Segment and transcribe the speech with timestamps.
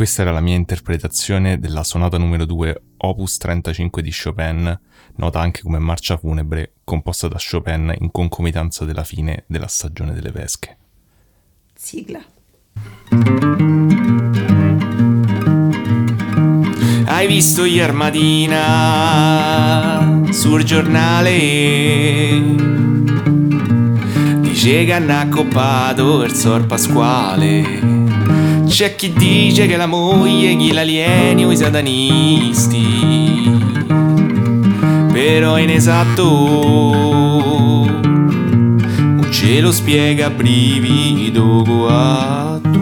[0.00, 4.80] questa era la mia interpretazione della sonata numero 2, opus 35 di Chopin,
[5.16, 10.32] nota anche come marcia funebre, composta da Chopin in concomitanza della fine della stagione delle
[10.32, 10.78] pesche.
[11.74, 12.24] Sigla.
[17.04, 18.38] Hai visto ieri mattina
[20.30, 21.28] sul giornale?
[24.40, 27.99] Dice che hanno accoppato il sor Pasquale.
[28.70, 32.78] C'è chi dice che la moglie gli l'alieni o i satanisti.
[35.12, 36.22] Però è inesatto.
[38.94, 42.78] Non ce lo spiega brivido guatto.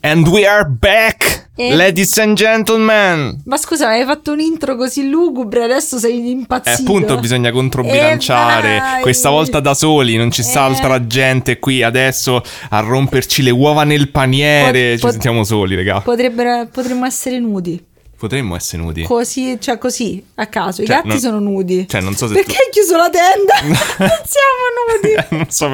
[0.00, 1.37] And we are back!
[1.60, 1.74] Eh.
[1.74, 3.40] Ladies and gentlemen!
[3.46, 6.82] Ma scusa, hai fatto un intro così lugubre, adesso sei Eh, impazzito.
[6.88, 10.68] appunto bisogna controbilanciare Eh, questa volta da soli, non ci sta Eh.
[10.68, 15.74] altra gente qui adesso a romperci le uova nel paniere, Pot- ci pot- sentiamo soli,
[15.74, 16.00] raga.
[16.00, 17.84] Potremmo essere nudi.
[18.16, 19.02] Potremmo essere nudi.
[19.02, 20.82] Così, cioè così, a caso.
[20.82, 21.86] I Cioè, gatti non- sono nudi.
[21.88, 23.54] cioè, non so se Perché tu- hai chiuso la tenda?
[23.98, 24.62] non siamo
[25.02, 25.26] nudi.
[25.36, 25.68] non so,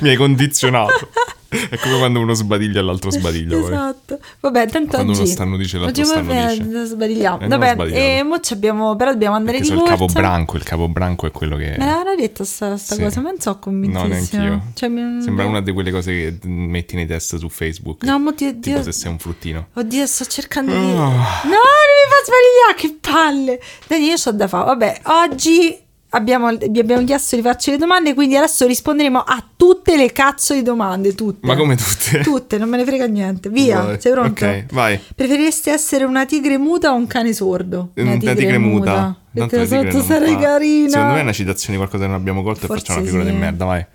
[0.00, 1.08] mi hai condizionato.
[1.70, 3.56] È come quando uno sbadiglia e l'altro sbadiglia.
[3.56, 3.64] poi.
[3.66, 4.18] Esatto.
[4.40, 5.20] Vabbè, tanto Quando oggi...
[5.22, 6.84] uno starnutisce e l'altro oggi vabbè, starnutisce.
[6.86, 7.36] sbagliamo.
[7.40, 8.96] Eh, non ho Vabbè, e mo ci abbiamo...
[8.96, 10.14] Però dobbiamo andare Perché di sono il corsa.
[10.14, 11.74] capobranco, il capobranco è quello che...
[11.78, 13.02] Me l'aveva detto sta, sta Sì.
[13.02, 14.06] cosa, ma non so No, convintissima.
[14.42, 14.62] neanch'io.
[14.74, 18.02] Cioè, mi- Sembra una di quelle cose che metti nei test su Facebook.
[18.04, 19.68] No, mo Dio, Tipo Dio- se sei un fruttino.
[19.74, 20.76] Oddio, sto cercando di...
[20.78, 20.82] Oh.
[20.84, 23.60] No, non mi fa sbagliare, che palle!
[23.86, 24.64] Dani, io c'ho da fare.
[24.64, 25.78] Vabbè, oggi
[26.10, 30.54] abbiamo, vi abbiamo chiesto di farci le domande, quindi adesso risponderemo a tutte le cazzo
[30.54, 31.46] di domande, tutte.
[31.46, 32.20] Ma come tutte?
[32.26, 33.48] Tutte, non me ne frega niente.
[33.48, 34.00] Via, Vai.
[34.00, 34.44] sei pronto?
[34.44, 35.00] Ok, vai.
[35.14, 37.90] Preferiresti essere una tigre muta o un cane sordo?
[37.94, 39.16] Una tigre muta.
[39.32, 40.88] Perché Tanto la tigre sotto sarei fa- carina.
[40.90, 43.08] Secondo me è una citazione di qualcosa che non abbiamo colto e Forse facciamo una
[43.08, 43.30] figura sì.
[43.34, 43.86] di merda, vai.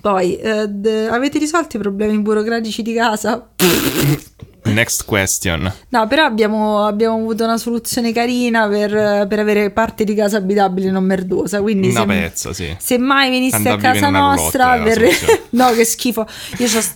[0.00, 3.48] Poi, eh, d- avete risolto i problemi burocratici di casa?
[4.72, 5.72] Next question.
[5.90, 10.90] No, però abbiamo, abbiamo avuto una soluzione carina per, per avere parte di casa abitabile
[10.90, 11.60] non merdosa.
[11.60, 12.74] Quindi Una se, pezza, sì.
[12.78, 15.10] se mai veniste Andare a casa nostra, verre-
[15.50, 16.26] no, che schifo.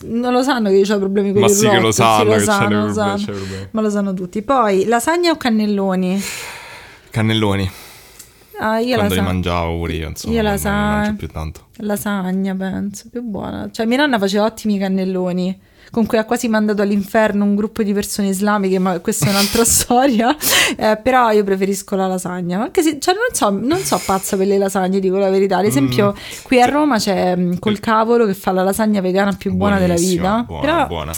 [0.05, 2.25] Non lo sanno che io ho problemi con Ma i sì che lo roulotte, sanno
[2.25, 3.17] lo che c'è sanno, dei lo sanno.
[3.17, 3.69] c'è problemi.
[3.71, 4.43] Ma lo sanno tutti.
[4.43, 6.23] Poi, lasagna o cannelloni?
[7.11, 7.71] Cannelloni.
[8.63, 9.23] Ah, io Quando li lasagna.
[9.23, 10.35] mangiavo pure io, insomma.
[10.35, 11.61] Io non- la non ne mangio sa- più tanto.
[11.79, 13.69] Lasagna, penso, più buona.
[13.73, 15.61] Cioè, mia nonna faceva ottimi cannelloni.
[15.91, 19.65] Con cui ha quasi mandato all'inferno un gruppo di persone islamiche, ma questa è un'altra
[19.67, 20.37] storia.
[20.77, 22.61] Eh, però io preferisco la lasagna.
[22.63, 25.57] Anche se, cioè, non so, non so pazza per le lasagne, dico la verità.
[25.57, 26.43] Ad esempio, Mm.
[26.45, 29.95] qui a Roma c'è mm, col cavolo che fa la lasagna vegana più buona della
[29.95, 30.43] Buonissima, vita.
[30.47, 31.13] Buona, però, buona.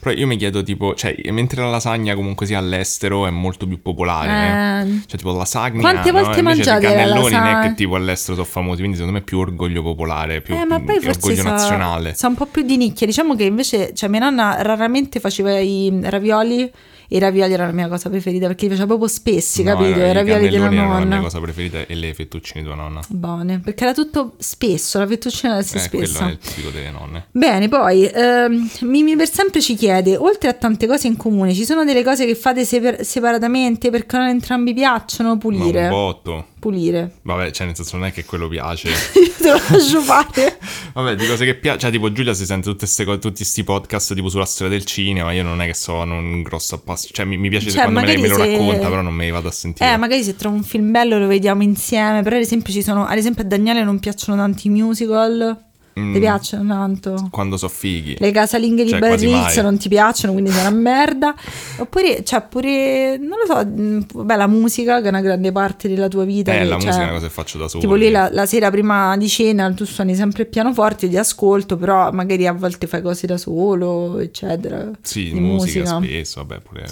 [0.00, 3.82] Però io mi chiedo tipo, cioè, mentre la lasagna comunque sia all'estero è molto più
[3.82, 4.88] popolare, eh.
[4.88, 5.80] eh, Cioè, tipo lasagna.
[5.80, 6.22] Quante no?
[6.22, 9.16] volte Invece mangiate i la cannelloni non è che tipo all'estero sono famosi, quindi secondo
[9.18, 12.14] me è più orgoglio popolare, più Eh, ma poi più forse orgoglio sa, nazionale.
[12.14, 13.06] sa un po' più di nicchia.
[13.06, 16.72] Diciamo che invece, cioè, mia nonna raramente faceva i ravioli.
[17.12, 19.98] I ravioli era la mia cosa preferita perché li faceva proprio spessi, No, capito?
[19.98, 21.14] era- I ravioli della cannelloni erano la nonna.
[21.16, 23.00] mia cosa preferita e le fettuccine di tua nonna.
[23.08, 26.28] Buone, perché era tutto spesso, la fettuccina essere Eh, quello spessa.
[26.28, 27.26] è il tipico delle nonne.
[27.32, 31.64] Bene, poi ehm, Mimi per sempre ci chiede: oltre a tante cose in comune, ci
[31.64, 35.30] sono delle cose che fate separ- separatamente perché non entrambi piacciono?
[35.30, 35.82] Ma Pulire.
[35.84, 36.46] un botto.
[36.60, 37.10] Pulire.
[37.22, 38.88] Vabbè, cioè nel senso non è che quello piace.
[38.90, 38.94] Io
[39.36, 40.58] te lo lascio fare.
[40.92, 43.64] Vabbè, di cose che piace, cioè tipo Giulia si sente tutte ste cose, tutti questi
[43.64, 47.24] podcast tipo sulla storia del cinema, io non è che sono un grosso appassionato, cioè
[47.24, 49.30] mi, mi piace Cioè, quando me lei me lo se- racconta, però non me li
[49.30, 49.90] vado a sentire.
[49.92, 52.22] Eh, magari se trovo un film bello lo vediamo insieme.
[52.22, 53.06] Però, ad esempio, ci sono.
[53.06, 55.68] Ad esempio, a Daniele non piacciono tanti musical.
[55.98, 56.12] Mm.
[56.12, 57.28] Ti piacciono tanto?
[57.30, 58.16] Quando so fighi.
[58.18, 59.62] Le casalinghe di Cioè, mai.
[59.62, 61.34] non ti piacciono, quindi sei una merda.
[61.78, 65.88] Oppure, cioè, pure, non lo so, mh, vabbè, la musica che è una grande parte
[65.88, 66.52] della tua vita.
[66.52, 67.82] Eh, che, la cioè, musica è una cosa che faccio da solo.
[67.82, 71.76] Tipo lì la, la sera prima di cena tu suoni sempre il pianoforte, ti ascolto,
[71.76, 74.90] però magari a volte fai cose da solo, eccetera.
[75.02, 76.86] Sì, di musica, spesso, vabbè, pure...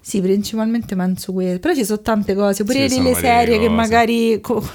[0.00, 1.58] Sì, principalmente penso questo.
[1.58, 3.74] Però ci sono tante cose, pure Sì, delle sono serie che cose.
[3.74, 4.40] magari...
[4.40, 4.68] co-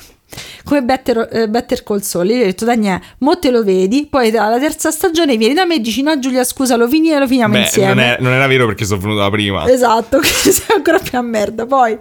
[0.63, 4.31] come Better, eh, Better Call Saul, gli ho detto Daniele, mo te lo vedi, poi
[4.31, 7.27] dalla terza stagione vieni da me e dici no Giulia scusa lo fini e lo
[7.27, 7.93] finiamo Beh, insieme.
[7.93, 9.69] non, è- non era vero perché sono venuto da prima.
[9.69, 11.65] Esatto, che sei ancora più a merda.
[11.65, 11.97] Poi,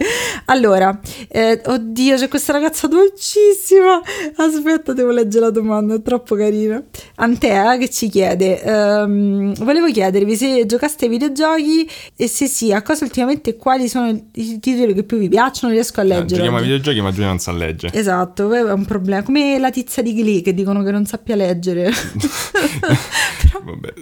[0.47, 0.99] allora,
[1.29, 4.01] eh, oddio, c'è questa ragazza dolcissima.
[4.37, 6.83] Aspetta, devo leggere la domanda, è troppo carina.
[7.17, 12.83] Antea che ci chiede: ehm, Volevo chiedervi se giocaste ai videogiochi e se sì, a
[12.83, 15.73] cosa ultimamente quali sono i titoli che più vi piacciono?
[15.73, 16.27] Riesco a Eh, leggere.
[16.37, 17.97] giochiamo ai videogiochi, ma Giulia non sa leggere.
[17.99, 19.23] Esatto, è un problema.
[19.23, 21.91] Come la tizia di Glee che dicono che non sappia leggere.
[23.63, 23.93] Vabbè,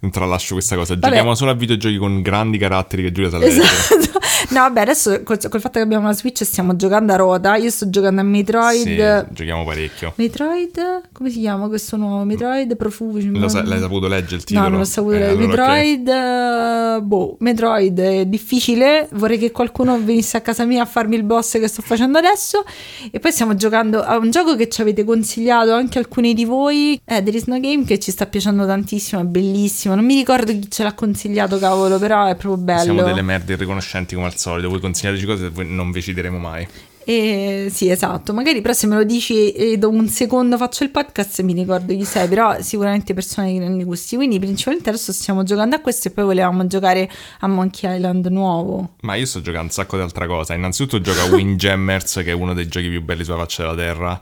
[0.00, 0.94] non tralascio questa cosa.
[0.94, 1.06] Vabbè.
[1.06, 3.64] Giochiamo solo a videogiochi con grandi caratteri che Giulia sa leggere.
[3.64, 4.07] Esatto.
[4.50, 7.56] No, vabbè, adesso col, col fatto che abbiamo una Switch stiamo giocando a rota.
[7.56, 9.26] Io sto giocando a Metroid.
[9.26, 10.12] Sì, giochiamo parecchio.
[10.16, 11.02] Metroid?
[11.12, 12.24] Come si chiama questo nuovo?
[12.24, 13.48] Metroid Profusion?
[13.48, 14.64] Sa- l'hai saputo leggere il titolo?
[14.64, 15.42] No, non l'ho saputo Eh, leggere.
[15.44, 15.66] allora.
[15.72, 19.08] Metroid, eh, boh, Metroid è difficile.
[19.12, 22.64] Vorrei che qualcuno venisse a casa mia a farmi il boss che sto facendo adesso.
[23.10, 26.98] E poi stiamo giocando a un gioco che ci avete consigliato anche alcuni di voi.
[27.04, 29.94] Eh, There is no game che ci sta piacendo tantissimo, è bellissimo.
[29.94, 32.82] Non mi ricordo chi ce l'ha consigliato, cavolo, però è proprio bello.
[32.82, 34.68] Siamo delle merde irriconoscenti come al solito.
[34.68, 36.66] Voi consigliateci cose e voi non vi citeremo mai.
[37.08, 38.34] Eh, sì, esatto.
[38.34, 41.94] Magari però se me lo dici e dopo un secondo faccio il podcast mi ricordo
[41.94, 44.14] chi sei, però sicuramente persone di grandi gusti.
[44.14, 47.08] Quindi principalmente adesso stiamo giocando a questo e poi volevamo giocare
[47.40, 48.96] a Monkey Island nuovo.
[49.00, 50.52] Ma io sto giocando un sacco di altra cosa.
[50.52, 54.20] Innanzitutto gioco a Windjammers, che è uno dei giochi più belli sulla faccia della terra.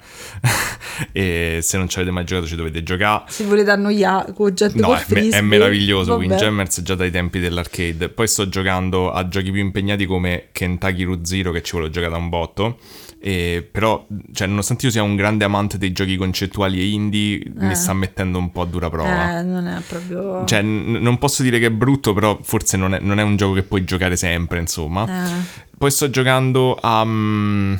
[1.10, 3.24] e se non ci avete mai giocato ci dovete giocare.
[3.26, 6.24] Se volete annoiare con gente No, è, me- è meraviglioso vabbè.
[6.24, 8.10] Windjammers già dai tempi dell'arcade.
[8.10, 12.12] Poi sto giocando a giochi più impegnati come Kentucky Route Zero, che ci volevo giocare
[12.12, 12.74] da un botto.
[13.18, 17.74] E però, cioè, nonostante io sia un grande amante dei giochi concettuali e indie, mi
[17.74, 19.38] sta mettendo un po' a dura prova.
[19.38, 20.44] Eh, non è proprio...
[20.44, 23.36] Cioè, n- non posso dire che è brutto, però forse non è, non è un
[23.36, 25.06] gioco che puoi giocare sempre, insomma.
[25.06, 25.64] Eh.
[25.76, 27.04] Poi sto giocando a...
[27.04, 27.74] mm,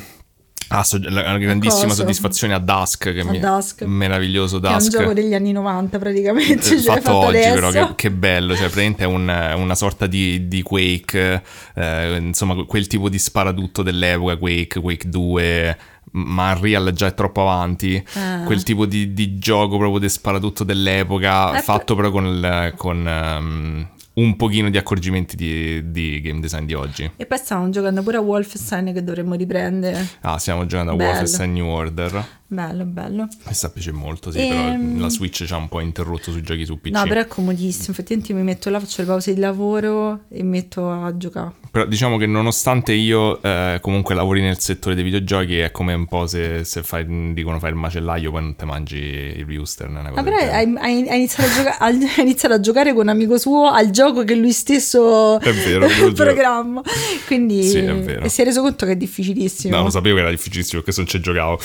[0.69, 1.95] ah, sto- la, grandissima cosa?
[1.95, 3.81] soddisfazione a Dusk, che A mi Dusk.
[3.83, 4.91] meraviglioso Che è un Dusk.
[4.97, 6.73] gioco degli anni 90 praticamente.
[6.75, 7.53] Eh, cioè, fatto oggi adesso.
[7.53, 11.41] però che, che bello cioè praticamente è un- una sorta di, di Quake
[11.75, 15.77] eh, insomma quel tipo di sparatutto dell'epoca Quake, Quake 2
[16.09, 18.43] ma Unreal già è troppo avanti Ah.
[18.45, 23.07] quel tipo di, di gioco proprio di sparatutto dell'epoca Eh, fatto però con, il- con,
[23.07, 23.87] ehm,
[24.17, 28.17] un pochino di accorgimenti di, di game design di oggi E poi stavamo giocando pure
[28.17, 30.05] a Wolfenstein che dovremmo riprendere.
[30.21, 31.09] ah stiamo giocando a Bello.
[31.09, 33.27] Wolfenstein New Order Bello, bello.
[33.45, 34.91] mi sta piacendo molto sì Ehm.
[34.93, 37.27] però la Switch ci ha un po' interrotto sui giochi su PC No, però è
[37.27, 37.87] comodissimo.
[37.91, 41.51] Effettivamente mi metto là, faccio le pause di lavoro e metto a giocare.
[41.69, 46.05] Però diciamo che nonostante io eh, comunque lavori nel settore dei videogiochi, è come un
[46.05, 49.89] po' se, se fai, dicono fai il macellaio poi non ti mangi il Rooster.
[49.89, 50.79] Una cosa Ma però del genere.
[50.79, 53.89] hai, hai- hai iniziato a gioca- ha iniziato a giocare con un amico suo al
[53.89, 55.85] gioco che lui stesso È vero,
[56.15, 56.81] programma.
[57.25, 58.23] Quindi Sì, è vero.
[58.23, 59.75] e si è reso conto che è difficilissimo.
[59.75, 61.59] No, lo sapevo che era difficilissimo perché non ci giocavo.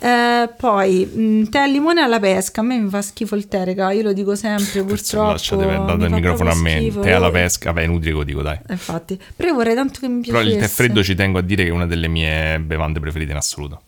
[0.00, 0.08] Eh,
[0.56, 2.60] poi, mh, tè al limone alla pesca.
[2.60, 3.92] A me mi fa schifo il tè, raga.
[3.92, 5.30] Io lo dico sempre, purtroppo.
[5.32, 6.76] Lasciate per- date il microfono a me.
[6.78, 7.00] schifo.
[7.00, 8.58] Te alla pesca, vabbè, è inutile che lo dico, dai.
[8.66, 10.56] Eh, Infatti, però io vorrei tanto che mi Però piacesse.
[10.56, 13.36] il tè freddo ci tengo a dire che è una delle mie bevande preferite in
[13.36, 13.80] assoluto.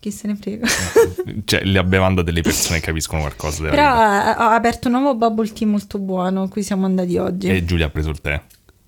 [0.00, 0.66] Chi se ne frega.
[1.44, 4.36] Cioè, la bevanda delle persone che capiscono qualcosa Però vita.
[4.38, 6.46] eh, ho aperto un nuovo bubble tea molto buono.
[6.48, 7.48] Qui siamo andati oggi.
[7.48, 8.40] E Giulia ha preso il tè.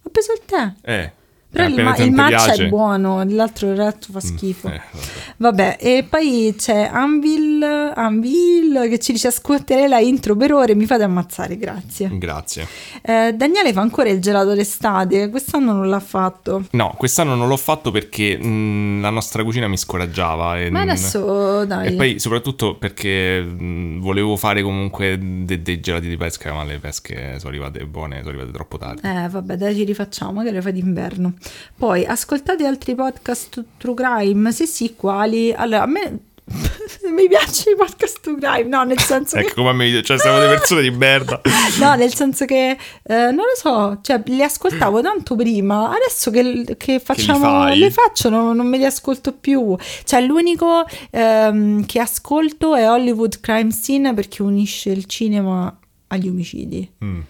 [0.02, 0.72] Ho preso il tè.
[0.82, 1.12] Eh.
[1.50, 4.68] Però il, ma- il matcha piace- è buono, l'altro il resto fa schifo.
[4.68, 5.06] Eh, vabbè.
[5.36, 7.60] Vabbè, e poi c'è Anvil,
[7.94, 12.08] Anvil che ci dice ascolterei la intro per ore, mi fate ammazzare, grazie.
[12.12, 12.66] Grazie.
[13.02, 16.64] Eh, Daniele fa ancora il gelato d'estate, quest'anno non l'ha fatto.
[16.72, 20.60] No, quest'anno non l'ho fatto perché mh, la nostra cucina mi scoraggiava.
[20.60, 21.88] E, Ma adesso dai.
[21.88, 26.78] E poi soprattutto perché mh, volevo fare comunque de- dei gelati di pesca, ma le
[26.78, 29.00] pesche sono arrivate buone, sono arrivate troppo tardi.
[29.02, 31.32] Eh, vabbè, dai, ci rifacciamo, magari le fai d'inverno.
[31.76, 34.52] Poi, ascoltate altri podcast True Crime?
[34.52, 35.52] Se sì, quali?
[35.52, 36.18] Allora, a me
[37.14, 39.44] mi piacciono i podcast True Crime, no, nel senso che...
[39.44, 41.40] Ecco come mi dice, cioè siamo delle persone di merda.
[41.78, 42.70] No, nel senso che
[43.02, 47.78] eh, non lo so, cioè li ascoltavo tanto prima, adesso che, che facciamo, fai?
[47.78, 49.76] le faccio non, non me li ascolto più.
[50.04, 55.74] Cioè l'unico ehm, che ascolto è Hollywood Crime Scene perché unisce il cinema
[56.08, 56.90] agli omicidi.
[57.04, 57.20] Mm.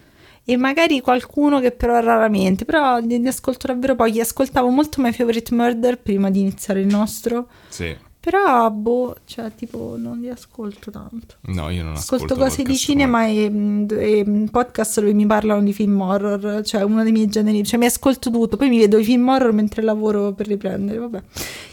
[0.43, 4.19] E magari qualcuno che però raramente, però ne ascolto davvero pochi.
[4.19, 7.95] Ascoltavo molto My Favorite Murder prima di iniziare il nostro, Sì.
[8.19, 11.35] però boh, cioè tipo non li ascolto tanto.
[11.41, 15.73] No, io non ascolto Ascolto cose di cinema e, e, podcast dove mi parlano di
[15.73, 19.03] film horror, cioè uno dei miei generi, cioè mi ascolto tutto, poi mi vedo i
[19.03, 21.21] film horror mentre lavoro per riprendere, vabbè,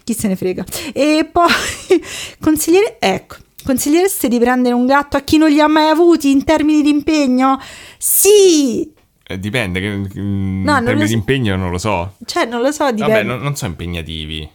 [0.05, 0.65] chi se ne frega.
[0.93, 1.49] E poi
[2.39, 3.37] consigliere, ecco,
[3.69, 6.89] consigliereste di prendere un gatto a chi non li ha mai avuti in termini di
[6.89, 7.61] impegno?
[7.99, 8.91] Sì!
[9.31, 9.87] Eh, dipende, che,
[10.19, 11.15] in No, termini lo di so.
[11.15, 12.15] impegno non lo so.
[12.25, 13.13] Cioè, non lo so, dipende.
[13.13, 14.49] Vabbè, non, non sono impegnativi.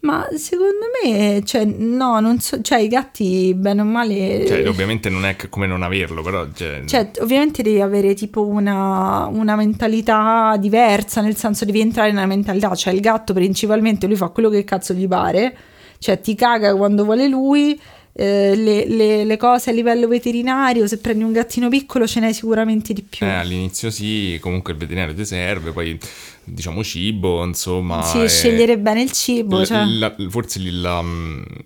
[0.00, 4.46] Ma secondo me, cioè, no, non so, cioè i gatti, bene o male...
[4.46, 6.46] Cioè, ovviamente non è come non averlo, però...
[6.50, 12.24] Cioè, Cioè, ovviamente devi avere tipo una, una mentalità diversa, nel senso devi entrare nella
[12.26, 12.74] mentalità.
[12.74, 15.54] Cioè, il gatto principalmente lui fa quello che cazzo gli pare,
[15.98, 17.78] cioè ti caga quando vuole lui.
[18.18, 22.32] Eh, le, le- le cose a livello veterinario, se prendi un gattino piccolo ce n'hai
[22.32, 23.26] sicuramente di più.
[23.26, 25.98] Eh, all'inizio sì, comunque il veterinario ti serve, poi
[26.46, 28.02] diciamo cibo, insomma.
[28.02, 29.84] Sì, e- scegliere bene il cibo, cioè.
[29.84, 31.02] la- forse la,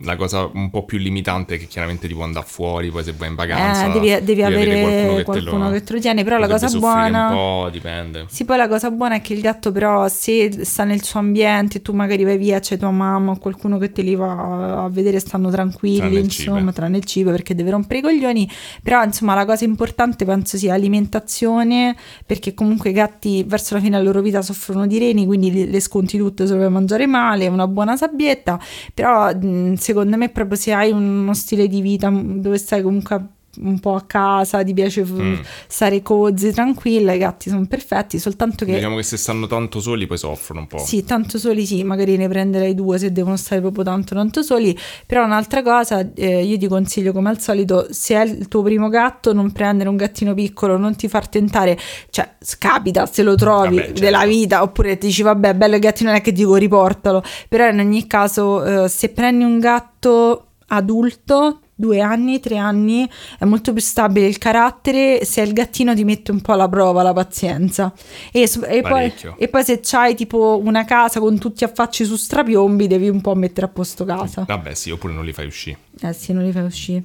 [0.00, 3.12] la cosa un po' più limitante è che chiaramente ti può andare fuori, poi se
[3.16, 6.49] vai in vacanza Eh, devi, devi avere qualcuno, qualcuno che te lo tiene, però la
[6.49, 7.28] cosa buona...
[7.28, 8.25] un po', dipende.
[8.28, 11.82] Sì, poi la cosa buona è che il gatto però se sta nel suo ambiente,
[11.82, 15.18] tu magari vai via, c'è tua mamma o qualcuno che te li va a vedere,
[15.20, 18.50] stanno tranquilli, Tranne insomma, tranne il cibo perché deve rompere i coglioni,
[18.82, 21.94] però insomma la cosa importante penso sia alimentazione,
[22.25, 25.80] perché comunque i gatti verso la fine della loro vita soffrono di reni, quindi le
[25.80, 28.58] sconti tutte se vuoi mangiare male, una buona sabbietta,
[28.94, 29.30] però
[29.76, 34.02] secondo me proprio se hai uno stile di vita dove stai comunque un po' a
[34.02, 35.35] casa, ti piace Mm.
[35.66, 40.07] stare cozy, tranquilla, i gatti sono perfetti, soltanto che Diciamo che se stanno tanto soli
[40.07, 40.78] poi soffrono un po'.
[40.78, 44.76] sì, tanto soli sì, magari ne prenderei due se devono stare proprio tanto tanto soli,
[45.04, 48.88] però un'altra cosa, eh, io ti consiglio come al solito, se è il tuo primo
[48.88, 51.76] gatto non prendere un gattino piccolo, non ti far tentare,
[52.11, 54.00] cioè capita se lo trovi Vabbè, certo.
[54.00, 57.69] della vita, oppure ti dici vabbè bello il gattino non è che dico riportalo, però
[57.69, 63.08] in ogni caso eh, se prendi un gatto adulto due anni, tre anni,
[63.38, 67.02] è molto più stabile il carattere, se il gattino ti mette un po' alla prova
[67.02, 67.92] la pazienza.
[68.30, 72.87] E, e poi, e poi se c'hai tipo una casa con tutti affacci su strapiombi,
[72.87, 74.44] devi un po' mettere a posto casa.
[74.46, 75.78] Vabbè sì, oppure non li fai uscire.
[76.00, 77.02] Eh sì, non li fai uscire.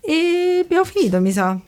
[0.00, 1.58] E abbiamo finito, mi sa.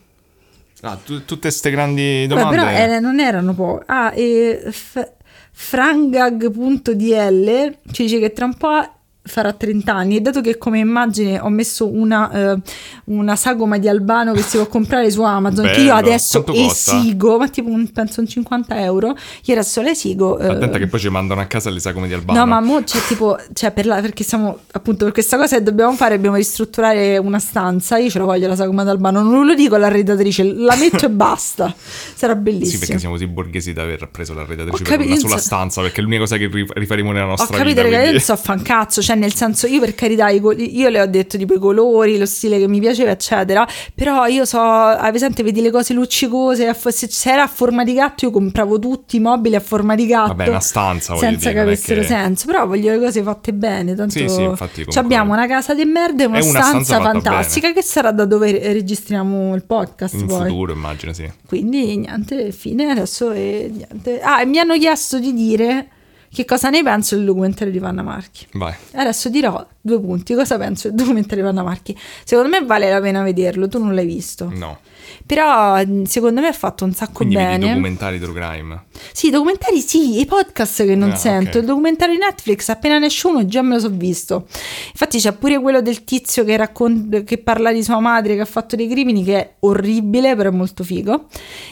[0.81, 2.57] Ah, tu- tutte ste grandi domande...
[2.57, 3.81] però eh, non erano po'.
[3.85, 5.11] Ah, e f-
[5.51, 8.93] frangag.dl ci dice che tra un po'
[9.25, 12.57] farà 30 anni e dato che come immagine ho messo una, eh,
[13.05, 17.47] una sagoma di Albano che si può comprare su Amazon che io adesso esigo ma
[17.47, 19.15] tipo un- penso un 50 euro
[19.45, 22.13] io adesso le esigo eh, Attenta che poi ci mandano a casa le sagome di
[22.13, 22.37] Albano.
[22.39, 25.63] No, ma mo c'è tipo, cioè per la, perché siamo appunto per questa cosa che
[25.63, 27.97] dobbiamo fare, dobbiamo ristrutturare una stanza.
[27.97, 31.73] Io ce la voglio la sagoma d'Albano, non lo dico all'arredatrice, la metto e basta.
[32.13, 32.79] Sarà Sì, bellissimo.
[32.79, 35.45] perché siamo così borghesi da aver preso l'arredatrice Ho per capito, una sola io so-
[35.45, 37.81] stanza, perché è l'unica cosa che ri- rifaremo nella Ho nostra capito, vita.
[37.83, 40.89] raga, io quindi- non so fa un cazzo, cioè nel senso io per carità io
[40.89, 44.59] le ho detto tipo i colori, lo stile che mi piaceva eccetera, però io so,
[44.59, 49.15] hai presente, vedi le cose luccicose, se c'era a forma di gatto io compravo tutti
[49.15, 50.27] i mobili a forma di gatto.
[50.35, 53.95] Vabbè, una stanza, senza dire, che avessero che- senso, però voglio le cose fatte bene,
[53.95, 57.01] tanto Sì, sì, infatti, Ci comunque- abbiamo una casa di merda e una, stanza, stanza
[57.01, 60.47] fantastica che sarà da dove re- registriamo il podcast In poi.
[60.47, 61.29] futuro, immagino, sì.
[61.45, 64.19] Quindi niente, fine adesso e niente.
[64.21, 65.87] Ah, e mi hanno chiesto di dire
[66.33, 68.47] che cosa ne penso del documentario di Vanna Marchi.
[68.53, 68.73] Vai.
[68.93, 71.97] Adesso dirò due punti, cosa penso del documentario di Vanna Marchi.
[72.23, 74.49] Secondo me vale la pena vederlo, tu non l'hai visto.
[74.51, 74.79] No.
[75.25, 77.67] Però mh, secondo me è fatto un sacco Quindi bene.
[77.67, 78.83] documentari true crime.
[79.11, 81.57] Sì, documentari sì, i podcast che non Ah, sento.
[81.57, 81.63] ok.
[81.63, 84.45] Il documentario di Netflix, appena ne esce uno, già me lo so visto.
[84.91, 88.45] Infatti c'è pure quello del tizio che, raccon- che parla di sua madre che ha
[88.45, 91.25] fatto dei crimini, che è orribile, però è molto figo.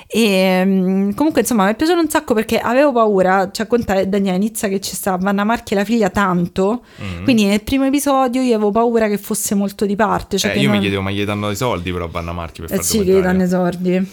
[0.07, 4.37] E mm, comunque, insomma, mi è piaciuto un sacco perché avevo paura, cioè contare Daniele
[4.37, 6.83] inizia che ci sta Vanna Marchi e la figlia tanto.
[7.01, 7.23] Mm.
[7.23, 10.37] Quindi nel primo episodio io avevo paura che fosse molto di parte.
[10.37, 12.71] Cioè Eh, io non- mi chiedevo, ma gli danno i soldi però Vanna Marchi per
[12.71, 12.97] eh fare sì,
[13.37, 14.11] che gli danno i soldi.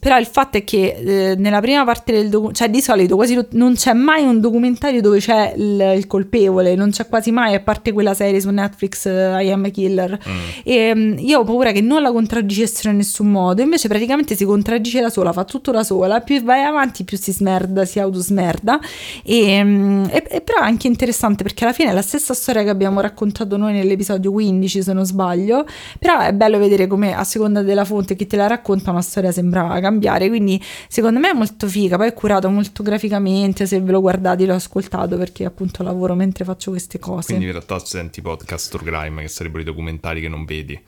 [0.00, 3.34] Però il fatto è che eh, nella prima parte del documentario, cioè di solito quasi
[3.34, 7.54] tut- non c'è mai un documentario dove c'è il, il colpevole, non c'è quasi mai,
[7.54, 10.18] a parte quella serie su Netflix, eh, I Am a Killer.
[10.62, 14.44] E mm, io ho paura che non la contraddicessero in nessun modo, invece praticamente si
[14.44, 18.78] contraddice da sola, fa tutto da sola, più vai avanti più si smerda, si autosmerda.
[19.24, 22.62] E, mm, e- e però è anche interessante perché alla fine è la stessa storia
[22.62, 25.66] che abbiamo raccontato noi nell'episodio 15 se non sbaglio,
[25.98, 29.32] però è bello vedere come a seconda della fonte che te la racconta una storia
[29.32, 33.90] sembra cambiare, quindi secondo me è molto figa, poi è curato molto graficamente, se ve
[33.90, 37.26] lo guardate l'ho ascoltato perché appunto lavoro mentre faccio queste cose.
[37.28, 40.78] Quindi in realtà senti podcast true crime, che sarebbero i documentari che non vedi.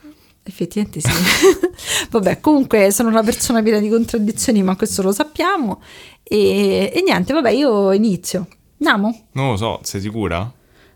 [0.43, 1.09] Effettivamente sì.
[2.11, 5.83] vabbè, comunque sono una persona piena di contraddizioni, ma questo lo sappiamo.
[6.23, 8.47] E, e niente, vabbè, io inizio.
[8.79, 9.27] Andiamo?
[9.33, 10.51] Non lo so, sei sicura?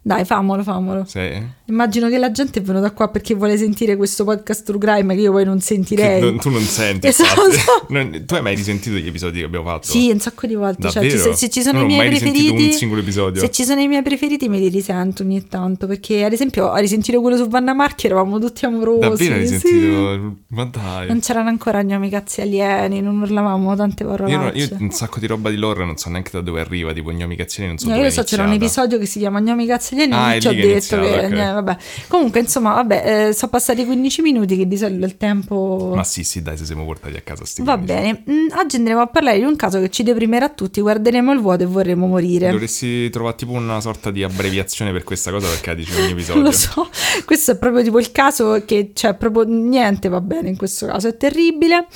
[0.06, 1.04] Dai, famolo, famolo.
[1.06, 1.42] Sei...
[1.64, 5.22] Immagino che la gente è venuta qua perché vuole sentire questo podcast True Crime che
[5.22, 6.20] io poi non sentirei.
[6.20, 7.40] non- tu non senti, Esatto.
[7.88, 9.86] Non- tu hai mai risentito gli episodi che abbiamo fatto?
[9.86, 10.90] Sì, un sacco di volte.
[10.90, 13.40] Cioè, se, se ci sono Non i miei preferiti, un singolo episodio.
[13.40, 15.86] se ci sono i miei preferiti, me li risento ogni tanto.
[15.86, 19.00] Perché, ad esempio, a risentire quello su Vanna Marchi eravamo tutti amorosi.
[19.00, 19.52] Davvero hai sì.
[19.54, 20.36] risentito?
[20.48, 21.06] Ma dai.
[21.06, 24.36] Non c'erano ancora gnomi cazzi alieni, non urlavamo tante Io, parolacce.
[24.36, 27.10] no- io un sacco di roba di loro non so neanche da dove arriva, tipo
[27.10, 29.64] gnomi cazzini, non so No, dove io so, c'era un episodio che si chiama Gnomi
[29.66, 31.24] cazzi alieni Ah, e è ci ho detto che...
[31.26, 31.32] ok.
[31.32, 31.76] eh, vabbè.
[32.08, 35.92] Comunque, insomma, vabbè, eh, sono passati 15 minuti che di solito il tempo...
[35.94, 37.94] Ma sì, sì, dai, se siamo portati a casa sti Va 15.
[37.94, 41.40] bene, Mm, oggi andremo a parlare di un caso che ci deprimerà tutti, guarderemo il
[41.40, 42.50] vuoto e vorremmo morire.
[42.50, 46.42] Dovresti trovare tipo una sorta di abbreviazione per questa cosa perché la dici ogni episodio.
[46.42, 46.88] Lo so,
[47.24, 51.08] questo è proprio tipo il caso che c'è proprio niente va bene in questo caso,
[51.08, 51.86] è terribile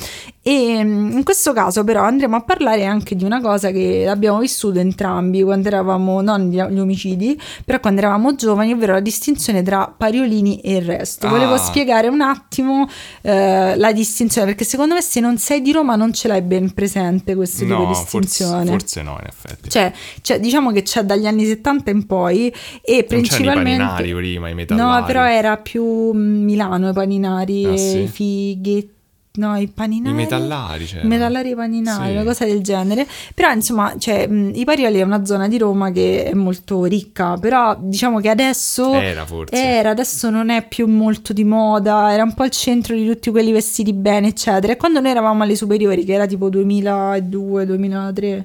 [0.48, 4.38] E mm, in questo caso però andremo a parlare anche di una cosa che abbiamo
[4.38, 9.92] vissuto entrambi quando eravamo, non gli, omicidi, però quando eravamo giovani, ovvero la distinzione tra
[9.94, 11.28] Pariolini e il resto.
[11.28, 11.58] Volevo Ah.
[11.58, 12.88] spiegare un attimo
[13.20, 16.72] eh, la distinzione, perché secondo me se non sei di Roma non ce l'hai ben
[16.72, 18.66] presente questo tipo di No, forse, distinzione.
[18.70, 19.68] forse no, in effetti.
[19.68, 23.82] Cioè, cioè, diciamo che c'è dagli anni 70 in poi e non c'erano i principalmente...
[23.84, 25.00] paninari prima, i metallari.
[25.00, 27.98] No, però era più mm, Milano i paninari Ah, sì?
[27.98, 28.96] i fighetti.
[29.38, 30.10] No, i paninari.
[30.14, 31.02] I metallari, cioè.
[31.04, 32.12] I metallari paninari, Sì.
[32.12, 33.06] una cosa del genere.
[33.34, 37.36] Però, insomma, cioè, mh, i Parioli è una zona di Roma che è molto ricca,
[37.36, 39.54] però diciamo che adesso Era forse.
[39.56, 43.30] era, adesso non è più molto di moda, era un po' il centro di tutti
[43.30, 44.72] quelli vestiti bene, eccetera.
[44.72, 48.44] E quando noi eravamo alle superiori, che era tipo 2002-2003,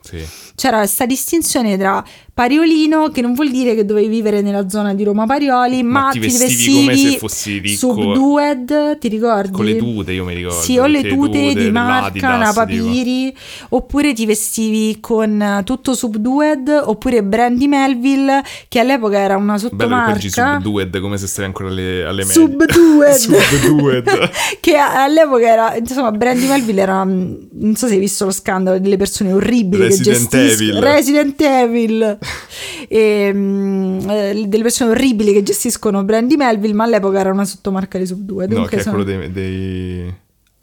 [0.00, 0.22] Sì.
[0.54, 5.04] c'era questa distinzione tra pariolino, che non vuol dire che dovevi vivere nella zona di
[5.04, 7.94] Roma Parioli, ma, Ma ti vestivi come se fossi ricco.
[7.94, 9.52] subdued, ti ricordi?
[9.52, 10.60] Con le tute, io mi ricordo.
[10.60, 12.84] Sì, o le tutte tute di marca, l'Adidas, una tipo.
[12.84, 13.36] papiri,
[13.68, 19.76] oppure ti vestivi con tutto subdued, oppure Brandy Melville, che all'epoca era una Bello che
[19.76, 20.54] sottomarca.
[20.60, 22.42] subdued come se stavi ancora alle, alle medie.
[22.42, 23.12] Subdued.
[23.14, 24.30] Subdued.
[24.60, 28.78] che all'epoca era insomma Brandy Melville era mm, non so se hai visto lo scandalo
[28.78, 30.82] delle persone orribili Resident che gestiscono Evil.
[30.82, 32.18] Resident Evil
[32.88, 37.98] e, mm, eh, delle persone orribili che gestiscono Brandy Melville ma all'epoca era una sottomarca
[37.98, 40.14] di Sub 2 no, che è sono- quello dei, dei,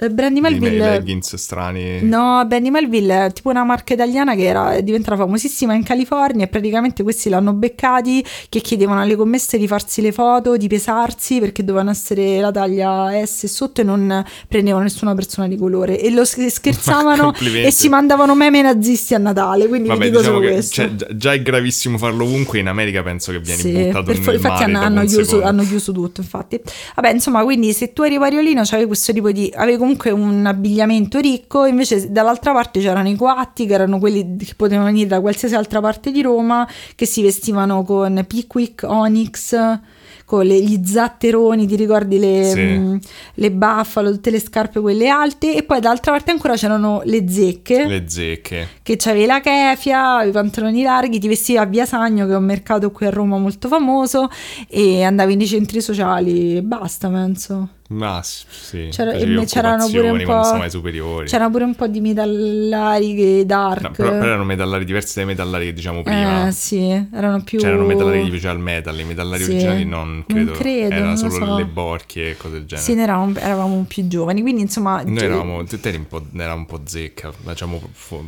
[0.01, 2.00] eh, Brandy dei Melville leggings strani.
[2.01, 6.46] No, Brandy Melville è tipo una marca italiana che era è diventata famosissima in California
[6.46, 11.39] e praticamente questi l'hanno beccati che chiedevano alle commesse di farsi le foto, di pesarsi
[11.39, 16.10] perché dovevano essere la taglia S sotto e non prendevano nessuna persona di colore e
[16.10, 20.48] lo sch- scherzavano e si mandavano meme nazisti a Natale, quindi Vabbè, dico diciamo solo
[20.48, 20.74] che questo.
[20.74, 22.58] cioè, già- è gravissimo farlo ovunque.
[22.60, 25.63] In America penso che vieni Sì, buttato per nel fo- infatti hanno, hanno chiuso, hanno
[25.63, 26.60] chiuso tutto, infatti.
[26.96, 29.52] Vabbè, insomma, quindi se tu eri pariolino c'avevi questo tipo di...
[29.56, 34.54] avevi comunque un abbigliamento ricco, invece dall'altra parte c'erano i coatti, che erano quelli che
[34.56, 39.80] potevano venire da qualsiasi altra parte di Roma, che si vestivano con Pickwick, Onyx,
[40.25, 42.60] con le- gli zatteroni, ti ricordi le, Sì.
[42.62, 42.99] mh,
[43.34, 47.86] le buffalo, tutte le scarpe quelle alte, e poi dall'altra parte ancora c'erano le zecche
[47.86, 48.67] Le zecche.
[48.82, 52.45] che c'avevi la kefia, i pantaloni larghi, ti vestivi a Via Sagno, che è un
[52.45, 54.30] mercato qui a Roma molto famoso,
[54.69, 57.67] e andavi nei centri sociali e basta, penso.
[57.91, 61.23] Ma sì, C'era- e c'erano pure un po'-.
[61.25, 63.82] C'era pure un po' di metallari dark.
[63.82, 66.47] No, però, però erano metallari diversi dai metallari che diciamo prima.
[66.47, 67.60] eh sì, erano più...
[67.60, 70.51] C'erano metallari che piaceva al metal, i metallari Sì, originali non credo.
[70.54, 71.58] credo, erano non solo lo so.
[71.58, 72.86] le borchie e cose del genere.
[72.88, 75.01] Sì, ne eravamo, eravamo più giovani, quindi insomma...
[75.04, 77.82] Noi cioè- eravamo, tu eri un po', un po' zecca, diciamo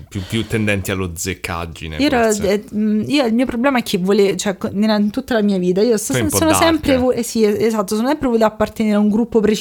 [0.10, 1.97] più, più tendenti allo zeccaggine.
[1.97, 2.63] Io, ero- eh,
[3.08, 6.13] io- il mio problema è che volevo, cioè, in tutta la mia vita, io so-
[6.30, 7.23] sono sempre, eh.
[7.23, 9.52] sì, es- esatto, sono sempre voluta appartenere a un gruppo preciso,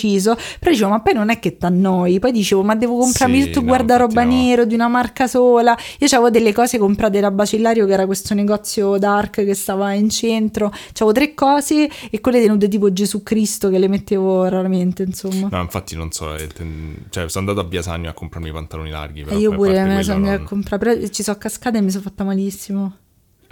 [0.59, 3.61] però dicevo, ma poi non è che t'annoi, poi dicevo, ma devo comprarmi Sì, tutto
[3.61, 4.31] no, guardaroba no.
[4.31, 8.35] nero di una marca sola, io avevo delle cose comprate da Bacillario, che era questo
[8.35, 13.69] negozio dark che stava in centro, avevo tre cose e quelle tenute tipo Gesù Cristo
[13.71, 15.49] che le mettevo raramente, insomma.
[15.51, 16.49] No, infatti non so, eh,
[17.11, 19.23] cioè sono andato a Via Sagno a comprarmi i pantaloni larghi.
[19.23, 21.39] Però E io poi a pure me sono andata non- a comprare, però ci sono
[21.39, 22.97] cascata e mi sono fatta malissimo.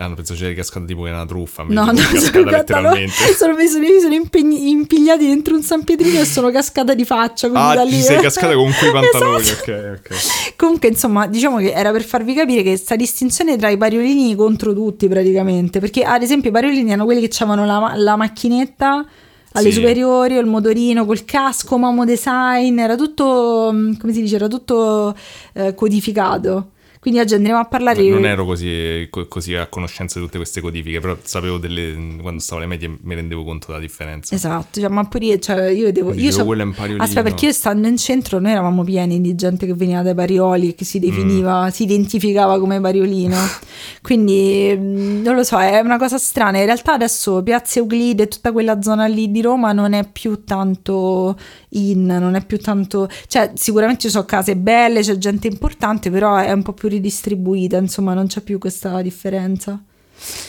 [0.00, 1.62] Hanno pensato c'era cascata tipo che era una truffa.
[1.68, 2.90] No, no, sono, cascata no,
[3.36, 7.04] sono, mi sono, mi sono impegni- impigliati dentro un San Pietrino e sono cascata di
[7.04, 7.48] faccia.
[7.52, 9.70] Ah, da ti lì- sei cascata con quei pantaloni, Esatto.
[9.72, 10.54] ok, ok.
[10.56, 14.72] Comunque, insomma, diciamo che era per farvi capire che sta distinzione tra i pariolini contro
[14.72, 15.80] tutti praticamente.
[15.80, 19.06] Perché, ad esempio, i pariolini erano quelli che avevano la, la macchinetta
[19.52, 19.76] alle Sì.
[19.80, 24.48] superiori, o il motorino col casco, Momo Design, era tutto, mm, come si dice, era
[24.48, 25.14] tutto
[25.52, 26.70] eh, codificato.
[27.00, 30.60] Quindi oggi andremo a parlare Non ero così, co- così a conoscenza di tutte queste
[30.60, 31.96] codifiche, però sapevo delle.
[32.20, 34.34] Quando stavo alle medie mi rendevo conto della differenza.
[34.34, 36.10] Esatto, cioè, ma pure io, cioè, io devo...
[36.10, 37.02] Dicevo, Io so- quello è un pariolino.
[37.02, 40.68] Aspetta, perché io stando in centro noi eravamo pieni di gente che veniva dai Parioli
[40.68, 41.68] e che si definiva, Mm.
[41.68, 43.36] si identificava come Pariolino.
[44.02, 46.58] Quindi mh, non lo so, è una cosa strana.
[46.58, 50.44] In realtà adesso Piazza Euclide e tutta quella zona lì di Roma non è più
[50.44, 51.34] tanto
[51.70, 53.08] in, non è più tanto...
[53.26, 57.76] Cioè sicuramente ci sono case belle, c'è gente importante, però è un po' più ridistribuita,
[57.78, 59.80] insomma non c'è più questa differenza.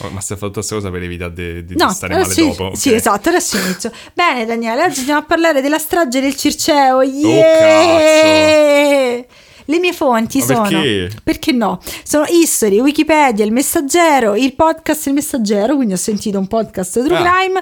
[0.02, 2.76] Oh, ma stai facendo questa cosa per evitare di, No, stare male adesso- dopo.
[2.76, 2.96] sì, ok.
[2.96, 3.90] esatto, adesso inizio.
[4.14, 6.98] Bene, Daniele, oggi andiamo a parlare della strage del Circeo.
[6.98, 9.24] Oh, Yeah!
[9.72, 10.62] Le mie fonti Ma sono...
[10.64, 11.10] perché?
[11.24, 11.80] Perché no?
[12.04, 17.18] Sono History, Wikipedia, Il Messaggero, il podcast Il Messaggero, quindi ho sentito un podcast True
[17.18, 17.62] Ah, Crime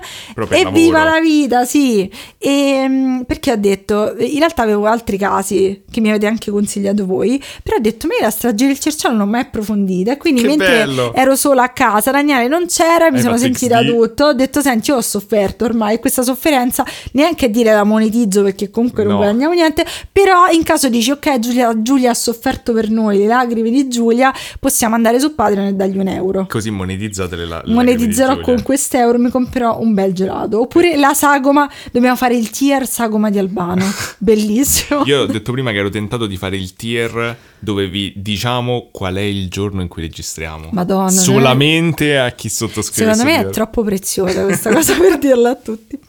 [0.57, 2.09] e viva la vita, sì.
[2.39, 7.05] E, mm, perché ho detto, in realtà avevo altri casi che mi avete anche consigliato
[7.05, 10.41] voi, però ho detto, ma la strage del Cerciano non l'ho mai approfondita, e quindi
[10.41, 11.13] Che mentre bello.
[11.13, 13.87] ero sola a casa, Daniele non c'era, mi Hai sono fatto sentita XD?
[13.87, 18.41] tutto, ho detto, senti, io ho sofferto ormai, questa sofferenza neanche a dire la monetizzo
[18.43, 19.17] perché comunque non No.
[19.19, 23.69] guadagniamo niente, però in caso dici, ok Giulia, Giulia ha sofferto per noi le lacrime
[23.69, 26.45] di Giulia, possiamo andare su Patreon e dargli un euro.
[26.47, 30.61] Così monetizzate le, la- le Monetizzerò con quest'euro, mi comprerò un bel gelato.
[30.61, 33.85] Oppure la sagoma, dobbiamo fare il tier sagoma di Albano.
[34.19, 35.03] Bellissimo.
[35.05, 39.15] Io ho detto prima che ero tentato di fare il tier dove vi diciamo qual
[39.15, 40.69] è il giorno in cui registriamo.
[40.71, 43.13] Madonna, Solamente a chi sottoscrive.
[43.13, 45.99] Secondo me è troppo preziosa questa cosa per dirla a tutti.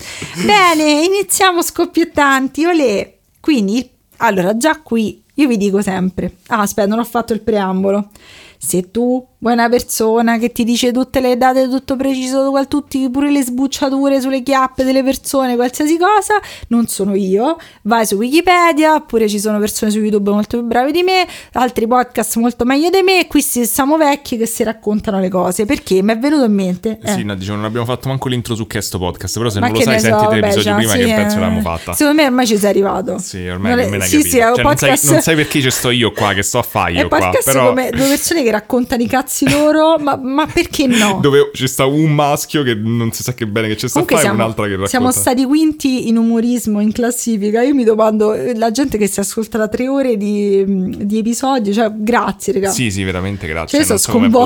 [0.44, 2.64] Bene, iniziamo scoppiettanti.
[2.64, 3.14] Olè.
[3.40, 6.36] Quindi, allora, già qui io vi dico sempre.
[6.48, 8.10] Ah, aspetta, non ho fatto il preambolo.
[8.58, 13.08] Se tu vuoi una persona che ti dice tutte le date, tutto preciso, qual- tutti,
[13.10, 16.34] pure le sbucciature sulle chiappe delle persone, qualsiasi cosa,
[16.68, 17.56] non sono io.
[17.82, 21.86] Vai su Wikipedia, oppure ci sono persone su YouTube molto più brave di me, altri
[21.86, 23.26] podcast molto meglio di me.
[23.26, 25.64] Qui si- siamo vecchi che si raccontano le cose.
[25.66, 26.98] Perché mi è venuto in mente.
[27.02, 27.12] eh.
[27.12, 29.76] Sì, no, dicevo, non abbiamo fatto manco l'intro su questo podcast, però se Ma non
[29.76, 31.92] lo sai so, senti tre vabbè, episodi già, prima sì, che penso eh, l'abbiamo fatta.
[31.94, 33.18] Secondo me ormai ci sei arrivato.
[33.18, 34.28] Sì, ormai Non non hai sì, capito.
[34.30, 36.62] sì, Cioè, non, sai, podcast- non sai perché ci sto io qua, che sto a
[36.62, 37.18] fare io qua.
[37.18, 41.18] podcast Però come due persone che raccontano i cazzi loro, ma, ma perché no?
[41.22, 44.26] dove ci sta un maschio che non si sa che bene che ci sta fare
[44.26, 44.88] e un'altra che racconta.
[44.90, 47.62] siamo stati quinti in umorismo in classifica.
[47.62, 51.92] Io mi domando, la gente che si ascolta da tre ore di, di episodio, cioè
[51.94, 52.84] grazie ragazzi.
[52.84, 53.78] Sì, sì, veramente grazie.
[53.84, 54.44] Cioè, sono so ma-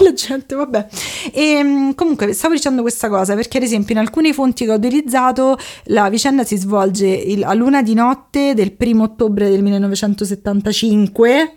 [0.00, 0.86] la gente, vabbè.
[1.32, 4.74] E, mh, comunque, stavo dicendo questa cosa perché, ad esempio, in alcune fonti che ho
[4.74, 11.54] utilizzato, la vicenda si svolge il- a luna di notte del primo ottobre del 1975.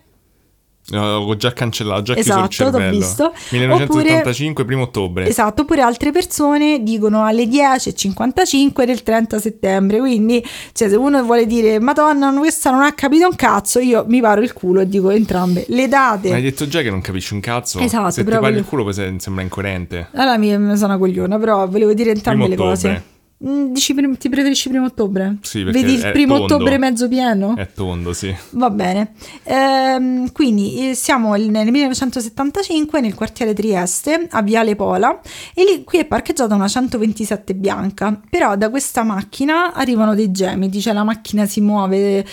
[0.89, 2.97] No, ho già cancellato, già Esatto, chiuso il t'ho cervello.
[2.99, 3.33] visto.
[3.51, 5.27] 1975, primo ottobre.
[5.27, 9.99] Esatto, oppure altre persone dicono alle 10.55 del 30 settembre.
[9.99, 14.19] Quindi, cioè, se uno vuole dire Madonna, questa non ha capito un cazzo, io mi
[14.21, 16.29] paro il culo e dico entrambe le date.
[16.29, 17.79] Ma hai detto già che non capisci un cazzo.
[17.79, 20.09] Esatto, Se ti parli voglio- il culo poi se- sembra incoerente.
[20.13, 22.87] Allora mi, mi sono una cogliona, però volevo dire entrambe le cose.
[22.87, 22.93] ottobre.
[23.05, 25.37] Dici, prim- ti preferisci primo ottobre?
[25.41, 26.55] Sì, perché Vedi il primo tondo.
[26.55, 27.55] ottobre mezzo pieno?
[27.57, 28.33] È tondo, sì.
[28.51, 29.11] Va bene.
[29.43, 35.19] Ehm, quindi eh, siamo nel 1975 nel quartiere Trieste, a Viale Pola,
[35.53, 38.19] e lì qui è parcheggiata una 127 bianca.
[38.29, 42.25] Però da questa macchina arrivano dei gemiti, cioè la macchina si muove,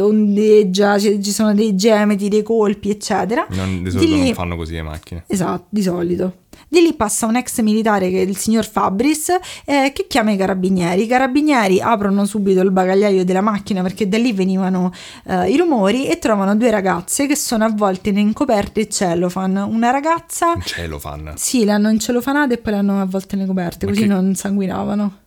[0.00, 3.46] ondeggia, ci sono dei gemiti, dei colpi, eccetera.
[3.50, 5.24] Non, di Di solito lì- non fanno così le macchine.
[5.28, 6.32] Esatto, di solito.
[6.68, 9.28] Di lì passa un ex militare che è il signor Fabris
[9.64, 11.02] eh, che chiama i carabinieri.
[11.02, 14.92] I carabinieri aprono subito il bagagliaio della macchina perché da lì venivano
[15.26, 19.60] eh, i rumori e trovano due ragazze che sono avvolte in coperte e cellophane.
[19.60, 21.32] Una ragazza, Un cielo fan.
[21.36, 24.34] sì, le hanno incelofanate e poi le hanno avvolte nelle coperte Ma così che- non
[24.34, 25.18] sanguinavano.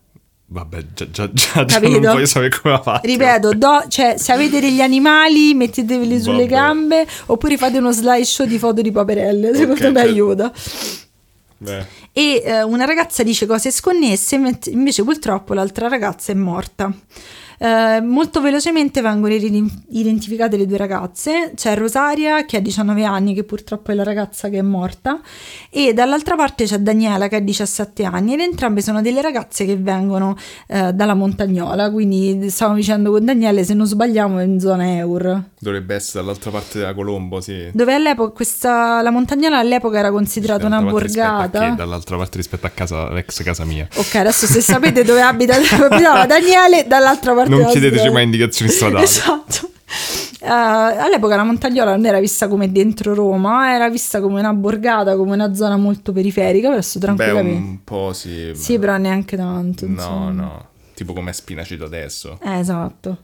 [0.52, 3.06] Vabbè, già, già, già, già non voglio sapere come ha fatto.
[3.06, 6.50] Ripeto, do- cioè, se avete degli animali metteteveli sulle Vabbè.
[6.50, 10.10] gambe oppure fate uno slideshow di foto di paperelle, secondo Ok, me certo.
[10.10, 10.52] aiuta.
[11.62, 16.91] Beh, e eh, una ragazza dice cose sconnesse, invece invece purtroppo l'altra ragazza è morta.
[17.62, 21.52] Eh, molto velocemente vengono identificate le due ragazze.
[21.56, 25.19] C'è Rosaria che ha 19 anni, che purtroppo è la ragazza che è morta,
[25.69, 28.34] e dall'altra parte c'è Daniela che ha 17 anni.
[28.34, 31.91] Ed entrambe sono delle ragazze che vengono eh, dalla Montagnola.
[31.91, 35.43] Quindi stavamo dicendo con Daniele, se non sbagliamo, è in zona Eur.
[35.60, 37.69] dovrebbe essere dall'altra parte della Colombo, sì.
[37.74, 41.69] Dove all'epoca questa, la Montagnola all'epoca era considerata una borgata.
[41.72, 41.76] che?
[41.76, 43.86] Dall'altra parte rispetto a casa, l'ex casa mia.
[43.95, 48.72] Ok, adesso se sapete dove abita abitava Daniele, dall'altra parte Non della chiedeteci mai indicazioni
[48.72, 49.04] stradali.
[49.10, 49.68] Esatto.
[50.42, 55.16] Eh, all'epoca la Montagnola non era vista come dentro Roma, era vista come una borgata,
[55.18, 57.70] come una zona molto periferica, adesso Beh, tranquillamente.
[57.70, 58.52] un po' sì.
[58.54, 59.86] Sì, però neanche tanto.
[59.86, 60.30] No, insomma.
[60.32, 60.68] no.
[60.94, 62.40] Tipo come Spinacito adesso.
[62.42, 63.18] Eh, esatto.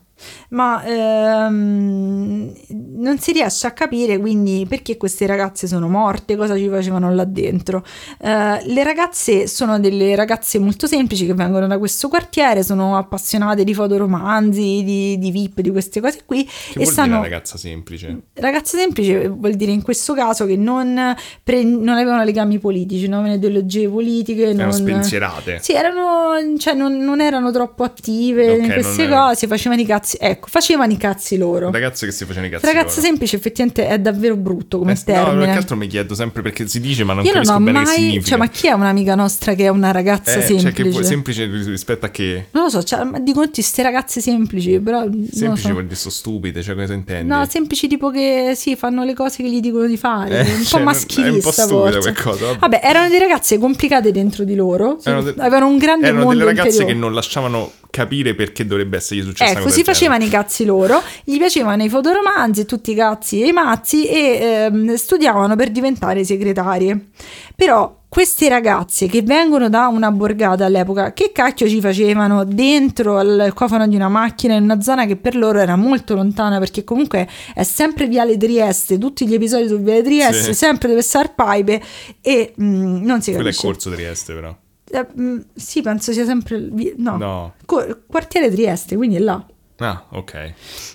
[0.49, 6.69] Ma ehm, non si riesce a capire quindi perché queste ragazze sono morte, cosa ci
[6.69, 7.84] facevano là dentro.
[8.19, 13.63] Eh, le ragazze sono delle ragazze molto semplici che vengono da questo quartiere, sono appassionate
[13.63, 16.45] di fotoromanzi, di, di VIP, di queste cose qui.
[16.45, 18.21] Che e dire ragazza semplice?
[18.34, 23.19] Ragazza semplice vuol dire in questo caso che non, pre- non avevano legami politici, non
[23.19, 24.43] avevano ideologie politiche.
[24.43, 24.73] Erano non...
[24.73, 25.60] spensierate.
[25.62, 30.05] Sì, erano, cioè non, non erano troppo attive Ok, in queste cose, facevano i cazzi
[30.06, 31.72] cazzi, ecco, facevano i cazzi loro.
[31.72, 33.02] Ragazze che si facevano i cazzi Ragazza loro.
[33.02, 35.52] semplice effettivamente è davvero brutto come Eh, no, più che termine.
[35.58, 38.24] altro mi chiedo sempre perché si dice, ma non Io non capisco ho bene mai,
[38.24, 40.74] cioè, ma chi è un'amica nostra che è una ragazza Eh, semplice?
[40.74, 42.48] Cioè, che semplice rispetto a che?
[42.52, 45.72] Non lo so, cioè, ma dicono tutte queste ragazze semplici, però non lo Semplice so.
[45.74, 47.28] vuol dire so stupide, cioè cosa intendi?
[47.28, 50.39] No, semplici tipo che sì, fanno le cose che gli dicono di fare.
[50.46, 51.32] Eh, un cioè, po' non- maschilista.
[51.32, 52.00] è un po' stupido forse.
[52.00, 52.58] quel cosa, vabbè.
[52.60, 54.98] Vabbè, erano delle ragazze complicate dentro di loro.
[55.04, 56.94] Erano de- avevano un grande Erano mondo delle ragazze interiore.
[56.94, 60.65] che non lasciavano capire perché dovrebbe essergli successa una Ecco, si del facevano i cazzi
[60.65, 64.39] loro, gli piacevano i fotoromanzi, tutti i cazzi e i mazzi e
[64.71, 67.08] ehm, studiavano per diventare segretarie.
[67.55, 73.51] Però queste ragazze che vengono da una borgata all'epoca, che cacchio ci facevano dentro al
[73.53, 77.27] cofano di una macchina in una zona che per loro era molto lontana perché comunque
[77.53, 80.53] è sempre Viale Trieste, tutti gli episodi su Viale Trieste, Sì.
[80.53, 81.81] sempre dove sta Arpaipe
[82.21, 83.67] e mm, non si Quello è capisce.
[83.67, 84.55] Corso Trieste però.
[84.91, 86.69] Eh, mm, sì, penso sia sempre...
[86.95, 87.53] No, No.
[87.65, 89.45] Co- quartiere Trieste, quindi è là.
[89.78, 90.54] Ah, ok.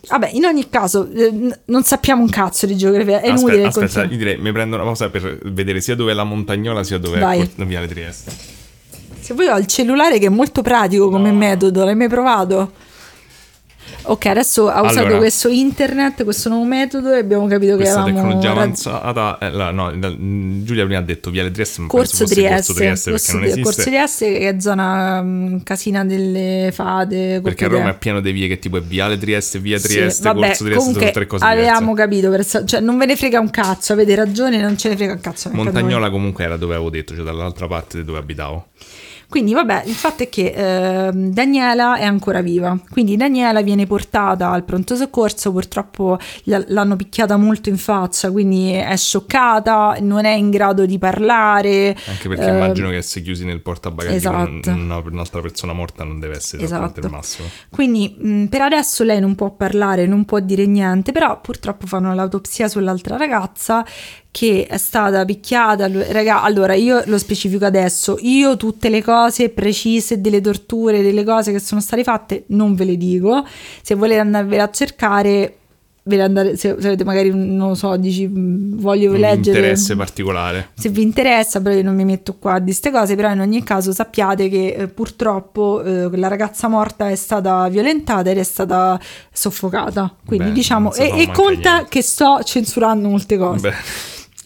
[0.09, 3.21] Vabbè, in ogni caso, eh, non sappiamo un cazzo di geografia.
[3.21, 6.13] È aspetta, inutile aspetta, continui- io direi mi prendo una pausa per vedere sia dove
[6.13, 7.41] è la montagnola sia dove Vai.
[7.41, 8.33] è Cor- Viale Trieste.
[9.21, 11.37] Se vuoi ho il cellulare che è molto pratico come No.
[11.37, 12.73] metodo, l'hai mai provato?
[14.03, 15.19] Ok, adesso ha usato Allora.
[15.19, 19.39] questo internet, questo nuovo metodo e abbiamo capito che Questa avevamo tecnologia avanzata.
[19.41, 22.73] eh, la- no, la- mm, Giulia prima ha detto Viale Trieste, ma Corso Trieste, Corso
[22.75, 23.63] Trieste perché Corso, non esiste.
[23.63, 27.41] Corso Trieste che è zona mm, casina delle fate.
[27.43, 30.23] Perché a Roma è pieno di vie che tipo è Viale Trieste, Via Sì, Trieste,
[30.25, 32.03] vabbè, Corso Trieste, sono tre cose avevamo diverse.
[32.03, 35.13] capito, per- cioè non ve ne frega un cazzo, avete ragione, non ce ne frega
[35.13, 35.51] un cazzo.
[35.53, 38.67] Montagnola comunque era dove avevo detto, cioè dall'altra parte dove abitavo.
[39.31, 44.51] Quindi vabbè, il fatto è che ehm, Daniela è ancora viva, quindi Daniela viene portata
[44.51, 50.51] al pronto soccorso, purtroppo l'hanno picchiata molto in faccia, quindi è scioccata, non è in
[50.51, 51.97] grado di parlare.
[52.09, 54.61] Anche perché ehm, immagino che essere chiusi nel portabagagli esatto.
[54.65, 56.99] con una- un'altra persona morta non deve essere Esatto.
[56.99, 57.47] il massimo.
[57.71, 62.13] Quindi mh, per adesso lei non può parlare, non può dire niente, però purtroppo fanno
[62.15, 63.85] l'autopsia sull'altra ragazza
[64.31, 65.89] che è stata picchiata.
[66.13, 71.53] Raga, allora io lo specifico adesso, io tutte le cose precise delle torture, delle cose
[71.53, 73.45] che sono state fatte, non ve le dico.
[73.83, 75.57] Se volete andarvele a cercare,
[76.09, 80.71] andare, se, avete magari, non lo so, dici mh, voglio Un leggere interesse particolare.
[80.75, 83.63] se vi interessa, però io non mi metto qua di queste cose, però in ogni
[83.63, 88.99] caso sappiate che eh, purtroppo eh, la ragazza morta è stata violentata ed è stata
[89.33, 90.15] soffocata.
[90.25, 91.87] Quindi Beh, diciamo, e, e conta niente.
[91.91, 93.69] che sto censurando molte cose.
[93.69, 93.75] Beh,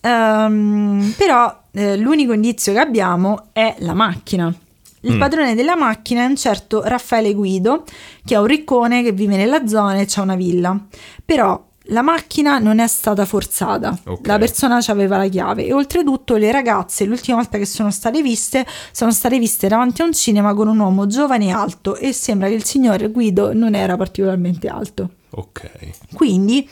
[0.09, 4.53] Ehm, però eh, l'unico indizio che abbiamo è la macchina.
[5.01, 5.19] Il Mm.
[5.19, 7.85] padrone della macchina è un certo Raffaele Guido,
[8.25, 10.79] che è un riccone che vive nella zona e c'ha una villa.
[11.25, 14.27] Però la macchina non è stata forzata, Ok.
[14.27, 18.65] la persona aveva la chiave e oltretutto le ragazze l'ultima volta che sono state viste
[18.91, 22.49] sono state viste davanti a un cinema con un uomo giovane e alto e sembra
[22.49, 25.11] che il signor Guido non era particolarmente alto.
[25.33, 25.71] ok.
[26.15, 26.67] Quindi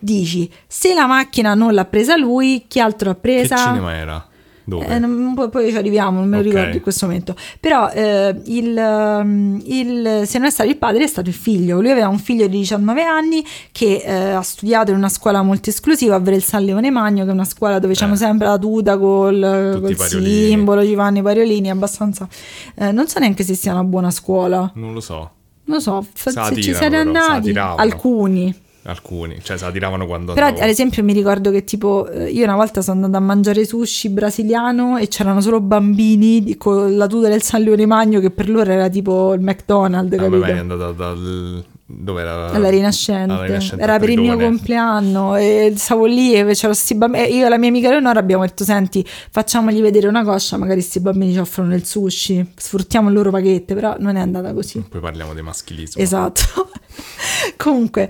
[0.00, 3.56] dici, se la macchina non l'ha presa lui, chi altro l'ha Che presa?
[3.56, 4.24] cinema era?
[4.62, 4.86] Dove?
[4.86, 5.00] Eh,
[5.34, 6.54] poi, poi ci arriviamo, non me lo Ok.
[6.54, 7.34] ricordo in questo momento.
[7.58, 11.80] Però eh, il, ehm, il- se non è stato il padre, è stato il figlio.
[11.80, 15.70] Lui aveva un figlio di 19 anni che eh, ha studiato in una scuola molto
[15.70, 18.96] esclusiva, ovvero il San Leone Magno, che è una scuola dove c'hanno sempre la tuta
[18.96, 22.28] col, col simbolo, ci vanno i pariolini, abbastanza...
[22.76, 24.70] eh, non so neanche se sia una buona scuola.
[24.76, 25.16] Non lo so.
[25.64, 28.54] Non lo so, fa- Se ci siete andati, alcuni.
[28.90, 30.64] Alcuni, cioè se la tiravano quando Però andavo.
[30.64, 34.08] ad esempio mi ricordo che tipo eh, io una volta sono andata a mangiare sushi
[34.10, 38.70] brasiliano e c'erano solo bambini con la tuta del San Leone Magno che per loro
[38.70, 40.38] era tipo il McDonald's, Ah, capito?
[40.40, 41.64] vabbè, è andata dal...
[41.92, 42.50] Dove era?
[42.52, 43.32] alla Rinascente.
[43.32, 47.46] Alla Rinascente era per il mio compleanno e stavo lì e c'erano sti bambini io
[47.46, 51.32] e la mia amica Leonora abbiamo detto senti facciamogli vedere una coscia magari sti bambini
[51.32, 55.34] ci offrono il sushi sfruttiamo il loro paghette però non è andata così Poi parliamo
[55.34, 56.00] di maschilismo.
[56.00, 56.70] Esatto.
[57.56, 58.08] Comunque,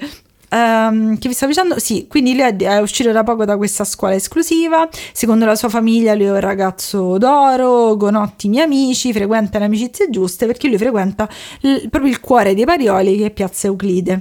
[0.51, 1.79] ehm, che vi stavo dicendo?
[1.79, 4.89] Sì, quindi lui è, è uscito da poco da questa scuola esclusiva.
[5.13, 10.11] Secondo la sua famiglia, lui è un ragazzo d'oro, con ottimi amici, frequenta le amicizie
[10.11, 11.29] giuste perché lui frequenta
[11.63, 14.21] il- proprio il cuore dei Parioli, che è Piazza Euclide.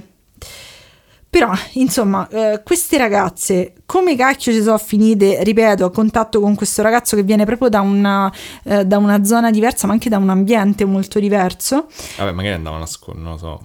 [1.30, 6.82] Però, insomma, eh, queste ragazze, come cacchio ci sono finite, ripeto, a contatto con questo
[6.82, 8.32] ragazzo che viene proprio da una,
[8.64, 11.86] eh, da una zona diversa, ma anche da un ambiente molto diverso.
[12.18, 13.60] Vabbè, magari andavano a scuola, non lo so.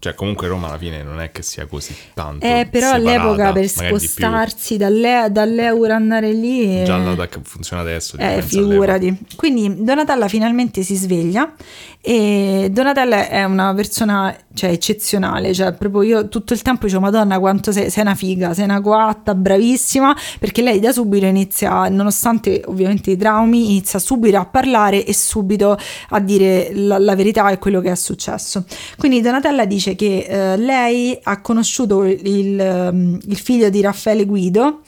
[0.00, 2.46] Cioè, comunque Roma alla fine non è che sia così tanto.
[2.46, 6.84] Eh, però separata, all'epoca per spostarsi dalle- dall'euro andare lì...
[6.84, 8.16] Già eh, da che funziona adesso.
[8.16, 9.18] eh, figurati.
[9.34, 11.52] Quindi Donatella finalmente si sveglia
[12.00, 17.40] e Donatella è una persona cioè, eccezionale, cioè proprio io tutto il tempo dicevo Madonna
[17.40, 22.62] quanto sei, sei una figa, sei una coatta, bravissima, perché lei da subito inizia, nonostante
[22.66, 25.76] ovviamente i traumi, inizia subito a parlare e subito
[26.10, 28.64] a dire la, la verità e quello che è successo.
[28.96, 34.24] Quindi Donatella dice dice che eh, lei ha conosciuto il, ehm, il figlio di Raffaele
[34.24, 34.80] Guido,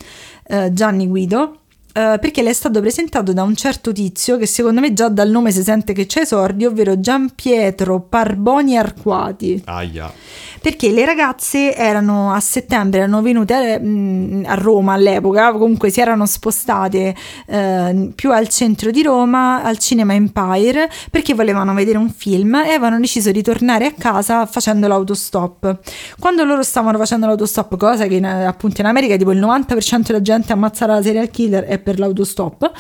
[0.47, 1.60] eh, Gianni Guido,
[1.93, 5.29] eh, perché le è stato presentato da un certo tizio che secondo me già dal
[5.29, 9.63] nome si sente che c'è esordio, ovvero Gian Pietro Parboni Arquati.
[9.65, 10.13] Aia.
[10.61, 16.27] Perché le ragazze erano a settembre, erano venute mh, a Roma all'epoca, comunque si erano
[16.27, 17.15] spostate
[17.47, 22.69] eh, più al centro di Roma, al Cinema Empire, perché volevano vedere un film e
[22.69, 25.79] avevano deciso di tornare a casa facendo l'autostop.
[26.21, 30.23] Quando loro stavano facendo l'autostop, cosa che in, appunto in America tipo il 90% della
[30.23, 32.71] gente ammazzata la serial killer è per l'autostop,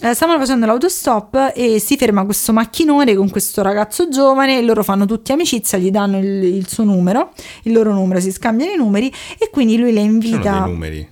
[0.00, 5.06] eh, stavano facendo l'autostop e si ferma questo macchinone con questo ragazzo giovane, loro fanno
[5.06, 7.32] tutti amicizia, gli danno il, il suo numero
[7.64, 11.08] il loro numero, si scambiano i numeri e quindi lui le Sono invita dei numeri.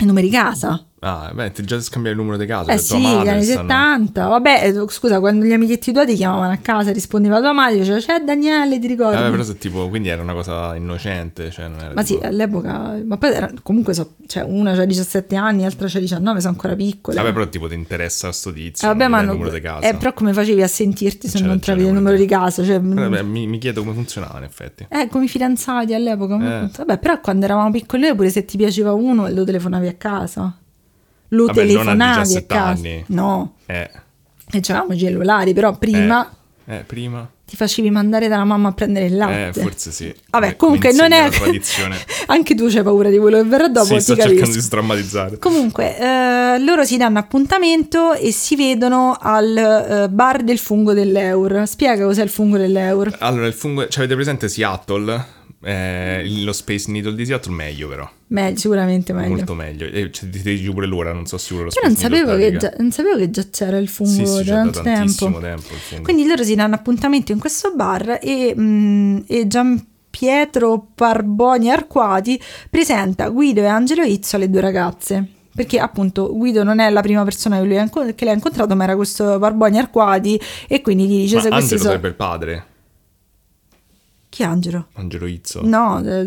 [0.00, 0.84] i numeri casa.
[1.02, 2.72] Ah, beh, ti già scambiare il numero di casa.
[2.72, 4.26] Eh sì, gli anni stanno- 70.
[4.28, 7.98] Vabbè, eh, scusa, quando gli amichetti tuoi ti chiamavano a casa, rispondeva tua madre, diceva
[7.98, 9.16] c'è Daniele, ti ricordi?
[9.16, 12.26] Eh, però se tipo, quindi era una cosa innocente, cioè non era ma sì, tipo-
[12.26, 16.52] all'epoca, ma poi era- comunque so, cioè una c'ha 17 anni, l'altra c'ha 19, sono
[16.52, 17.16] ancora piccole.
[17.16, 19.62] Vabbè, però tipo ti interessa sto tizio, Eh, vabbè, ma dai non- il numero di
[19.62, 19.88] casa.
[19.88, 22.62] eh, però come facevi a sentirti se C'è non trovi il numero di casa?
[22.62, 24.86] Cioè, vabbè, mi, mi chiedo come funzionava in effetti.
[24.90, 26.34] Eh, come i fidanzati all'epoca.
[26.64, 26.70] Eh.
[26.76, 30.54] Vabbè, però quando eravamo piccoli, pure se ti piaceva uno, lo telefonavi a casa.
[31.30, 32.68] Lo Vabbè, telefonavi a 17 casa.
[32.68, 33.04] anni.
[33.08, 33.90] No, Eh,
[34.52, 36.28] e c'avevamo i cellulari, però prima
[36.66, 37.28] eh, eh, prima?
[37.46, 39.60] ti facevi mandare dalla mamma a prendere il Eh, latte.
[39.60, 40.12] forse sì.
[40.30, 41.28] Vabbè, Eh, comunque non è.
[42.26, 44.28] Anche tu c'hai paura di quello che verrà dopo, sì, sto capisco.
[44.34, 45.38] cercando di strammatizzare.
[45.38, 51.66] Comunque, eh, loro si danno appuntamento e si vedono al eh, bar del fungo dell'Eur.
[51.66, 53.16] Spiega cos'è il fungo dell'Eur.
[53.20, 53.82] Allora, il fungo...
[53.88, 55.38] Cioè, avete presente Seattle?
[55.62, 58.10] Eh, lo Space Needle di Seattle meglio però.
[58.28, 59.34] Meglio, sicuramente meglio.
[59.34, 59.86] Molto meglio.
[59.86, 62.90] E cioè, ti dici pure l'ora, non so sicuro lo Io non sapevo, già, non
[62.90, 65.68] sapevo che già c'era il fungo Sì, sì, da tanto tantissimo tempo.
[65.88, 66.04] tempo.
[66.04, 72.40] Quindi loro si danno appuntamento in questo bar e, mm, e Gian Pietro Parboni Arquati
[72.68, 75.26] presenta Guido e Angelo Izzo alle due ragazze.
[75.52, 78.84] Perché appunto Guido non è la prima persona che, lui ha che l'ha incontrato, ma
[78.84, 81.90] era questo Barboni Arquati e quindi gli dice Ma se questi Angelo sono...
[81.90, 82.66] sarebbe il padre,
[84.30, 84.86] Chi è Angelo?
[84.94, 85.60] Angelo Izzo.
[85.62, 86.26] No, eh,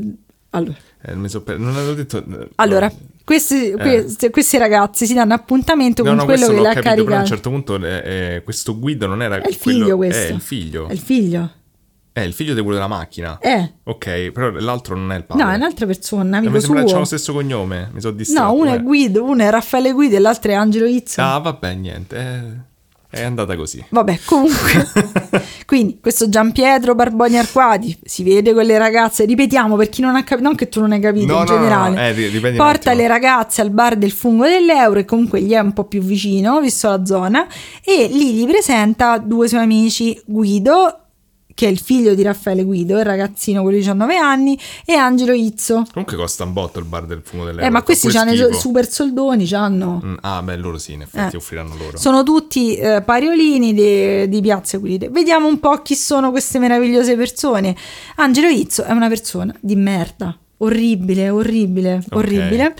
[0.51, 0.75] allora...
[1.01, 2.17] Eh, so per- Non avevo detto...
[2.23, 2.93] eh, Allora, no.
[3.23, 6.85] questi, questi, questi ragazzi si danno appuntamento No, con no, quello che l'ha capito, però
[6.85, 7.27] a un caricato.
[7.27, 10.31] certo punto eh, eh, questo Guido non era È il quello- figlio questo.
[10.31, 10.87] È il figlio.
[10.87, 11.51] È il figlio.
[12.13, 13.39] È il figlio di quello della macchina.
[13.39, 13.71] Eh.
[13.85, 15.43] Ok, però l'altro non è il padre.
[15.43, 18.45] No, è un'altra persona, Eh, amico Mi sembra che lo stesso cognome, mi sono distratto.
[18.53, 18.75] No, uno eh.
[18.75, 21.21] è Guido, uno è Raffaele Guido e l'altro è Angelo Izzo.
[21.21, 22.15] Ah, vabbè, niente.
[22.17, 22.71] eh,
[23.13, 23.85] È andata così.
[23.89, 24.89] Vabbè, comunque.
[25.67, 29.25] Quindi, questo Gian Pietro Barboni Arquati si vede con le ragazze.
[29.25, 31.45] Ripetiamo per chi non ha capito, non che tu non hai capito No, in no,
[31.45, 32.11] generale.
[32.11, 35.73] no, eh, Porta le ragazze al bar del fungo dell'euro e comunque gli è un
[35.73, 37.45] po' più vicino, visto la zona.
[37.83, 41.02] E lì gli presenta due suoi amici, Guido.
[41.53, 45.85] Che è il figlio di Raffaele Guido, il ragazzino di 19 anni, e Angelo Izzo.
[45.91, 48.53] Comunque costa un botto il bar del fumo delle Eh, ma questi hanno hanno i
[48.55, 50.01] super soldoni, c'hanno.
[50.03, 51.37] Mm, ah, beh, loro sì, in effetti Eh.
[51.37, 51.97] offriranno loro.
[51.97, 55.09] Sono tutti eh, pariolini de- di Piazza Equilide.
[55.09, 57.75] Vediamo un po' chi sono queste meravigliose persone.
[58.15, 60.37] Angelo Izzo è una persona di merda.
[60.63, 62.15] Orribile, orribile, Ok.
[62.15, 62.73] orribile.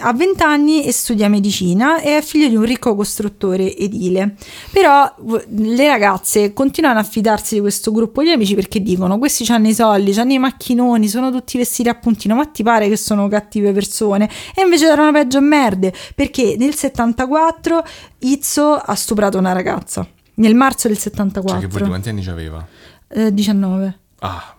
[0.00, 4.34] Ha 20 anni e studia medicina e è figlio di un ricco costruttore edile.
[4.72, 5.14] Però
[5.48, 9.74] le ragazze continuano a fidarsi di questo gruppo di amici perché dicono: questi hanno i
[9.74, 12.34] soldi, hanno i macchinoni, sono tutti vestiti a puntino.
[12.34, 14.28] Ma ti pare che sono cattive persone?
[14.54, 17.84] E invece erano peggio merde perché nel 74
[18.20, 20.06] Izzo ha stuprato una ragazza.
[20.34, 22.66] Nel marzo del Cioè, che vuol 74, dire, quanti anni c'aveva?
[23.08, 23.98] eh, 19.
[24.20, 24.54] Ah,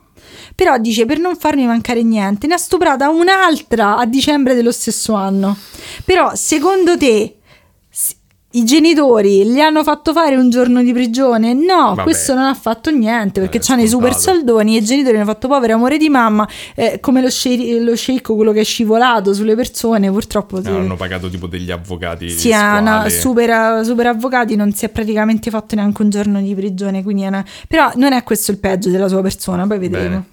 [0.55, 5.13] Però dice per non farmi mancare niente, ne ha stuprata un'altra a dicembre dello stesso
[5.13, 5.57] anno.
[6.05, 7.40] Però secondo te
[8.51, 11.53] i genitori gli hanno fatto fare un giorno di prigione?
[11.53, 12.03] No, Vabbè.
[12.03, 14.11] questo non ha fatto niente perché Eh, c'hanno i super
[14.75, 18.35] e i genitori hanno fatto povero amore di mamma, eh, come lo, sce- lo sceicco,
[18.35, 20.67] quello che è scivolato sulle persone, purtroppo sì.
[20.67, 23.11] hanno pagato tipo degli avvocati Sì, squali.
[23.11, 27.27] super, super avvocati, non si è praticamente fatto neanche un giorno di prigione, quindi è
[27.27, 30.25] una- però non è questo il peggio della sua persona, poi vedremo.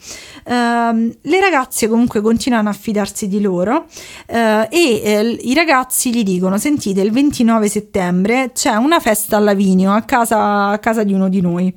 [0.45, 3.87] Ehm, le ragazze comunque continuano a fidarsi di loro
[4.27, 9.41] eh, e eh, i ragazzi gli dicono, sentite, il 29 settembre c'è una festa a
[9.41, 11.73] Lavinio a casa, a casa di uno di noi.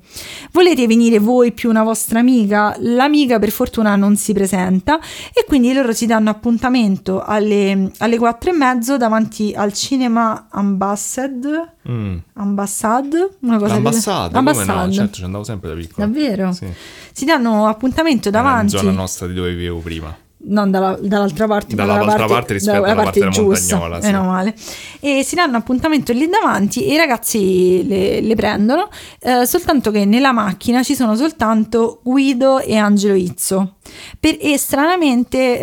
[0.52, 2.76] Volete venire voi più una vostra amica?
[2.80, 5.00] L'amica per fortuna non si presenta
[5.34, 11.80] e quindi loro si danno appuntamento alle, alle 4 e mezzo davanti al cinema Ambassad.
[11.92, 12.18] Mm.
[12.34, 13.14] Ambassad?
[13.42, 14.92] Una cosa L'ambassata, del- come no?
[14.94, 16.08] Certo, ci andavo sempre da piccolo.
[16.08, 16.52] Davvero?
[16.54, 16.68] Sì.
[17.12, 18.78] Si danno appuntamento Era in davanti.
[18.78, 20.16] zona nostra di dove vivevo prima.
[20.44, 23.76] Non dalla- dall'altra parte, ma Dall'altra dalla parte, parte rispetto alla parte parte della giusta,
[23.78, 24.12] montagnola, sì.
[24.12, 24.56] meno male.
[25.00, 28.90] E si danno appuntamento lì davanti e i ragazzi le, le prendono,
[29.20, 33.76] eh, soltanto che nella macchina ci sono soltanto Guido e Angelo Izzo.
[34.20, 35.60] Per- e stranamente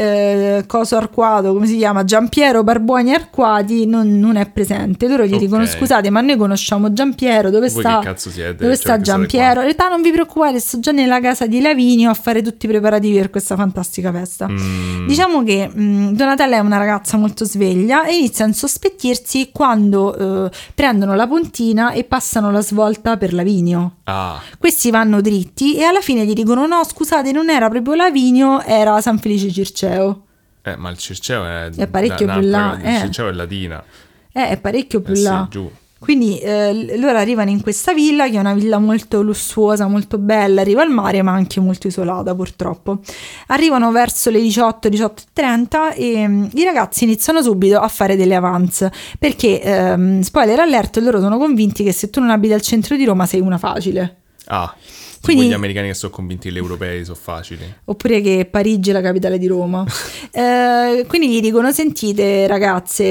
[0.58, 2.04] eh, Coso Arquato, come si chiama?
[2.04, 5.08] Giampiero Barboni Arquati non, non è presente.
[5.08, 5.38] Loro gli Ok.
[5.38, 8.14] dicono scusate ma noi conosciamo Giampiero, dove Voi sta?
[8.16, 8.54] siete?
[8.56, 9.60] Dove Cioè, sta Giampiero?
[9.60, 12.68] In realtà non vi preoccupate, sto già nella casa di Lavinio a fare tutti i
[12.68, 14.48] preparativi per questa fantastica festa.
[14.48, 14.67] Mm,
[15.06, 20.50] Diciamo che mh, Donatella è una ragazza molto sveglia e inizia a insospettirsi quando eh,
[20.74, 23.96] prendono la pontina e passano la svolta per Lavinio.
[24.04, 28.60] Ah, Questi vanno dritti e alla fine gli dicono no scusate non era proprio Lavinio,
[28.62, 30.24] era San Felice Circeo.
[30.62, 31.70] eh, ma il Circeo è...
[31.70, 32.98] È parecchio da- più là, Il eh.
[33.00, 33.82] Circeo è latina.
[34.30, 35.46] Eh, è parecchio più Eh sì, là.
[35.50, 35.70] giù.
[35.98, 40.60] Quindi eh, loro arrivano in questa villa che è una villa molto lussuosa, molto bella,
[40.60, 43.00] arriva al mare ma anche molto isolata purtroppo.
[43.48, 48.92] Arrivano verso le 18, 18.30 e mm, i ragazzi iniziano subito a fare delle avance
[49.18, 53.04] perché, ehm, spoiler alert, loro sono convinti che se tu non abiti al centro di
[53.04, 54.16] Roma sei una facile.
[54.46, 54.72] Ah,
[55.20, 57.74] Quindi- tipo gli americani che sono convinti che gli europei sono facili.
[57.84, 59.84] Oppure che Parigi è la capitale di Roma.
[60.30, 63.02] Eh, quindi gli dicono: Sentite, ragazze,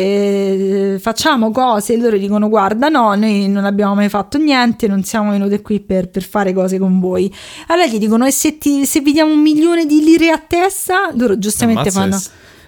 [0.93, 1.93] eh, facciamo cose.
[1.93, 5.79] E loro dicono: Guarda, no, noi non abbiamo mai fatto niente, non siamo venute qui
[5.81, 7.33] per, per fare cose con voi.
[7.67, 11.09] Allora gli dicono: E se, ti- se vi diamo un milione di lire a testa?
[11.15, 12.19] Loro giustamente Ammazza, fanno: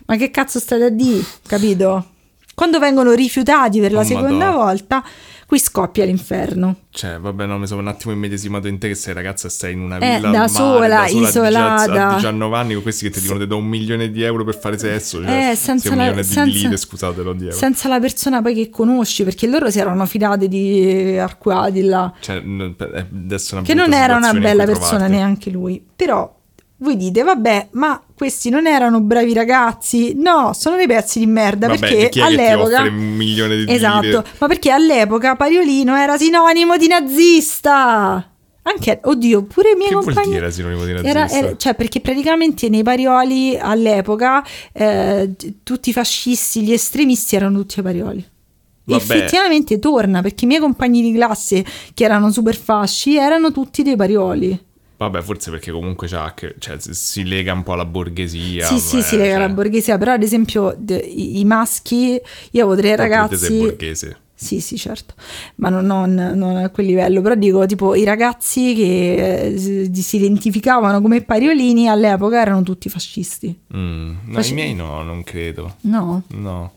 [0.08, 1.24] Ma che cazzo state a dire?
[1.48, 2.06] Capito?
[2.56, 4.52] Quando vengono rifiutati per la Oh, seconda Madonna.
[4.52, 5.04] volta,
[5.50, 6.76] qui scoppia l'inferno.
[6.91, 9.74] Cioè, vabbè, no, mi sono un attimo immedesimato in te che sei ragazza e stai
[9.74, 12.08] in una Eh, villa al da mare, sola, da sola, isolata.
[12.10, 14.60] A 19 anni con questi che ti dicono ti do un milione di euro per
[14.60, 15.24] fare sesso.
[15.24, 17.56] Cioè, Eh, senza la- di senza- lire, scusate, non di euro.
[17.58, 22.14] Senza la persona poi che conosci, perché loro si erano fidate di Arquati là.
[22.20, 22.76] Cioè, eh,
[23.12, 25.84] adesso è una che non era una bella persona neanche lui.
[25.95, 26.38] Però
[26.82, 30.14] voi dite, vabbè, ma questi non erano bravi ragazzi?
[30.16, 32.78] No, sono dei pezzi di merda Vabbè, perché chi è che all'epoca...
[32.78, 34.24] offre un milione di Esatto, lire?
[34.38, 38.24] ma perché all'epoca Pariolino era sinonimo di nazista.
[38.62, 40.32] Anche, oddio, pure i miei Che vuol compagni...
[40.34, 41.46] dire sinonimo di Era- nazista?
[41.46, 45.32] era- cioè, perché praticamente nei parioli all'epoca eh,
[45.64, 48.26] tutti i fascisti, gli estremisti erano tutti ai parioli.
[48.84, 49.02] Vabbè.
[49.04, 51.64] Effettivamente torna perché i miei compagni di classe
[51.94, 54.68] che erano super fasci erano tutti dei parioli.
[55.00, 56.34] Vabbè, forse perché comunque cioè,
[56.78, 58.66] si- lega un po' alla borghesia.
[58.68, 62.20] sì, sì, eh, si lega cioè, alla borghesia, però ad esempio d- i, i maschi,
[62.52, 63.58] io avevo tre tu sei ragazzi...
[63.58, 64.18] borghese.
[64.34, 65.14] Sì, sì, certo,
[65.56, 70.16] ma non, non- non a quel livello, però dico tipo i ragazzi che eh, si
[70.18, 73.58] identificavano come pariolini all'epoca erano tutti fascisti.
[73.76, 75.76] Mm, no, Face- i miei no, non credo.
[75.82, 76.72] No, No.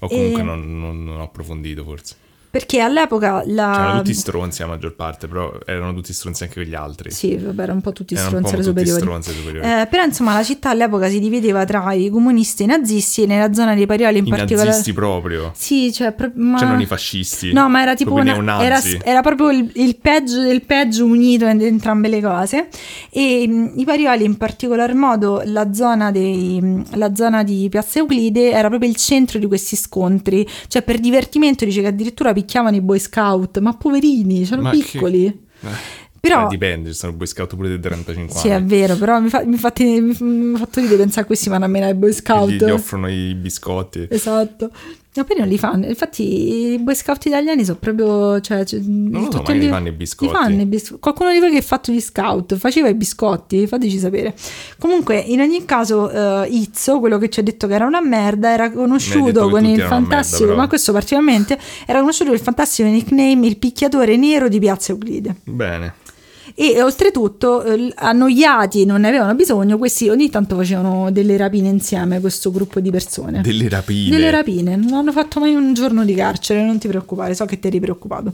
[0.00, 2.14] O comunque E- non- non ho approfondito forse.
[2.56, 3.74] Perché all'epoca Cioè, la...
[3.74, 7.10] erano tutti stronzi la maggior parte, però erano tutti stronzi anche quegli altri.
[7.10, 9.00] Sì, vabbè, erano un po' tutti Erano stronzi alle tutti superiori.
[9.02, 9.68] stronzi superiori.
[9.68, 13.26] Eh, però insomma la città all'epoca si divideva tra i comunisti e i nazisti e
[13.26, 14.68] nella zona dei Parioli in I particolare...
[14.68, 15.52] nazisti proprio.
[15.54, 16.56] Sì, cioè, pro- ma...
[16.58, 17.52] Cioè non i fascisti.
[17.52, 21.44] No, ma era tipo una, i era, era proprio il, il peggio del peggio unito
[21.44, 22.68] in entrambe le cose.
[23.10, 27.98] E mh, i Parioli, in particolar modo la zona, dei, mh, la zona di Piazza
[27.98, 30.48] Euclide, era proprio il centro di questi scontri.
[30.68, 34.78] Cioè, per divertimento dice che addirittura picchiavano i Boy Scout, ma poverini, erano Ma che-
[34.78, 35.26] piccoli.
[35.26, 35.68] Eh,
[36.20, 38.68] Però, cioè, dipende, ci sono Boy Scout pure dei 35 sì, è anni.
[38.68, 40.12] vero, però mi fa, mi fa, mi mi
[40.52, 42.50] fa fatto ridere pensare a questi vanno a menare i Boy Gli, Scout.
[42.50, 44.06] gli offrono i biscotti.
[44.10, 44.70] Esatto.
[45.38, 45.86] Non li fanno.
[45.86, 48.40] Infatti, i Boy Scout italiani sono proprio.
[48.40, 50.26] Cioè, cioè, Non lo so, magari li- fanno i biscotti.
[50.32, 53.66] li fanno i bis- Qualcuno di voi che ha fatto gli scout faceva i biscotti?
[53.66, 54.34] Fateci sapere.
[54.78, 56.10] Comunque, in ogni caso,
[56.42, 59.70] eh, Izzo, quello che ci ha detto che era una merda, era conosciuto con il
[59.76, 60.56] merda, fantastico, però.
[60.56, 65.36] ma questo particolarmente, era conosciuto con il fantastico nickname il picchiatore nero di Piazza Euclide.
[65.44, 65.94] Bene.
[66.58, 72.18] E oltretutto, eh, annoiati, non ne avevano bisogno, questi ogni tanto facevano delle rapine insieme,
[72.18, 73.42] questo gruppo di persone.
[73.42, 74.08] Delle rapine.
[74.08, 77.58] Delle rapine, non hanno fatto mai un giorno di carcere, non ti preoccupare, so che
[77.58, 78.32] ti eri preoccupato.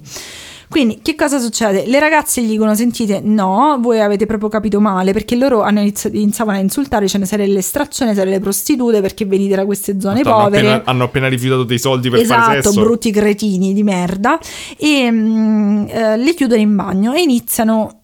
[0.68, 1.84] Quindi, che cosa succede?
[1.86, 6.08] Le ragazze gli dicono: Sentite, no, voi avete proprio capito male perché loro hanno inizi-
[6.12, 10.20] iniziavano a insultare, ce ne sarebbe l'estrazione, sarebbe le prostitute perché venite da queste zone
[10.20, 10.66] Hanno povere.
[10.68, 12.80] appena, hanno appena rifiutato dei soldi per fare Esatto, sesso.
[12.86, 14.38] brutti cretini di merda.
[14.78, 18.01] E mm, eh, le chiudono in bagno e iniziano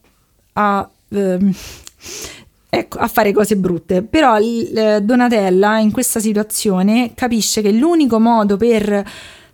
[0.59, 0.89] a.
[1.11, 1.55] ehm,
[2.71, 4.03] Ecco, a fare cose brutte.
[4.03, 9.05] Però eh, Donatella in questa situazione capisce che l'unico modo per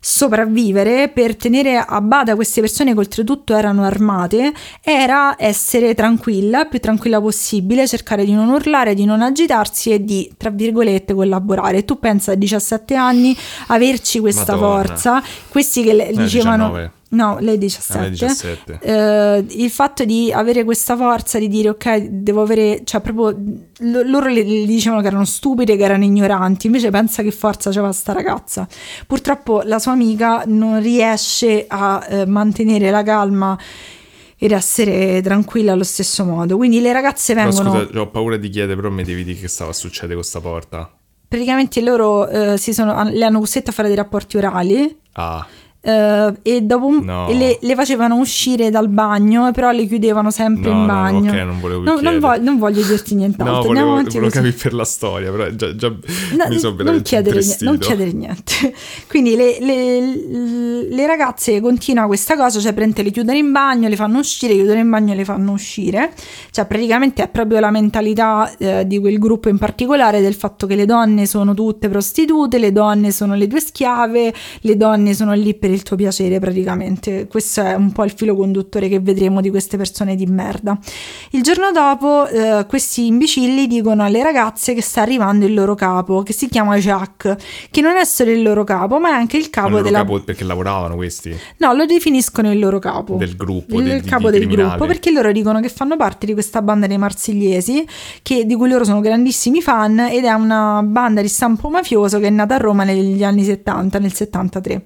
[0.00, 4.52] sopravvivere, per tenere a bada queste persone che oltretutto erano armate,
[4.82, 10.30] era essere tranquilla, più tranquilla possibile, cercare di non urlare, di non agitarsi e di,
[10.36, 11.84] tra virgolette, collaborare.
[11.84, 13.34] Tu pensa a 17 anni
[13.68, 14.84] averci questa Madonna.
[14.84, 16.66] forza, questi che le- Eh, dicevano...
[16.66, 16.90] 19.
[17.14, 17.98] No, lei 17.
[17.98, 18.78] Ah, lei 17.
[18.80, 23.36] Eh, il fatto di avere questa forza di dire ok, devo avere, cioè proprio
[23.78, 27.70] lo- loro le, le dicevano che erano stupide, che erano ignoranti, invece pensa che forza
[27.70, 28.66] c'aveva sta ragazza.
[29.06, 33.58] Purtroppo la sua amica non riesce a eh, mantenere la calma
[34.36, 36.56] ed essere tranquilla allo stesso modo.
[36.56, 39.48] Quindi le ragazze Però vengono scusa, ho paura di chiedere, però mi devi dire che
[39.48, 40.92] stava succedendo con sta porta.
[41.28, 44.98] praticamente loro eh, si sono, le hanno costrette a fare dei rapporti orali.
[45.12, 45.46] Ah,
[45.84, 47.28] eh, e dopo un- No.
[47.28, 51.30] e le, le facevano uscire dal bagno, però le chiudevano sempre No, in no, bagno.
[51.30, 53.54] ok, non volevo No, non, voglio, non voglio dirti nient'altro.
[53.56, 54.28] no, volevo, volevo così.
[54.30, 58.12] capire per la storia, però già, già No, mi sono non, chiedere, ni- non chiedere
[58.12, 58.72] niente.
[59.08, 63.96] Quindi le, le- le ragazze continuano questa cosa, cioè prende le chiudono in bagno, le
[63.96, 66.12] fanno uscire, chiudono in bagno e le fanno uscire.
[66.50, 70.74] Cioè praticamente è proprio la mentalità eh, di quel gruppo in particolare del fatto che
[70.76, 75.54] le donne sono tutte prostitute, le donne sono le tue schiave, le donne sono lì
[75.54, 77.26] per il tuo piacere praticamente.
[77.26, 80.78] Questo è un po' il filo conduttore che vedremo di queste persone di merda.
[81.30, 86.22] Il giorno dopo eh, questi imbecilli dicono alle ragazze che sta arrivando il loro capo,
[86.22, 87.36] che si chiama Jacques,
[87.70, 89.98] che non è solo il loro capo, ma è anche il capo il della...
[89.98, 91.36] capo perché lavoravano questi?
[91.58, 93.16] No, lo definiscono il loro capo.
[93.16, 96.26] Del gruppo, Il de- di- capo di del gruppo, perché loro dicono che fanno parte
[96.26, 97.86] di questa banda dei marsigliesi,
[98.22, 102.26] che- di cui loro sono grandissimi fan, ed è una banda di stampo mafioso che
[102.26, 104.82] è nata a Roma negli anni 70, nel 73.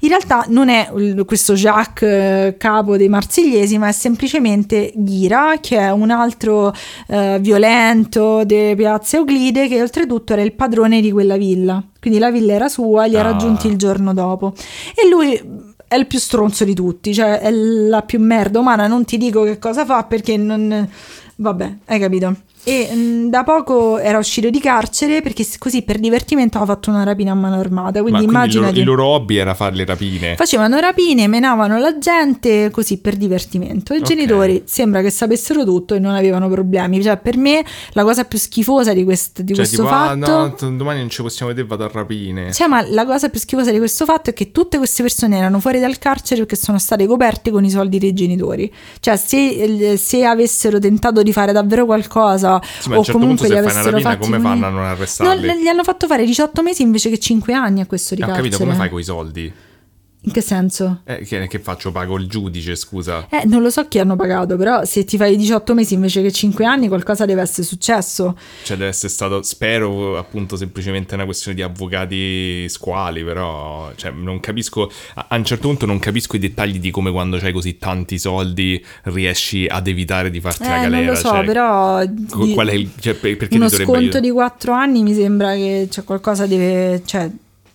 [0.00, 0.90] In realtà non è
[1.26, 6.72] questo Jacques eh, capo dei marsigliesi, ma è semplicemente Ghira, che è un altro
[7.08, 11.82] eh, violento di Piazza Euclide, che oltretutto era il padrone di quella villa.
[12.00, 13.22] Quindi la villa era sua, li ha Ah.
[13.30, 14.54] raggiunti il giorno dopo.
[14.94, 15.34] E lui
[15.86, 18.86] è il più stronzo di tutti, cioè è la più merda umana.
[18.86, 20.88] Non ti dico che cosa fa perché non.
[21.36, 22.36] Vabbè, hai capito.
[22.62, 27.04] E mh, da poco era uscito di carcere perché così per divertimento aveva fatto una
[27.04, 28.02] rapina a mano armata.
[28.02, 30.36] Quindi Ma quindi il loro, il loro hobby era fare le rapine.
[30.36, 33.94] Facevano rapine, menavano la gente così per divertimento.
[33.94, 34.02] I Ok.
[34.06, 37.02] genitori sembra che sapessero tutto e non avevano problemi.
[37.02, 40.16] Cioè, per me la cosa più schifosa di, quest- di Cioè, questo tipo, ah, fatto.
[40.30, 42.52] no, t- domani non ci possiamo vedere, vado a rapine.
[42.52, 45.60] Cioè, ma la cosa più schifosa di questo fatto è che tutte queste persone erano
[45.60, 48.70] fuori dal carcere perché sono state coperte con i soldi dei genitori.
[49.00, 52.48] Cioè, se, se avessero tentato di fare davvero qualcosa
[52.80, 54.40] Sì, ma a o certo punto comunque se li fai una avessero rapina fatti come
[54.40, 55.46] fanno a non No, arrestarli?
[55.46, 58.26] le- gli hanno fatto fare 18 mesi invece che 5 anni a questo di Ho
[58.26, 59.52] capito, come fai con i soldi?
[60.22, 61.00] In che senso?
[61.04, 61.90] Eh, che, che faccio?
[61.92, 63.26] Pago il giudice, scusa.
[63.30, 66.30] Eh, non lo so chi hanno pagato, però se ti fai 18 mesi invece che
[66.30, 68.36] 5 anni qualcosa deve essere successo.
[68.62, 74.40] Cioè, deve essere stato, spero, appunto, semplicemente una questione di avvocati squali, però, cioè, non
[74.40, 77.78] capisco, a, a un certo punto non capisco i dettagli di come quando c'hai così
[77.78, 80.96] tanti soldi riesci ad evitare di farti la Eh, galera.
[80.96, 84.20] non lo so, cioè, però di- qual è il, cioè, per- perché uno sconto aiutare?
[84.20, 87.00] di 4 anni mi sembra che c'è qualcosa deve...
[87.06, 87.30] Cioè,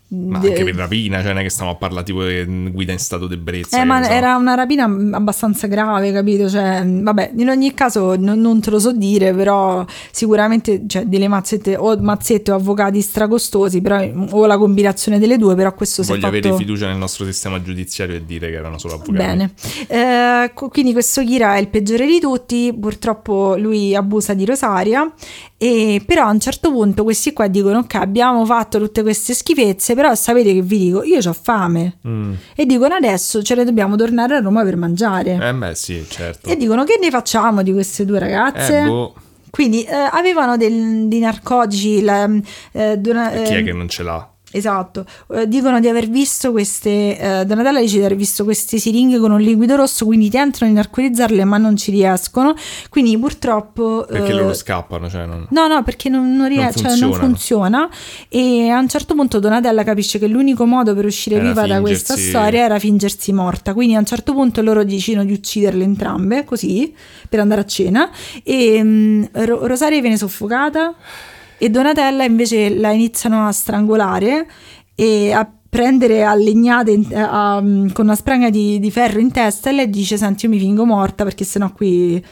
[0.08, 3.00] Ma anche per rapina, cioè non è che stiamo a parlare tipo di guida in
[3.00, 3.82] stato d'ebbrezza.
[3.82, 4.12] Eh, ma so.
[4.12, 6.48] era una rapina abbastanza grave, capito?
[6.48, 11.28] Cioè, vabbè, in ogni caso non, non te lo so dire, però sicuramente cioè, delle
[11.28, 14.00] mazzette o mazzette o avvocati stracostosi, però,
[14.30, 16.38] o la combinazione delle due, però questo si è Voglio fatto...
[16.38, 19.18] avere fiducia nel nostro sistema giudiziario e dire che erano solo avvocati.
[19.18, 19.54] Bene,
[19.88, 25.12] Eh, quindi questo Kira è il peggiore di tutti, purtroppo lui abusa di Rosaria,
[25.58, 29.95] e però a un certo punto questi qua dicono ok abbiamo fatto tutte queste schifezze,
[29.96, 32.34] però sapete che vi dico, io ho fame Mm.
[32.56, 35.40] e dicono adesso ce ne dobbiamo tornare a Roma per mangiare.
[35.42, 36.48] Eh beh sì, certo.
[36.50, 38.80] E dicono che ne facciamo di queste due ragazze?
[38.82, 39.14] Eh, boh,
[39.50, 42.30] Quindi eh, avevano del- dei narcotici, la,
[42.74, 44.30] eh, dona- chi è eh, che non ce l'ha?
[44.56, 49.20] Esatto, Eh, dicono di aver visto queste, eh, Donatella dice di aver visto queste siringhe
[49.20, 52.56] con un liquido rosso, quindi tentano di narcotizzarle ma non ci riescono,
[52.90, 54.06] quindi purtroppo...
[54.10, 55.46] Perché eh, loro scappano, cioè non...
[55.50, 57.90] No, no, perché non, non, ries- Non cioè, non funziona.
[58.30, 61.82] E a un certo punto Donatella capisce che l'unico modo per uscire Era viva da
[61.82, 65.84] questa fingersi- storia era fingersi morta, quindi a un certo punto loro decidono di ucciderle
[65.84, 66.94] entrambe, così,
[67.28, 68.10] per andare a cena.
[68.44, 70.94] E mh, Ro- Rosaria viene soffocata
[71.58, 74.48] e Donatella invece la iniziano a strangolare
[74.96, 79.32] e a prendere a legnate in- a- mm, con una spranga di, di ferro in
[79.32, 82.24] testa e lei dice senti io mi fingo morta perché sennò qui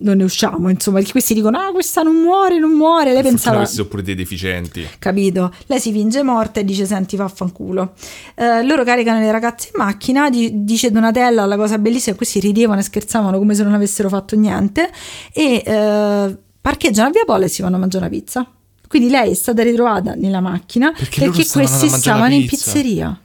[0.00, 0.68] non ne usciamo.
[0.68, 3.12] Insomma perché questi dicono ah questa non muore non muore.
[3.12, 4.86] Lei pensava questi sono pure dei deficienti.
[4.98, 5.52] capito.
[5.66, 7.94] Lei si finge morta e dice senti vaffanculo.
[8.36, 12.80] Eh, loro caricano le ragazze in macchina di- dice Donatella la cosa bellissima questi ridevano
[12.80, 14.90] e scherzavano come se non avessero fatto niente
[15.32, 16.36] e eh,
[16.68, 18.46] parcheggiano a via Polo e si vanno a mangiare una pizza
[18.88, 23.20] quindi lei è stata ritrovata nella macchina Perché perché, questi stavano in pizzeria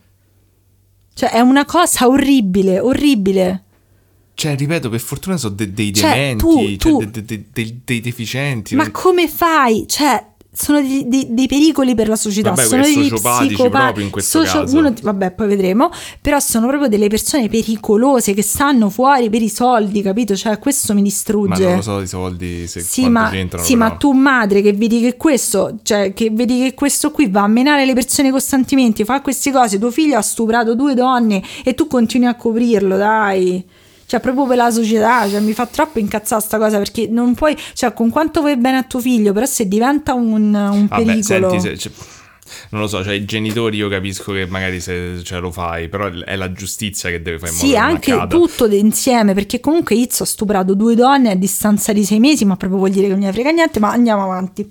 [1.13, 3.63] cioè è una cosa orribile orribile
[4.35, 7.45] Cioè, ripeto, per fortuna sono de- dei Cioè, dementi, tu- cioè, tu- de- de- de-
[7.53, 8.73] dei- dei deficienti.
[8.75, 9.85] Ma come fai?
[9.87, 10.25] Cioè,
[10.55, 12.49] sono dei, dei- dei pericoli per la società.
[12.51, 14.77] Vabbè, sono degli sociopatici psicopa- proprio in questo caso.
[14.77, 15.89] uno- vabbè, poi vedremo.
[16.21, 20.35] Però sono proprio delle persone pericolose che stanno fuori per i soldi, capito?
[20.35, 21.63] Cioè, questo mi Ma distrugge.
[21.65, 23.65] non lo so i soldi se Sì, ma, c'entrano.
[23.65, 27.41] sì, ma tu madre che vedi che questo, cioè che vedi che questo qui va
[27.41, 31.73] a menare le persone costantemente, fa queste cose, tuo figlio ha stuprato due donne e
[31.73, 33.63] tu continui a coprirlo, dai.
[34.13, 37.57] Cioè, proprio per la società, cioè, mi fa troppo incazzare sta cosa perché non puoi,
[37.73, 41.49] cioè, con quanto vuoi bene a tuo figlio, però se diventa un, un Vabbè, pericolo.
[41.49, 41.91] senti, se- cioè,
[42.69, 46.09] non lo so, cioè i genitori io capisco che magari se cioè, lo fai, però
[46.11, 48.35] è la giustizia che deve fare in modo Sì, anche accada.
[48.37, 52.55] tutto insieme, perché comunque Izzo ha stuprato due donne a distanza di sei mesi, ma
[52.55, 54.69] proprio vuol dire che non ne frega niente, ma andiamo avanti.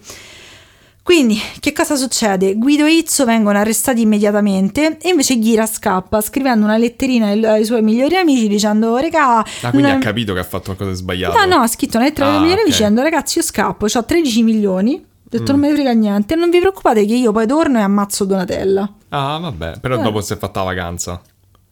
[1.02, 2.54] Quindi, che cosa succede?
[2.54, 7.64] Guido e Izzo vengono arrestati immediatamente e invece Ghira scappa scrivendo una letterina ai, ai
[7.64, 9.38] suoi migliori amici dicendo regà...
[9.38, 11.36] Ah, quindi non- ha capito che ha fatto qualcosa di sbagliato.
[11.36, 12.78] No, no, ha scritto una lettera ai Ah, migliori amici ok.
[12.78, 15.46] dicendo ragazzi io scappo, ho 13 milioni, ho detto Mm.
[15.56, 18.92] non me ne frega niente, non vi preoccupate che io poi torno e ammazzo Donatella.
[19.08, 20.02] Ah, vabbè, però Eh.
[20.02, 21.20] dopo si è fatta la vacanza.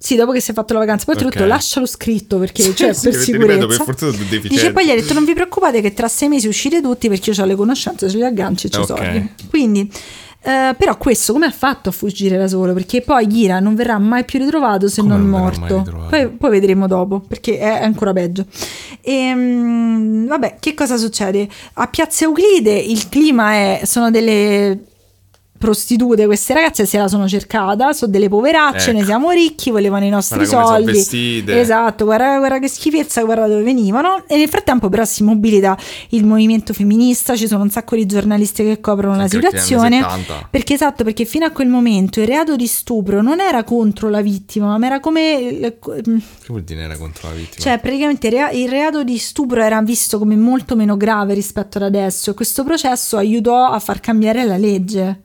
[0.02, 1.48] Sì, dopo che si è fatto la vacanza, poi oltretutto Ok.
[1.50, 3.66] lascialo scritto perché Sì, cioè, sì, per sicurezza.
[3.66, 4.16] ripeto, per sono.
[4.48, 7.30] Dice poi gli ha detto non vi preoccupate che tra sei mesi uscite tutti perché
[7.32, 8.86] io ho le conoscenze, ce li agganci e c'ho Ok.
[8.86, 9.28] soldi.
[9.50, 9.92] Quindi,
[10.42, 12.72] eh, però questo come ha fatto a fuggire da solo?
[12.72, 16.06] Perché poi Ghira non verrà mai più ritrovato se Come non non morto.
[16.08, 18.46] Poi, poi vedremo dopo perché è ancora peggio.
[19.02, 21.46] Ehm, vabbè, che cosa succede?
[21.74, 24.78] A Piazza Euclide il clima è, sono delle
[25.60, 28.96] prostitute, queste ragazze se la sono cercata, sono delle poveracce, Ecco.
[28.96, 30.96] noi siamo ricchi, volevano i nostri soldi.
[31.52, 34.24] Esatto, guarda, guarda che schifezza, guarda dove venivano.
[34.26, 35.76] E nel frattempo però si mobilita
[36.10, 39.98] il movimento femminista, ci sono un sacco di giornalisti che coprono la situazione.
[39.98, 40.48] anni 70.
[40.50, 44.22] Perché esatto, perché fino a quel momento il reato di stupro non era contro la
[44.22, 45.76] vittima, ma era come...
[45.78, 46.02] Che
[46.46, 47.62] vuol dire era contro la vittima?
[47.62, 52.30] Cioè, praticamente il reato di stupro era visto come molto meno grave rispetto ad adesso
[52.30, 55.20] e questo processo aiutò a far cambiare la legge.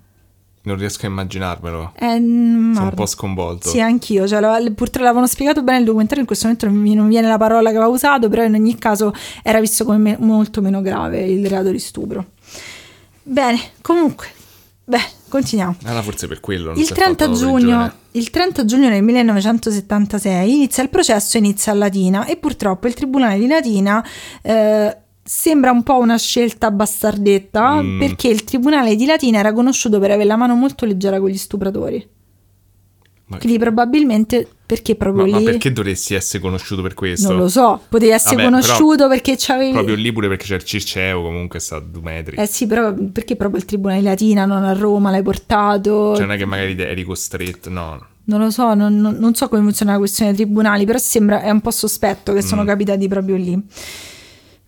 [0.66, 1.94] Non riesco a immaginarmelo.
[1.96, 3.70] Eh, Sono un po' sconvolto.
[3.70, 4.28] Sì, anch'io.
[4.28, 7.28] Cioè, la- purtroppo l'avevano spiegato bene nel documentario, in questo momento non mi non viene
[7.28, 9.14] la parola che aveva usato, però in ogni caso
[9.44, 12.26] era visto come me- molto meno grave il reato di stupro.
[13.22, 14.28] Bene, comunque,
[14.84, 15.76] beh, continuiamo.
[15.86, 20.54] Allora forse per quello Il si è 30, fatto giugno, il 30 giugno del 1976
[20.54, 24.04] inizia il processo inizia a Latina e purtroppo il Tribunale di Latina
[24.42, 24.98] eh,
[25.28, 28.00] sembra un po' una scelta bastardetta Mm.
[28.00, 31.38] perché il Tribunale di Latina era conosciuto per avere la mano molto leggera con gli
[31.38, 32.08] stupratori.
[33.28, 35.44] Ma, Quindi probabilmente perché proprio ma- ma lì...
[35.46, 37.30] perché dovresti essere conosciuto per questo?
[37.30, 39.72] Non lo so, potevi essere Vabbè, conosciuto perché c'avevi...
[39.72, 42.36] Proprio lì pure perché c'è il Circeo comunque sta a due metri.
[42.36, 46.14] Eh sì, però perché proprio il Tribunale di Latina, non a Roma, l'hai portato?
[46.16, 48.06] Cioè non è che magari eri costretto, no.
[48.26, 51.42] Non lo so, non, non- non so come funziona la questione dei tribunali, però sembra
[51.42, 52.68] è un po' sospetto che sono Mm.
[52.68, 53.60] capitati proprio lì.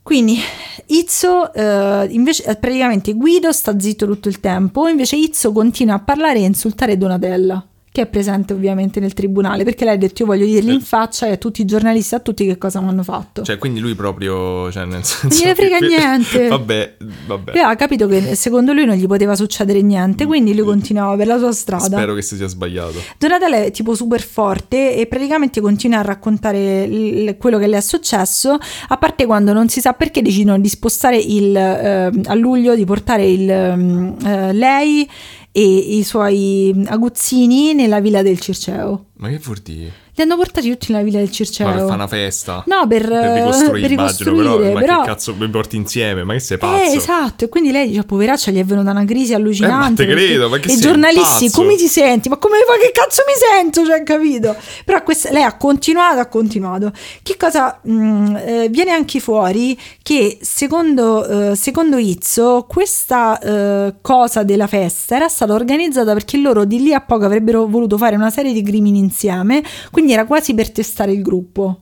[0.08, 0.40] Quindi
[0.86, 6.00] Izzo, eh, invece, eh, praticamente Guido sta zitto tutto il tempo, invece Izzo continua a
[6.00, 10.22] parlare e a insultare Donatella, che è presente ovviamente nel tribunale, perché lei ha detto
[10.22, 12.90] io voglio dirgli in faccia e a tutti i giornalisti, a tutti che cosa mi
[12.90, 13.42] hanno fatto.
[13.42, 15.36] Cioè quindi lui proprio, cioè nel senso...
[15.36, 16.48] gliene frega che- niente.
[16.48, 17.52] vabbè, vabbè.
[17.54, 21.26] Lui ha capito che secondo lui non gli poteva succedere niente, quindi lui continuava per
[21.28, 21.86] la sua strada.
[21.86, 23.00] Spero che si sia sbagliato.
[23.18, 27.82] Donatella è tipo super forte e praticamente continua a raccontare il- quello che le è
[27.82, 28.58] successo,
[28.90, 32.86] a parte quando non si sa perché decidono di spostare il, eh, a luglio, di
[32.86, 35.10] portare il, ehm, eh, lei
[35.58, 39.07] e i suoi aguzzini nella villa del Circeo.
[39.20, 39.92] Ma che vuol dire?
[40.18, 41.66] Li hanno portati tutti nella villa del Circeo.
[41.68, 42.64] Ma per fare una festa?
[42.68, 46.24] No, per, per ricostruire, per immagino, ricostruire, però, ma però- che cazzo mi porti insieme?
[46.24, 46.84] Ma che sei pazzo?
[46.84, 50.04] Eh, esatto, e quindi lei dice, poveraccia, gli è venuta una crisi allucinante.
[50.04, 51.62] Eh, ma te credo, ma che E giornalisti, pazzo?
[51.62, 52.30] come ti senti?
[52.30, 53.86] Ma come ma che cazzo mi sento?
[53.86, 54.56] Cioè, capito?
[54.86, 56.92] Però questa- lei ha continuato, ha continuato.
[57.24, 59.80] Che cosa mh, eh, viene anche fuori?
[60.02, 66.66] Che secondo, eh, secondo Izzo, questa eh, cosa della festa era stata organizzata perché loro
[66.66, 70.54] di lì a poco avrebbero voluto fare una serie di crimini insieme, quindi era quasi
[70.54, 71.82] per testare il gruppo.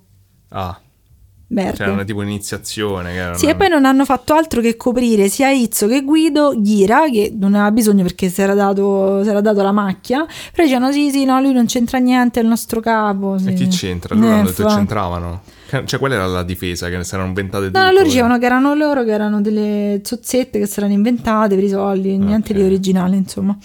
[0.50, 0.80] Ah,
[1.48, 1.74] Merda.
[1.76, 3.12] cioè era una tipo iniziazione.
[3.12, 6.02] Che era Sì, una- e poi non hanno fatto altro che coprire sia Izzo che
[6.04, 10.26] Guido, Ghira, che non aveva bisogno perché si era dato, si era dato la macchia,
[10.52, 13.36] però dicevano sì, sì, no, lui non c'entra niente, è il nostro capo.
[13.36, 13.54] E sì.
[13.54, 14.16] chi c'entra?
[14.16, 15.42] Loro Eh, hanno detto fa- c'entravano.
[15.86, 17.70] Cioè, quella era la difesa che si erano inventate.
[17.74, 21.64] No, loro dicevano che erano loro che erano delle zozzette che si erano inventate per
[21.64, 22.60] i soldi, niente Ok.
[22.60, 23.58] di originale, insomma.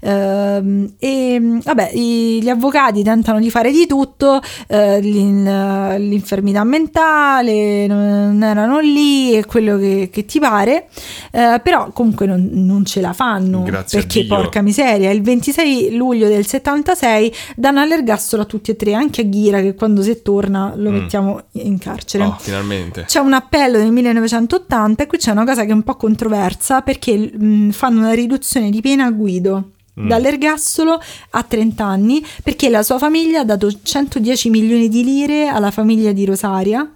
[0.00, 7.86] Ehm, e vabbè, i- gli avvocati tentano di fare di tutto, eh, l'in- l'infermità mentale,
[7.86, 10.86] non erano lì e quello che, che ti pare,
[11.32, 15.10] eh, però comunque non, non ce la fanno Grazie perché porca miseria.
[15.10, 19.74] Il 26 luglio del 76 danno all'ergastolo a tutti e tre, anche a Ghira che
[19.74, 20.94] quando se torna lo Mm.
[20.94, 22.24] mettiamo in carcere.
[22.24, 23.04] Oh, finalmente.
[23.06, 26.80] C'è un appello del 1980 e qui c'è una cosa che è un po' controversa
[26.82, 30.06] perché mh, fanno una riduzione di pena a Guido Mm.
[30.06, 31.00] dall'ergastolo
[31.30, 36.12] a 30 anni perché la sua famiglia ha dato 110 milioni di lire alla famiglia
[36.12, 36.88] di Rosaria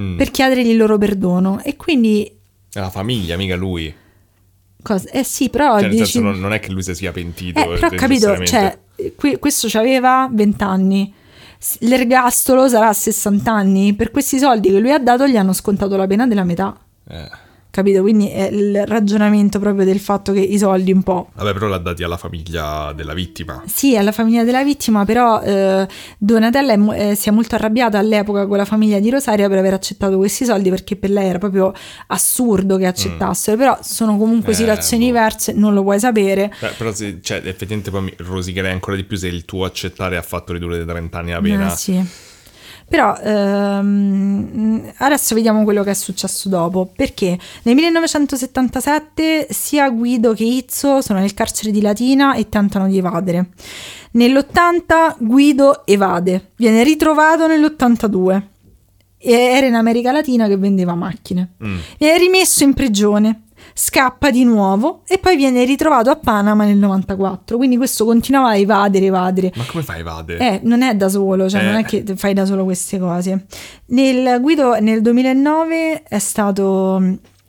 [0.00, 0.16] Mm.
[0.16, 2.30] per chiedergli il loro perdono e quindi
[2.74, 3.92] la famiglia, mica lui.
[4.82, 7.58] cosa- eh sì però Cioè, nel dici- non, non è che lui si sia pentito.
[7.60, 8.78] eh, però ho capito cioè
[9.16, 11.12] qui- questo aveva 20 anni
[11.80, 15.96] l'ergastolo sarà a 60 anni per questi soldi che lui ha dato gli hanno scontato
[15.96, 16.76] la pena della metà
[17.08, 17.30] Eh.
[17.74, 21.66] Capito quindi è il ragionamento proprio del fatto che i soldi un po' Vabbè, però
[21.66, 23.64] l'ha dati alla famiglia della vittima.
[23.66, 28.46] Sì, alla famiglia della vittima, però eh, Donatella è eh, si è molto arrabbiata all'epoca
[28.46, 31.72] con la famiglia di Rosaria per aver accettato questi soldi perché per lei era proprio
[32.06, 35.12] assurdo che accettassero, però sono comunque Eh, situazioni boh.
[35.12, 36.52] diverse, non lo puoi sapere.
[36.60, 40.16] Beh, però se, cioè, effettivamente poi mi rosicherei ancora di più se il tuo accettare
[40.16, 41.72] ha fatto ridurre di 30 anni la pena.
[41.72, 42.04] Eh, sì.
[42.94, 50.44] Però ehm, adesso vediamo quello che è successo dopo, perché nel 1977 sia Guido che
[50.44, 53.48] Izzo sono nel carcere di Latina e tentano di evadere.
[54.12, 58.42] Nell'80 Guido evade, viene ritrovato nell'82
[59.18, 61.54] e era in America Latina che vendeva macchine.
[61.64, 61.78] Mm.
[61.98, 63.46] Viene rimesso in prigione,
[63.76, 67.56] scappa di nuovo e poi viene ritrovato a Panama nel 94.
[67.56, 69.52] Quindi questo continuava a evadere, evadere.
[69.56, 70.36] Ma come fai, Vade?
[70.38, 71.64] Eh, non è da solo, cioè Eh.
[71.64, 73.46] non è che fai da solo queste cose.
[73.86, 77.02] Nel Guido nel 2009 è stato,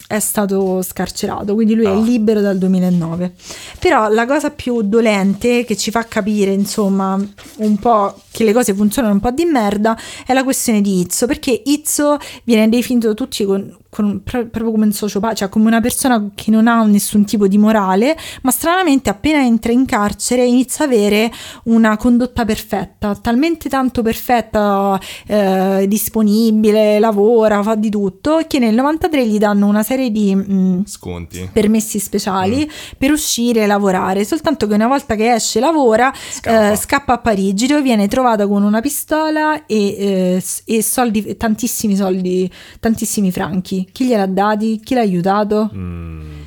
[0.07, 1.99] è stato scarcerato, quindi lui è Ah.
[1.99, 3.33] libero dal 2009.
[3.79, 7.19] Però la cosa più dolente che ci fa capire, insomma,
[7.57, 11.25] un po' che le cose funzionano un po' di merda è la questione di Izzo,
[11.27, 15.79] perché Izzo viene definito tutti con, con- pro- proprio come un sociopatico, cioè come una
[15.79, 20.83] persona che non ha nessun tipo di morale, ma stranamente appena entra in carcere inizia
[20.83, 21.31] a avere
[21.65, 29.27] una condotta perfetta, talmente tanto perfetta, eh, disponibile, lavora, fa di tutto, che nel 93
[29.27, 30.35] gli danno una serie di...
[30.35, 31.49] mm, Sconti.
[31.53, 34.25] permessi speciali per uscire e lavorare.
[34.25, 36.71] Soltanto che una volta che esce e lavora, Scappa.
[36.71, 41.95] eh, scappa a Parigi dove viene trovata con una pistola e, eh, e soldi, tantissimi
[41.95, 43.84] soldi, tantissimi franchi.
[43.91, 44.79] Chi gliel'ha dati?
[44.83, 45.69] Chi l'ha aiutato?
[45.73, 46.41] Mm.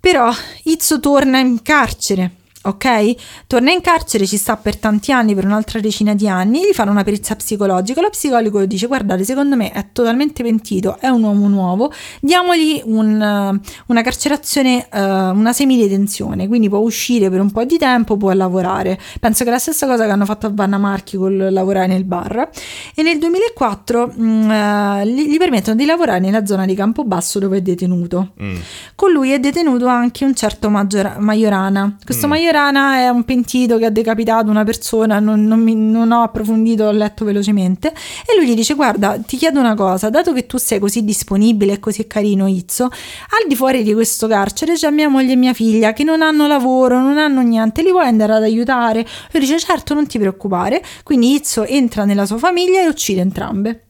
[0.00, 0.30] Però
[0.64, 2.30] Izzo torna in carcere.
[2.64, 3.14] Ok?
[3.48, 6.92] Torna in carcere, ci sta per tanti anni, per un'altra decina di anni, gli fanno
[6.92, 8.00] una perizia psicologica.
[8.00, 13.20] Lo psicologo dice: Guardate, secondo me è totalmente pentito, è un uomo nuovo, diamogli un,
[13.20, 18.30] eh, una carcerazione, eh, una semidetenzione, quindi può uscire per un po' di tempo, può
[18.32, 18.96] lavorare.
[19.18, 22.04] Penso che è la stessa cosa che hanno fatto a Vanna Marchi col lavorare nel
[22.04, 22.48] bar.
[22.94, 27.58] E nel 2004 mh, eh, gli, gli permettono di lavorare nella zona di Campobasso dove
[27.58, 28.34] è detenuto.
[28.40, 28.56] Mm.
[28.94, 31.96] Con lui è detenuto anche un certo Maggiora- Majorana.
[32.04, 32.30] Questo Mm.
[32.30, 36.84] Majorana è un pentito che ha decapitato una persona, non, non mi- non ho approfondito,
[36.84, 37.88] ho letto velocemente.
[37.88, 41.72] E lui gli dice: Guarda, ti chiedo una cosa, dato che tu sei così disponibile
[41.74, 45.54] e così carino, Izzo, al di fuori di questo carcere c'è mia moglie e mia
[45.54, 49.06] figlia che non hanno lavoro, non hanno niente, li vuoi andare ad aiutare?
[49.32, 50.82] Lui dice: Certo, non ti preoccupare.
[51.02, 53.84] Quindi Izzo entra nella sua famiglia e uccide entrambe.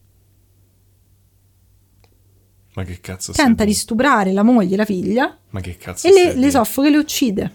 [2.75, 3.79] Ma che cazzo Tenta di tu?
[3.79, 6.97] stuprare la moglie e la figlia Ma che cazzo e le, le soffoca e le
[6.97, 7.53] uccide.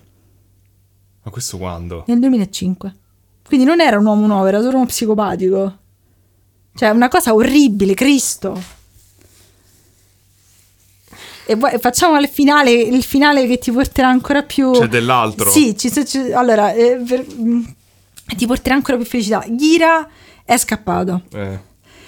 [1.28, 2.06] Ma questo quando?
[2.08, 2.96] nel 2005.
[3.46, 5.78] Quindi non era un uomo nuovo, era solo uno psicopatico.
[6.74, 8.58] Cioè, una cosa orribile, Cristo.
[11.46, 14.72] E poi facciamo il finale, il finale che ti porterà ancora più...
[14.72, 15.50] C'è dell'altro?
[15.50, 17.64] Sì, ci- ci- allora, eh, per- mm,
[18.38, 19.44] ti porterà ancora più felicità.
[19.50, 20.08] Ghira
[20.46, 21.24] è scappato.
[21.34, 21.60] Eh,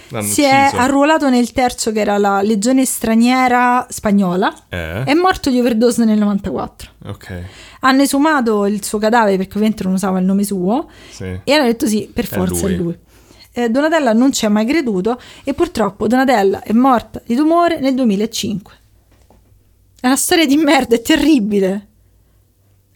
[0.10, 0.82] l'hanno Si è ucciso.
[0.82, 4.54] arruolato nel terzo, che era la legione straniera spagnola.
[4.70, 5.04] Eh?
[5.04, 6.90] È morto di overdose nel 94.
[7.06, 7.42] Ok,
[7.82, 11.40] Hanno esumato il suo cadavere perché ovviamente non usava il nome suo sì.
[11.44, 12.78] e hanno detto sì, per forza è lui.
[12.78, 12.98] lui.
[13.52, 17.96] Eh, Donatella non ci ha mai creduto e purtroppo Donatella è morta di tumore nel
[17.96, 18.74] 2005.
[20.02, 21.88] È una storia di merda, è terribile.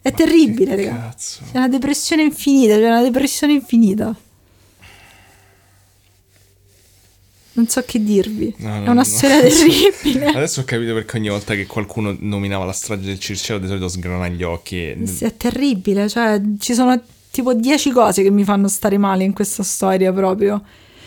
[0.00, 1.00] È terribile, Che raga.
[1.08, 1.40] Cazzo.
[1.50, 4.14] È una depressione infinita, c'è una depressione infinita.
[7.56, 8.52] Non so che dirvi.
[8.58, 9.04] No, è no, una no.
[9.04, 10.26] storia terribile.
[10.26, 13.88] Adesso ho capito perché ogni volta che qualcuno nominava la strage del Circeo di solito
[13.88, 14.94] sgrana gli occhi.
[15.04, 17.00] Sì, è terribile, cioè ci sono
[17.30, 20.62] tipo dieci cose che mi fanno stare male in questa storia proprio.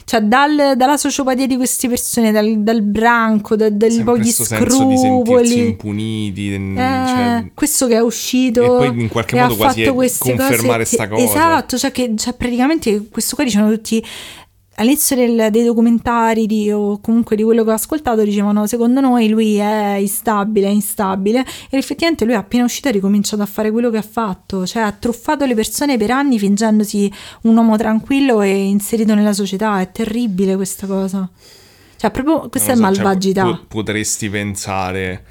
[0.05, 5.59] Cioè dal- dalla sociopatia di queste persone, dal, dal branco, da- sempre pochi scrupoli.
[5.67, 6.53] impuniti.
[6.53, 10.95] Eh, cioè, questo che è uscito E poi in qualche modo quasi è confermare cose
[10.95, 11.23] sta che- cosa.
[11.25, 14.01] esatto cioè che cioè praticamente questo qua dicevano tutti
[14.79, 19.27] all'inizio del- dei documentari di- o comunque di quello che ho ascoltato dicevano secondo noi
[19.29, 23.89] lui è instabile, è instabile e effettivamente lui appena uscito ha ricominciato a fare quello
[23.89, 27.11] che ha fatto, cioè ha truffato le persone per anni fingendosi
[27.43, 31.29] un uomo tranquillo e inserito nella società, è terribile questa cosa.
[31.95, 33.43] Cioè proprio questa Non è so, cioè, malvagità.
[33.43, 35.23] po- potresti pensare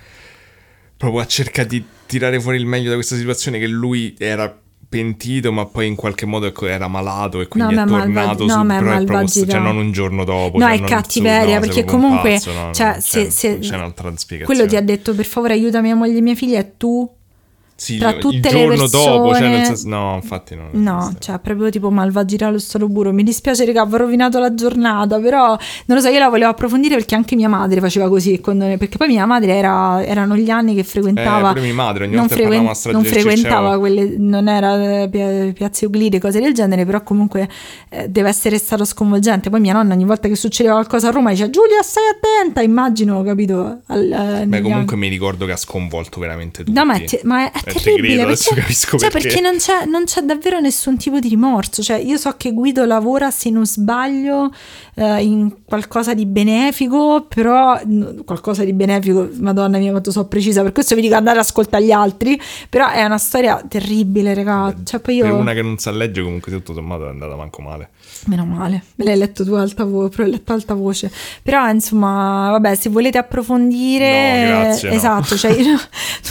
[0.97, 4.53] proprio a cercare di tirare fuori il meglio da questa situazione che lui era
[4.97, 8.13] pentito ma poi in qualche modo ecco, era malato e quindi No, è è tornato
[8.13, 9.51] malvagi- no, ma è è malvagità.
[9.53, 13.25] cioè non un giorno dopo No, cioè, è cattiveria, perché comunque, pazzo, no, cioè, se-
[13.25, 16.21] c'è- se- c'è un'altra spiegazione Quello ti ha detto per favore aiuta mia moglie e
[16.23, 17.09] mia figlia e tu
[17.79, 21.21] Sì, tra tutte le giorno dopo cioè persone- senso- no infatti No, esiste.
[21.21, 23.13] cioè proprio tipo malvagità allo stato puro.
[23.13, 25.49] Mi dispiace, raga, ho rovinato la giornata, però
[25.85, 28.97] non lo so, io la volevo approfondire perché anche mia madre faceva così, quando- perché
[28.97, 31.53] poi mia madre era, erano gli anni che frequentava...
[31.55, 36.19] Eh, mia madre, ogni non, a non frequentava quelle, non era eh, Pia- Piazza Euclide,
[36.19, 37.47] cose del genere, però comunque
[37.91, 39.51] eh, deve essere stato sconvolgente.
[39.51, 43.23] Poi mia nonna ogni volta che succedeva qualcosa a Roma diceva Giulia stai attenta, immagino,
[43.23, 43.81] capito?
[43.87, 45.05] Al, eh, Beh, comunque anni.
[45.05, 46.73] mi ricordo che ha sconvolto veramente tutti.
[46.73, 49.29] No, ma è, ma è- è terribile adesso perché, capisco cioè, perché.
[49.29, 51.83] perché non, c'è, non c'è davvero nessun tipo di rimorso.
[51.83, 54.53] Cioè, io so che Guido lavora, se non sbaglio,
[54.95, 57.81] eh, in qualcosa di benefico, però
[58.25, 60.63] qualcosa di benefico, madonna mia, quanto so precisa.
[60.63, 62.41] Per questo vi dico andare ad ascoltare gli altri.
[62.69, 64.75] Però è una storia terribile, raga.
[64.85, 65.37] Cioè, poi Per io.
[65.37, 67.91] una che non sa leggere comunque tutto sommato è andata manco male.
[68.27, 71.11] Meno male, me l'hai letto tu alta voce, letto alta voce.
[71.43, 74.95] Però insomma, vabbè, se volete approfondire, No, grazie, no.
[74.95, 75.79] esatto, cioè, io non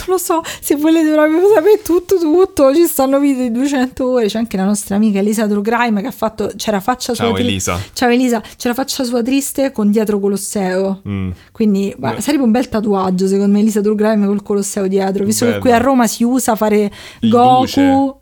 [0.06, 4.26] lo so, se volete proprio sapere tutto, tutto, ci stanno video di 200 ore.
[4.26, 7.46] C'è anche la nostra amica Elisa Drugraim che ha fatto, c'era faccia Ciao, sua tri-
[7.46, 7.78] Elisa.
[7.92, 11.02] Ciao Elisa, c'era faccia sua triste con dietro Colosseo.
[11.08, 11.30] Mm.
[11.52, 15.52] Quindi guarda, sarebbe un bel tatuaggio secondo me Elisa Drugraim col Colosseo dietro, visto che
[15.52, 15.62] Bello.
[15.62, 18.14] qui a Roma si usa fare Il Goku duce.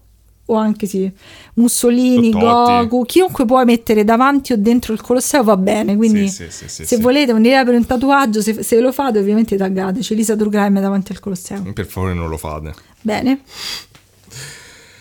[0.46, 1.10] O anche sì,
[1.54, 2.86] Mussolini, Totti.
[2.86, 6.84] Goku, chiunque puoi mettere davanti o dentro il Colosseo va bene, quindi Sì, sì, sì,
[6.84, 11.12] se volete un'idea per un tatuaggio, se, se lo fate ovviamente taggateci Elisa Drugraim davanti
[11.12, 11.62] al Colosseo.
[11.72, 12.74] Per favore non lo fate.
[13.00, 13.40] Bene.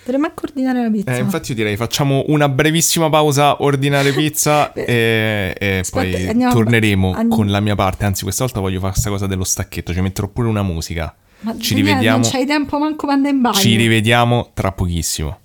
[0.06, 1.16] Dovremmo anche ordinare la pizza.
[1.16, 7.14] Eh, infatti io direi facciamo una brevissima pausa, ordinare pizza e, e Aspetta, poi torneremo
[7.14, 8.04] and- con la mia parte.
[8.04, 11.14] Anzi, questa volta voglio fare questa cosa dello stacchetto, ci metterò pure una musica.
[11.44, 12.22] Ma ci Daniele, rivediamo.
[12.22, 13.56] Non c'hai tempo manco quando in bagno.
[13.56, 15.38] Ci rivediamo tra pochissimo.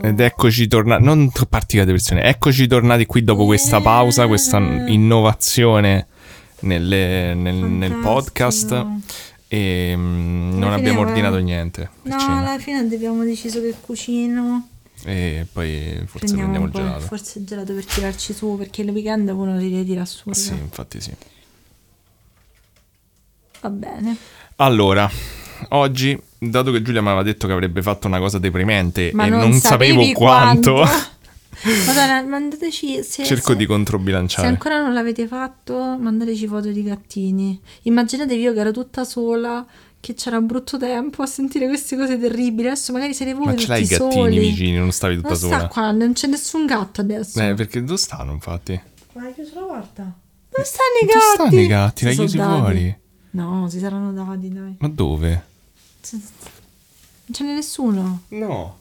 [0.00, 6.06] Ed eccoci tornati, non particolare versione, eccoci tornati qui dopo questa pausa, questa innovazione
[6.60, 8.86] nelle- nel, nel podcast
[9.54, 12.38] e mm, non abbiamo fine, ordinato niente No, cena.
[12.38, 14.66] alla fine abbiamo deciso che cucino.
[15.04, 17.00] e poi forse Prendiamo prendiamo il gelato.
[17.06, 20.32] forse il gelato per tirarci su, perché il weekend uno si tirare su.
[20.32, 21.12] Sì, infatti sì.
[23.60, 24.16] Va bene.
[24.56, 25.10] Allora,
[25.70, 29.28] oggi, dato che Giulia mi aveva detto che avrebbe fatto una cosa deprimente Ma e
[29.28, 31.10] non, non, sapevo quanto, quanto.
[31.86, 34.48] Madonna, mandateci se, cerco se- di Se controbilanciare.
[34.48, 37.60] ancora non l'avete fatto, mandateci foto di gattini.
[37.82, 39.64] Immaginatevi io che ero tutta sola,
[40.00, 42.66] che c'era brutto tempo a sentire queste cose terribili.
[42.68, 44.38] Adesso magari siete voi Ma tutti ce l'hai i gattini soli.
[44.38, 45.58] vicini, non stavi tutta Non sola.
[45.58, 47.40] sta qua, non c'è nessun gatto adesso.
[47.40, 48.80] Eh, perché dove stanno infatti?
[49.12, 50.12] Ma hai chiuso la porta?
[50.48, 51.18] Dove stanno i gatti?
[51.34, 51.98] stanno i gatti?
[51.98, 52.60] Si Li hai sono chiusi dati.
[52.60, 52.96] fuori?
[53.30, 54.74] No, si saranno dati, dai.
[54.78, 55.44] Ma dove?
[56.10, 56.22] Non
[57.30, 58.22] ce n'è nessuno.
[58.28, 58.78] No.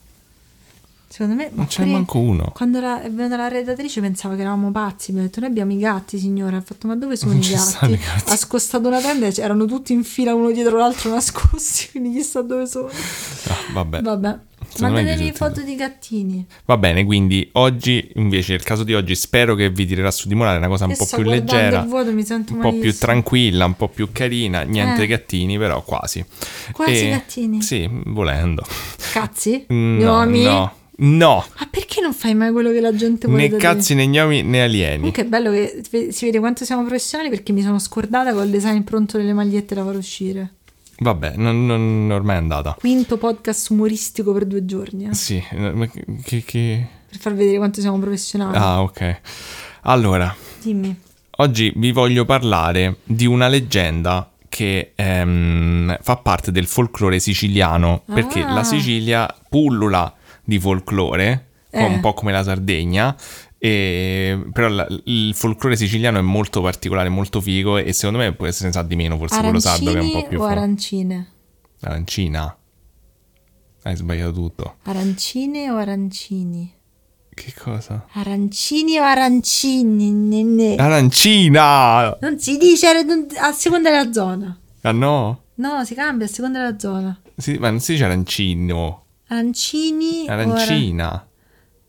[1.12, 1.50] Secondo me...
[1.54, 2.52] Non c'è manco uno.
[2.56, 5.12] Quando era- è venuta la redattrice pensava che eravamo pazzi.
[5.12, 6.56] Mi ha detto: Noi abbiamo i gatti, signora.
[6.56, 7.92] Ha fatto: Ma dove sono i gatti?
[7.92, 8.30] i gatti.
[8.32, 11.90] Ha scostato una tenda e erano tutti in fila uno dietro l'altro nascosti.
[11.92, 12.88] Quindi chissà dove sono.
[12.88, 14.02] Ah, vabbè.
[14.02, 14.40] Vabbè.
[14.80, 16.46] Mandatevi foto di gattini.
[16.66, 20.36] Va bene, quindi oggi, invece, il caso di oggi, spero che vi tirerà su di
[20.36, 22.94] morale una cosa un Io po' più leggera, vuoto, un po' più malissimo.
[23.00, 24.62] tranquilla, un po' più carina.
[24.62, 25.08] Niente Eh.
[25.08, 26.24] gattini, però quasi.
[26.72, 27.62] Quasi gattini?
[27.62, 28.64] Sì, volendo.
[29.12, 29.66] Cazzi?
[29.68, 30.44] No, Gnomi?
[30.44, 31.46] no, no.
[31.60, 34.64] Ma perché non fai mai quello che la gente vuole Né cazzi né gnomi né
[34.64, 34.98] alieni.
[34.98, 35.82] Comunque è bello che
[36.12, 39.84] si vede quanto siamo professionali perché mi sono scordata col design pronto delle magliette da
[39.84, 40.54] far uscire.
[41.00, 42.76] Vabbè, non, non- ormai è andata.
[42.80, 46.44] Quinto podcast umoristico per due giorni, eh, Sì, ma che...
[46.46, 48.56] che- per far vedere quanto siamo professionali.
[48.56, 49.20] Ah, ok.
[49.82, 50.96] Allora, Dimmi.
[51.38, 58.42] oggi vi voglio parlare di una leggenda che ehm, fa parte del folklore siciliano, perché
[58.44, 58.54] Ah.
[58.54, 60.14] la Sicilia pullula
[60.44, 61.84] di folklore, Eh.
[61.84, 63.16] un po' come la Sardegna,
[63.58, 68.46] e- però la- il folklore siciliano è molto particolare, molto figo e secondo me può
[68.48, 71.28] essere sa di meno, forse quello sardo che è un po' Arancini più o arancine?
[71.82, 72.56] Arancina.
[73.84, 74.76] Hai sbagliato tutto.
[74.84, 76.72] Arancine o arancini?
[77.34, 78.06] Che cosa?
[78.12, 80.12] Arancini o arancini?
[80.12, 80.76] Ne, ne.
[80.76, 82.16] Arancina!
[82.22, 82.88] Non si dice
[83.40, 84.60] a seconda della zona.
[84.82, 85.44] Ah no?
[85.56, 87.20] No, si cambia a seconda della zona.
[87.38, 89.01] Sì, ma non si dice arancino.
[89.32, 91.28] Arancini o ara- Arancina.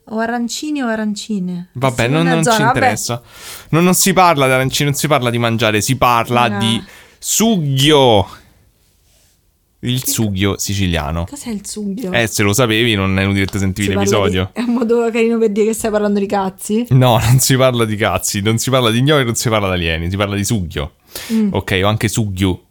[0.04, 1.70] o arancini o arancine.
[1.72, 3.22] Vabbè, non, non zona, ci interessa.
[3.70, 6.58] Non, non si parla di arancini, non si parla di mangiare, si parla No.
[6.58, 6.82] di
[7.18, 8.26] sughio.
[9.84, 11.24] Il sughio siciliano.
[11.28, 12.12] Cos'è il sughio?
[12.12, 14.50] Eh, se lo sapevi, non è inutile che sentivi Si l'episodio.
[14.54, 16.86] di- È un modo carino per dire che stai parlando di cazzi?
[16.90, 19.74] No, non si parla di cazzi, non si parla di ignori, non si parla di
[19.74, 20.92] alieni, si parla di sughio.
[21.32, 21.48] Mm.
[21.54, 22.66] Ok, o anche sughio.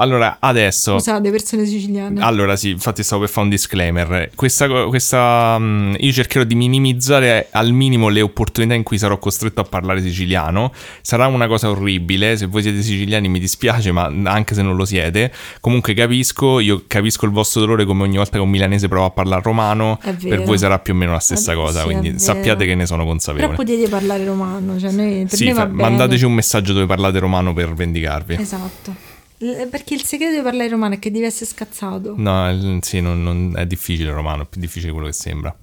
[0.00, 0.94] Allora, adesso...
[0.94, 2.20] Scusate, persone siciliane.
[2.22, 4.30] Allora, sì, infatti stavo per fare un disclaimer.
[4.34, 9.60] Questa, questa, mm, io cercherò di minimizzare al minimo le opportunità in cui sarò costretto
[9.60, 10.72] a parlare siciliano.
[11.02, 12.36] Sarà una cosa orribile.
[12.38, 16.60] Se voi siete siciliani, mi dispiace, ma anche se non lo siete, comunque capisco.
[16.60, 19.98] Io capisco il vostro dolore come ogni volta che un milanese prova a parlare romano.
[20.02, 21.80] Per voi sarà più o meno la stessa Eh, cosa.
[21.80, 23.54] sì, quindi sappiate che ne sono Però consapevole.
[23.54, 27.74] potete parlare romano, cioè noi, per Sì, fa- mandateci un messaggio dove parlate romano per
[27.74, 28.36] vendicarvi.
[28.40, 29.09] Esatto.
[29.42, 32.14] L- Perché il segreto di parlare romano è che devi essere scazzato.
[32.16, 35.54] No, sì, non, non- è difficile il romano, è più difficile di quello che sembra.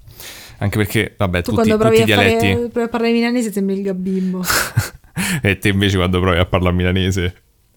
[0.60, 2.70] Anche perché, vabbè, Tu tutti, quando tutti provi i a, fare, dialetti.
[2.70, 4.44] provi a parlare milanese sembri il gabimbo.
[5.44, 7.36] e te invece quando provi a parlare milanese.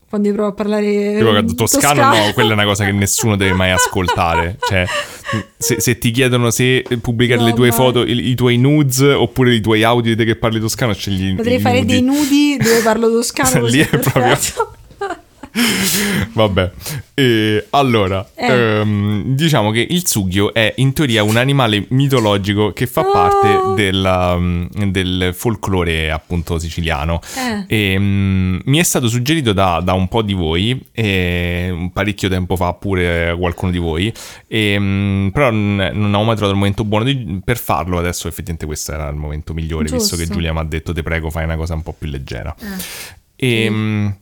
[0.09, 3.53] quando provo a parlare Tipo che toscano, no, quella è una cosa che nessuno deve
[3.53, 4.57] mai ascoltare.
[4.67, 4.87] Cioè,
[5.59, 7.77] se, se ti chiedono se pubblicare No, le tue mai.
[7.77, 11.35] foto, i, i tuoi nudes oppure i tuoi audio di te che parli toscano, scegli
[11.35, 11.93] Potrei fare nudi.
[11.93, 14.73] dei nudi dove parlo toscano Lì è è proprio- perfetto.
[16.33, 16.71] Vabbè,
[17.15, 18.47] E allora, Eh.
[18.47, 23.11] ehm, diciamo che il sughio è in teoria un animale mitologico che fa Oh.
[23.13, 27.21] parte della, mm, del folklore appunto siciliano.
[27.67, 27.93] Eh.
[27.93, 32.29] E, mm, mi è stato suggerito da, da un po' di voi, e un parecchio
[32.29, 34.13] tempo fa pure qualcuno di voi,
[34.47, 37.99] e, mm, però non, non ho mai trovato il momento buono di- per farlo.
[37.99, 40.35] Adesso effettivamente questo era il momento migliore, visto che Giusto.
[40.35, 42.55] Giulia mi ha detto te prego fai una cosa un po' più leggera.
[43.37, 43.65] Eh.
[43.65, 44.15] E mm, eh,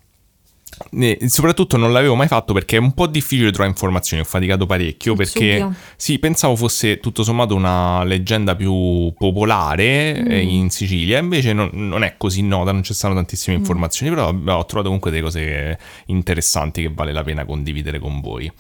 [1.27, 5.15] soprattutto non l'avevo mai fatto perché è un po' difficile trovare informazioni, ho faticato parecchio
[5.15, 5.59] perché
[5.97, 10.49] sì, pensavo fosse tutto sommato una leggenda più popolare eh, Mm.
[10.49, 13.61] in Sicilia, invece non, non è così nota, non ci stanno tantissime Mm.
[13.61, 18.51] informazioni, però ho trovato comunque delle cose interessanti che vale la pena condividere con voi.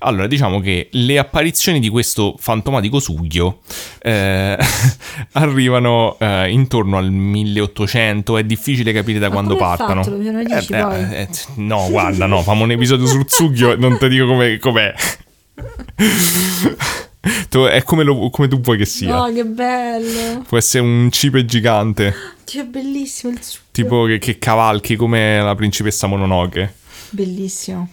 [0.00, 3.60] Allora, diciamo che le apparizioni di questo fantomatico sughio
[4.00, 4.56] eh,
[5.32, 10.02] arrivano eh, intorno al 1800, è difficile capire da Ma è partano.
[10.02, 10.16] fatto?
[10.94, 14.58] Eh, eh, no, guarda, no, famo un episodio sul sughio e non ti dico come,
[14.58, 14.94] com'è.
[17.48, 19.14] Tu- è come, lo- come tu vuoi che sia.
[19.14, 20.42] No, che bello.
[20.46, 23.66] Può essere un cipe gigante, è bellissimo il sughio.
[23.72, 26.74] tipo che, che cavalchi come la principessa Mononoke.
[27.10, 27.88] Bellissimo.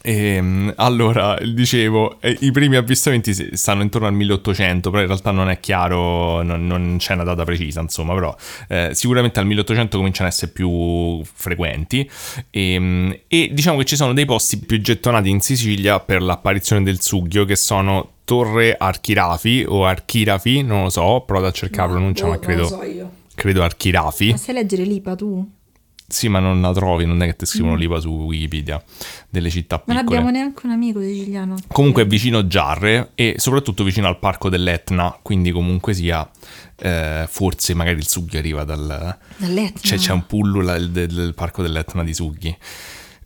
[0.00, 5.48] E, allora, dicevo, eh, i primi avvistamenti stanno intorno al 1800, però in realtà non
[5.50, 8.34] è chiaro, non, non c'è una data precisa, insomma, però
[8.68, 12.08] eh, sicuramente al 1800 cominciano ad essere più frequenti
[12.50, 17.00] e, e diciamo che ci sono dei posti più gettonati in Sicilia per l'apparizione del
[17.00, 22.26] sughio che sono Torre Archirafi o Archirafi, non lo so, provo a cercare la pronuncia,
[22.26, 23.10] ma boh, credo, Non lo so io.
[23.34, 24.30] credo Archirafi.
[24.30, 25.50] Ma sai leggere l'IPA tu?
[26.12, 28.82] Sì, ma non la trovi, non è che ti scrivono l'IVA su Wikipedia
[29.30, 29.80] delle città Mm.
[29.86, 30.18] Non piccole.
[30.18, 31.54] abbiamo neanche un amico siciliano.
[31.68, 36.28] Comunque è vicino Giarre e soprattutto vicino al parco dell'Etna, quindi comunque sia,
[36.76, 39.16] eh, forse magari il Sughi arriva dal...
[39.38, 39.80] Dall'Etna.
[39.80, 42.54] Cioè c'è un pullula del- del parco dell'Etna di Sughi.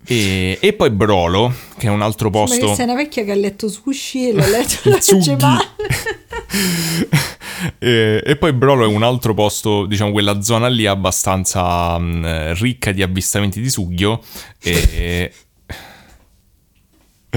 [0.07, 2.69] E, e poi Brolo, che è un altro Ma posto...
[2.69, 5.69] che sei una vecchia che ha letto sushi e l'ha letto la legge male.
[7.79, 12.93] e, e poi Brolo è un altro posto, diciamo quella zona lì abbastanza mh, ricca
[12.93, 14.21] di avvistamenti di sughio.
[14.61, 15.33] E...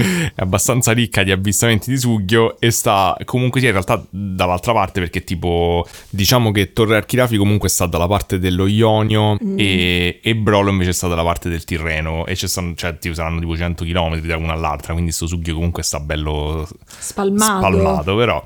[0.34, 5.00] È abbastanza ricca di avvistamenti di sughio e sta comunque sì, in realtà dall'altra parte
[5.00, 10.70] perché tipo diciamo che Torre Archirafi comunque sta dalla parte dello Ionio e, e Brolo
[10.70, 14.18] invece sta dalla parte del Tirreno e ci stanno, cioè tipo saranno tipo 100 km
[14.20, 17.58] da una all'altra quindi sto sughio comunque sta bello Spalmato.
[17.58, 18.42] spalmato però.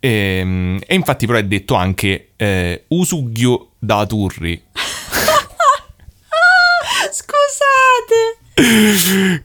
[0.00, 4.62] Ehm, e infatti però è detto anche eh, Usughio da Turri
[7.10, 8.43] Scusate.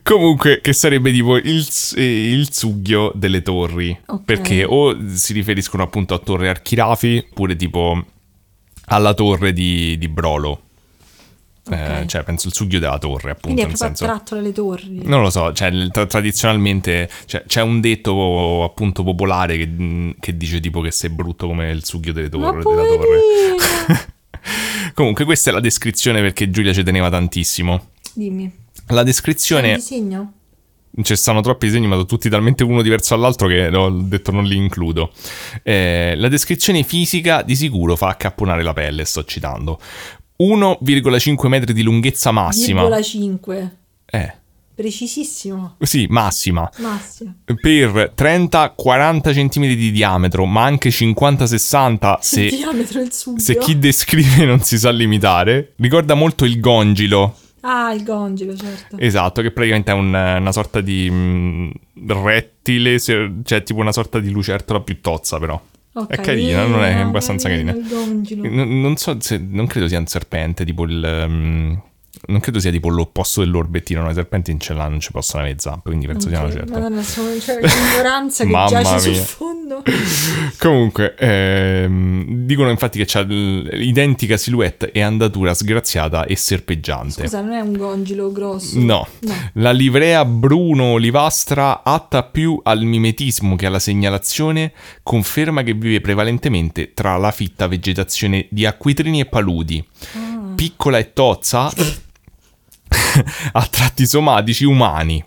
[0.02, 4.22] Comunque che sarebbe tipo il, eh, il sughio delle torri Ok.
[4.24, 8.04] perché o si riferiscono appunto a Torre Archirafi oppure tipo
[8.86, 10.62] alla torre di, di Brolo
[11.70, 12.06] Eh, Ok.
[12.06, 15.00] cioè penso il sughio della torre appunto Quindi è nel proprio senso attratto dalle torri.
[15.04, 20.58] Non lo so, cioè, tra- tradizionalmente cioè, c'è un detto appunto popolare che, che dice
[20.60, 24.08] tipo che sei brutto come il sughio delle Ma torri, della torre.
[24.94, 27.88] Comunque questa è la descrizione perché Giulia ci teneva tantissimo.
[28.14, 28.50] Dimmi.
[28.90, 29.74] La C'è descrizione...
[29.74, 30.32] disegno?
[31.02, 34.44] ci stanno troppi disegni, ma sono tutti talmente uno diverso dall'altro che ho detto non
[34.44, 35.12] li includo.
[35.62, 39.78] Eh, la descrizione fisica di sicuro fa accapponare la pelle, sto citando.
[40.42, 42.82] 1,5 metri di lunghezza massima.
[42.82, 43.70] 1,5.
[44.06, 44.34] Eh,
[44.74, 45.76] Precisissimo.
[45.80, 46.68] sì, massima.
[46.78, 47.34] Massimo.
[47.44, 54.78] Per 30-40 cm di diametro, ma anche 50-60 Il se, se chi descrive non si
[54.78, 55.74] sa limitare.
[55.76, 57.36] Ricorda molto il gongilo.
[57.60, 58.96] Ah, il gongilo, certo.
[58.98, 61.70] Esatto, che praticamente è un- una sorta di mm,
[62.06, 65.60] rettile, cioè tipo una sorta di lucertola più tozza però.
[65.94, 67.72] Oh, è carina, non è abbastanza carina.
[67.72, 68.44] Il gongilo.
[68.48, 71.26] N- non so se, non credo sia un serpente, tipo il...
[71.28, 71.74] mm,
[72.26, 75.42] non credo sia tipo l'opposto dell'orbettino, no, i serpenti non ce l'hanno, non ci possono
[75.42, 76.72] avere zampe, quindi penso sia una certa.
[76.72, 79.22] Madonna, sono cioè, l'ignoranza che giace sul mia.
[79.22, 79.82] fondo.
[80.58, 87.22] Comunque, ehm, dicono infatti che ha l'identica silhouette e andatura sgraziata e serpeggiante.
[87.22, 88.78] Scusa, non è un gongilo grosso?
[88.78, 89.06] No.
[89.20, 89.34] No.
[89.54, 97.16] La livrea bruno-olivastra, atta più al mimetismo che alla segnalazione, conferma che vive prevalentemente tra
[97.16, 99.84] la fitta vegetazione di acquitrini e paludi.
[100.14, 100.29] Ah.
[100.60, 101.72] Piccola e tozza,
[103.52, 105.24] a tratti somatici umani.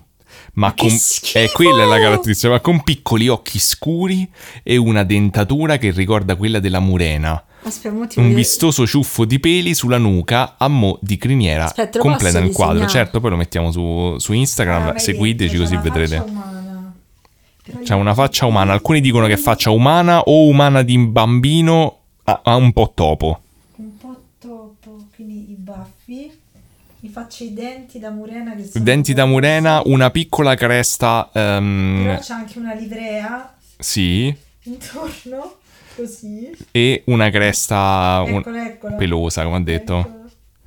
[0.55, 0.95] Ma che con,
[1.41, 4.29] è quella è la caratteristica, ma con piccoli occhi scuri
[4.61, 7.43] e una dentatura che ricorda quella della murena.
[7.63, 12.37] Aspetta, Un voglio- vistoso ciuffo di peli sulla nuca a mo' di criniera Aspetta, completa
[12.37, 12.73] il quadro.
[12.85, 12.91] disegnare?
[13.05, 16.23] Certo, poi lo mettiamo su, su Instagram, Ah, ma seguiteci così vedrete.
[17.83, 22.41] io- una faccia umana, alcuni dicono che è faccia umana o umana di bambino, ha
[22.43, 23.39] ha un po' topo.
[23.77, 26.31] Un po' topo, quindi i baffi.
[27.13, 32.17] Faccio i denti da murena che sono Denti da murena, una piccola cresta, Però ehm,
[32.19, 35.57] c'è anche una livrea sì, intorno,
[35.95, 36.49] così.
[36.71, 39.99] e una cresta un- Eccola, pelosa, come ho detto.
[39.99, 40.21] Eccola.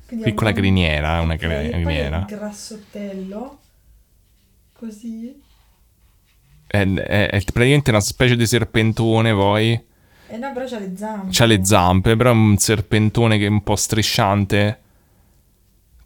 [0.07, 2.17] Quindi Piccola un- criniera, una Ok, cre- poi criniera.
[2.19, 3.59] il grassottello.
[4.71, 5.41] Così.
[6.65, 9.83] È, è- è praticamente una specie di serpentone poi.
[10.29, 11.27] Eh no, però c'ha le zampe.
[11.31, 14.79] C'ha le zampe, però è un serpentone che è un po' strisciante.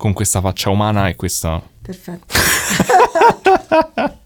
[0.02, 1.62] Con questa faccia umana e questa.
[1.80, 2.26] Perfetto.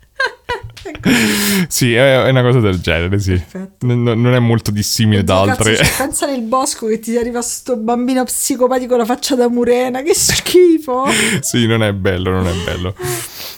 [1.67, 3.33] Sì, è, una cosa del genere, sì.
[3.33, 3.85] Perfetto.
[3.85, 5.75] N- n- non è molto dissimile da altre.
[5.75, 10.01] cazzo, pensa nel bosco che ti arriva sto bambino psicopatico con la faccia da murena,
[10.01, 11.05] che schifo.
[11.41, 12.95] sì, non è bello, non è bello.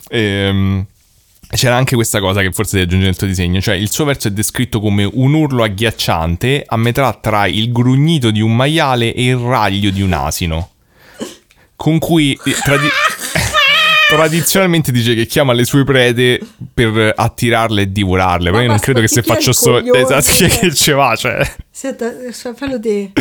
[0.09, 0.85] Ehm,
[1.49, 4.27] c'era anche questa cosa che forse devi aggiungere nel tuo disegno, cioè il suo verso
[4.27, 9.25] è descritto come un urlo agghiacciante a metà tra il grugnito di un maiale e
[9.25, 10.71] il raglio di un asino,
[11.77, 12.89] con cui eh, tradi-
[14.09, 16.39] tradizionalmente dice che chiama le sue prede
[16.73, 19.99] per attirarle e divorarle, però io non credo che se faccio coglione?
[19.99, 21.49] Esatto, chi che ce va, cioè...
[21.71, 22.11] Senta,
[22.55, 23.11] fallo te.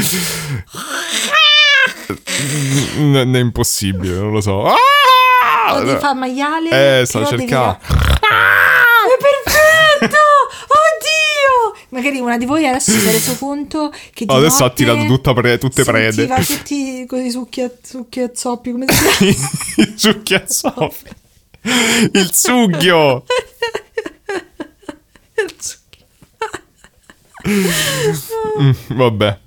[2.99, 4.67] N- è impossibile, non lo so.
[4.67, 5.75] Ah!
[5.79, 7.01] Lo devi fare maiale.
[7.01, 7.79] Eh, sto però devi- cercando.
[7.89, 10.17] Ah, è perfetto!
[10.69, 11.76] Oddio!
[11.91, 15.05] Magari una di voi adesso si è reso conto che di Oh, adesso ha tirato
[15.07, 16.27] tutta pre- tutte prede.
[16.45, 19.49] tutti così succhia, succhiazzoppi, come si chiama?
[19.89, 21.11] Il succhiazzoppi.
[22.13, 23.25] Il sughio.
[28.61, 29.39] Mm, vabbè.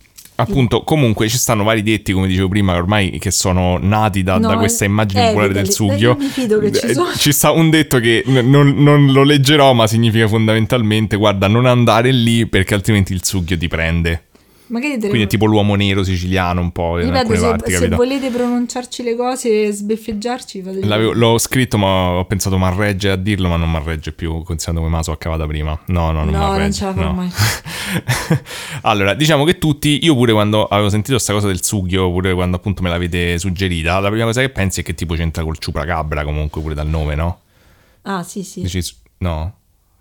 [0.42, 4.48] Appunto, comunque ci stanno vari detti, come dicevo prima, ormai che sono nati da, No,
[4.48, 6.16] da questa immagine eh, popolare del sughio.
[6.16, 6.30] Che
[6.72, 7.18] ci Eh.
[7.18, 11.66] Ci sta un detto che n- non, non lo leggerò, ma significa fondamentalmente: guarda, non
[11.66, 14.24] andare lì perché altrimenti il sughio ti prende.
[14.70, 19.02] Magari Quindi è tipo l'uomo nero siciliano, un po' Ripeto, se, parti, se volete pronunciarci
[19.02, 23.72] le cose e sbeffeggiarci, l'ho scritto, ma ho pensato ma regge a dirlo, ma non
[23.72, 25.78] mi regge più, considerando come me la so accavata prima.
[25.88, 27.14] No, no, non No, non m'arregge, ce la fa no.
[27.14, 27.30] mai.
[28.84, 32.58] allora, diciamo che tutti, io pure quando avevo sentito questa cosa del sughio, pure quando
[32.58, 36.24] appunto me l'avete suggerita, la prima cosa che pensi è che tipo c'entra col ciupacabra
[36.24, 37.40] comunque pure dal nome, no?
[38.04, 38.62] Ah, sì, sì.
[38.62, 38.94] Dici, su-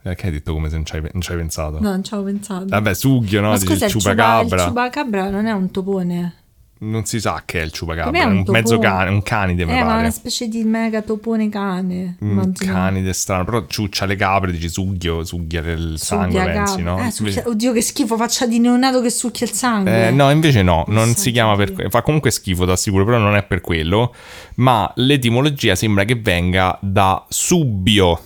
[0.03, 0.11] no?
[0.15, 1.81] Perché hai detto come se non ci hai, non ci hai pensato?
[1.81, 2.65] No, non ci avevo pensato.
[2.67, 3.49] Vabbè, sughio, no?
[3.51, 5.29] Ma scusa, il, ciuba, il ciupacabra.
[5.31, 6.35] non è un topone.
[6.81, 9.73] Non si sa che è il ciupacabra, è un un, mezzo cane, un canide, mi
[9.73, 9.99] Eh, ma è pare.
[9.99, 12.15] una specie di mega topone cane.
[12.21, 17.05] Un canide strano, però ciuccia le capre, dici sughio, sugghiare il sangue, Succhia pensi, no?
[17.05, 20.07] Eh, succhia- Oddio, che schifo, faccia di neonato che succhia il sangue.
[20.07, 21.75] Eh, no, invece no, non Mannaggia si chiama per Dio.
[21.75, 24.15] que- fa comunque schifo, ti assicuro, però non è per quello,
[24.57, 28.21] ma l'etimologia sembra che venga da subbio.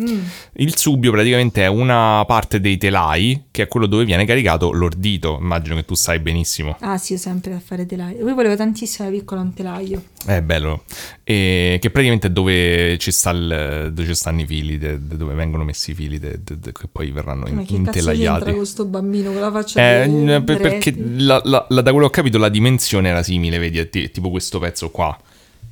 [0.00, 0.20] Mm.
[0.54, 5.38] Il subbio praticamente è una parte dei telai, che è quello dove viene caricato l'ordito,
[5.40, 6.76] immagino che tu sai benissimo.
[6.80, 8.24] Ah, sì, io sempre a fare telaio.
[8.26, 10.02] Io volevo tantissimo da piccola un telaio.
[10.24, 10.84] È bello.
[11.24, 15.16] E che praticamente è dove ci, sta il- dove ci stanno i fili, de- de-
[15.16, 18.52] dove vengono messi i fili de- che poi verranno Ma in- che cazzo c'entra intelaiati.
[18.52, 22.12] con sto bambino con la faccia Eh, per- perché la- la- la- da quello che
[22.12, 25.18] ho capito la dimensione era simile, vedi, è ti- tipo questo pezzo qua.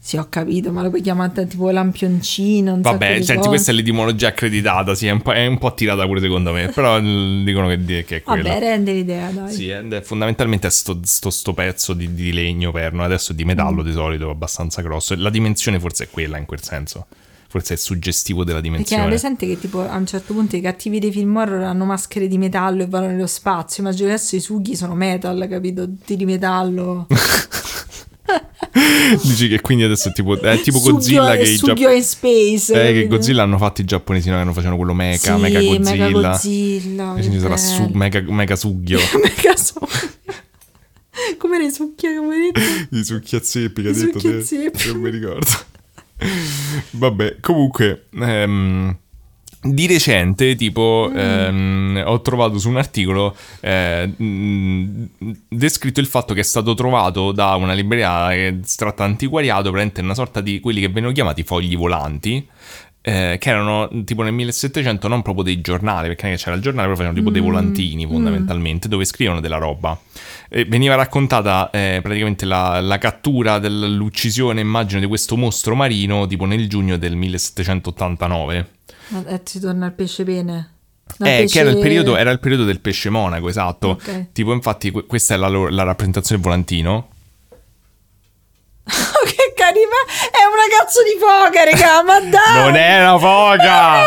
[0.07, 2.78] Sì, ho capito, ma lo puoi chiamare tipo lampioncino.
[2.80, 3.49] Vabbè, senti, cose.
[3.49, 6.68] questa è l'etimologia accreditata, sì, è un po', è un po' tirata pure secondo me,
[6.68, 8.45] però mm, dicono che, che è quella.
[8.45, 9.53] Vabbè, rende l'idea, dai.
[9.53, 13.45] Sì, è fondamentalmente è sto, sto, sto pezzo di, di legno perno, adesso è di
[13.45, 13.84] metallo Mm.
[13.84, 15.16] di solito, abbastanza grosso.
[15.16, 17.07] La dimensione forse è quella in quel senso.
[17.49, 19.03] Forse è suggestivo della Perché dimensione.
[19.03, 22.28] è presente che tipo a un certo punto i cattivi dei film horror hanno maschere
[22.28, 23.83] di metallo e vanno nello spazio.
[23.83, 25.84] Immagino adesso i sughi sono metal, capito?
[25.84, 27.08] Tutti di metallo.
[29.22, 32.03] Dici che quindi adesso è tipo, è tipo Sugio- Godzilla che i Sugio Giapp- in
[32.03, 32.88] space.
[32.88, 33.07] eh, che?
[33.07, 34.38] Godzilla hanno fatto i giapponesi, no?
[34.38, 35.90] Che non facevano quello mecha, Sì, mega Godzilla.
[35.90, 37.14] Mega Godzilla.
[37.16, 38.98] E quindi sarà su, mega, mega sughio.
[39.22, 40.14] Mega succhio.
[41.38, 42.94] Come le succhia avevi detto?
[42.96, 44.72] I succhiazzeppi che I hai detto te.
[44.92, 45.46] Non mi ricordo.
[46.90, 48.96] Vabbè, comunque, ehm,
[49.75, 51.17] di recente, tipo, Mm.
[51.97, 55.05] ehm, ho trovato su un articolo eh, mh,
[55.49, 60.01] descritto il fatto che è stato trovato da una libreria che si tratta antiquariato, praticamente
[60.01, 62.47] una sorta di quelli che vengono chiamati fogli volanti.
[63.09, 66.97] eh, che erano tipo nel 1700 non proprio dei giornali, perché c'era il giornale, però
[66.97, 69.97] facevano tipo dei volantini fondamentalmente, dove scrivono della roba.
[70.49, 76.47] E veniva raccontata eh, praticamente la, la cattura dell'uccisione, immagino, di questo mostro marino tipo
[76.47, 78.67] nel giugno del 1789.
[79.08, 80.70] Ma eh, si torna al pesce pene.
[81.18, 83.91] No, Eh, pesce- che era il, periodo, era il periodo del pesce monaco, esatto.
[83.91, 84.33] Ok.
[84.33, 87.08] Tipo, infatti, que- questa è la, la rappresentazione del volantino.
[88.88, 89.99] Oh, che carina!
[90.30, 92.62] È una cazzo di foca, raga, ma dai!
[92.62, 93.96] Non è una foca!
[93.96, 94.00] È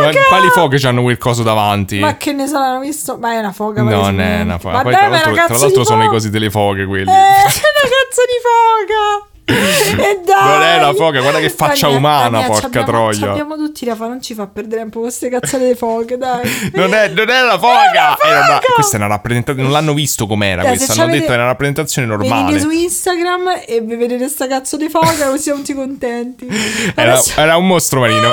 [0.00, 0.24] una foca!
[0.28, 1.98] Quali foche hanno quel coso davanti?
[2.00, 3.16] Ma che ne saranno visto?
[3.18, 4.74] Ma è una foca, non è una foca.
[4.76, 7.08] Ma Poi, dai, tra l'altro, tra l'altro sono i cosi delle foche quelli.
[7.10, 9.28] Eh, è una cazzo di foca!
[9.46, 10.44] E dai!
[10.48, 13.30] Non è una foca, guarda che faccia Dai, umana, Daniele, porca c'abbiamo- troia.
[13.30, 16.42] Abbiamo tutti da fare, non ci fa perdere tempo con queste cazzate di foche, dai.
[16.74, 18.16] Non è, non è una foca!
[18.24, 18.72] Era una- foca!
[18.74, 19.62] questa è una rappresentazione.
[19.68, 21.02] Non l'hanno visto com'era Dai, questa.
[21.02, 22.42] Hanno detto che era una rappresentazione normale.
[22.44, 26.46] Venite su Instagram e vi vedete sta cazzo di foca così siamo tutti contenti.
[26.94, 28.28] Era, Adesso- era un mostro marino.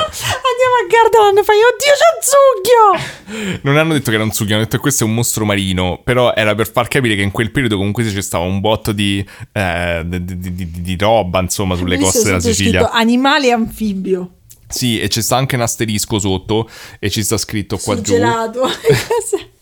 [0.52, 3.60] Andiamo a Gardaland e fai, oddio c'è Zucchio!
[3.62, 6.00] Non hanno detto che era un sughio, hanno detto che questo è un mostro marino.
[6.02, 9.24] Però era per far capire che in quel periodo comunque c'è stava un botto di,
[9.52, 12.80] eh, di, di- di- roba, insomma, sulle Visto coste della Sicilia.
[12.80, 14.30] scritto animale anfibio.
[14.68, 16.66] Sì, e c'è sta anche un asterisco sotto
[16.98, 18.12] e ci sta scritto qua Sul giù.
[18.14, 18.62] gelato.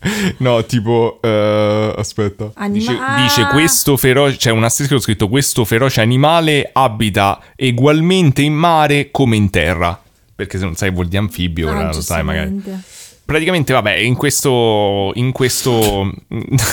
[0.39, 2.53] No, tipo, eh, aspetta.
[2.55, 8.55] Anima- dice, dice questo feroce, c'è un asterisco scritto questo feroce animale abita ugualmente in
[8.55, 10.01] mare come in terra.
[10.35, 12.62] Perché se non sai vuol di anfibio, Ah, ora lo sai magari.
[13.31, 15.12] Praticamente, vabbè, in questo.
[15.15, 15.70] In questo.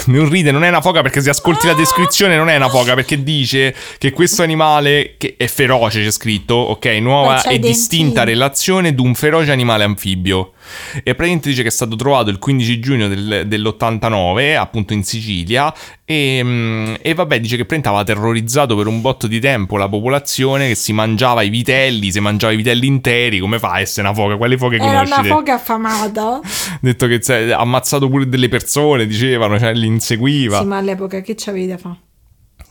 [0.07, 2.95] non ride, non è una foca perché se ascolti la descrizione non è una foca
[2.95, 8.95] perché dice che questo animale che è feroce, c'è scritto, ok, nuova e distinta relazione
[8.95, 10.53] di un feroce animale anfibio.
[10.97, 15.73] E praticamente dice che è stato trovato il 15 giugno del- dell'89, appunto in Sicilia.
[16.05, 19.89] E, mm, e vabbè, dice che praticamente aveva terrorizzato per un botto di tempo la
[19.89, 23.39] popolazione che si mangiava i vitelli, se mangiava i vitelli interi.
[23.39, 24.37] Come fa a essere una foca?
[24.37, 25.11] Quali foche Era conosci?
[25.13, 25.27] una te?
[25.27, 26.39] foca affamata.
[26.81, 27.19] detto che
[27.53, 30.59] ha ammazzato pure delle persone, dicevano, cioè li inseguiva.
[30.59, 31.97] Sì, ma all'epoca che c'avevi da fare?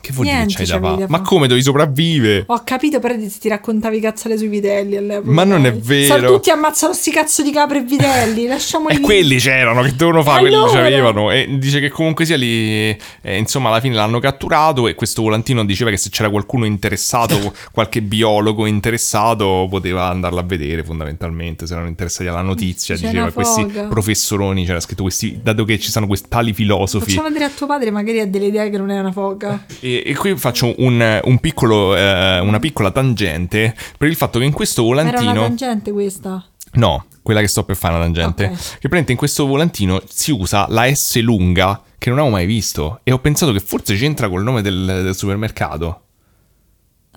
[0.06, 1.10] Che vuol dire niente che c'hai da c'avevi fare?
[1.10, 2.44] Ma come dovevi sopravvivere?
[2.46, 5.32] Ho capito, però ti, raccontavi cazzate sui vitelli all'epoca.
[5.32, 6.18] Ma non è vero.
[6.18, 8.46] Sa- tutti ammazzano sti cazzo di capre e vitelli.
[8.48, 10.72] Lasciamoli E quelli c'erano, che dovevano fare, quelli Allora?
[10.72, 11.30] c'avevano.
[11.32, 15.64] E dice che comunque sia lì, eh, insomma, alla fine l'hanno catturato e questo volantino
[15.64, 21.72] diceva che se c'era qualcuno interessato, qualche biologo interessato, poteva andarla a vedere fondamentalmente, se
[21.72, 22.94] erano interessati alla notizia.
[22.94, 27.10] C'è diceva questi professoroni, c'era scritto questi, dato che ci sono questi tali filosofi.
[27.10, 29.64] Facciamo vedere a tuo padre, magari ha delle idee che non è una foca.
[29.80, 34.44] E, e qui faccio un, un piccolo, eh, una piccola tangente per il fatto che
[34.44, 35.40] in questo Era una volantino...
[35.40, 36.44] tangente questa.
[36.72, 38.44] No, quella che sto per fare una tangente.
[38.44, 38.50] Ok.
[38.50, 43.00] Che praticamente in questo volantino si usa la S lunga che non avevo mai visto.
[43.02, 46.02] E ho pensato che forse c'entra col nome del, del supermercato.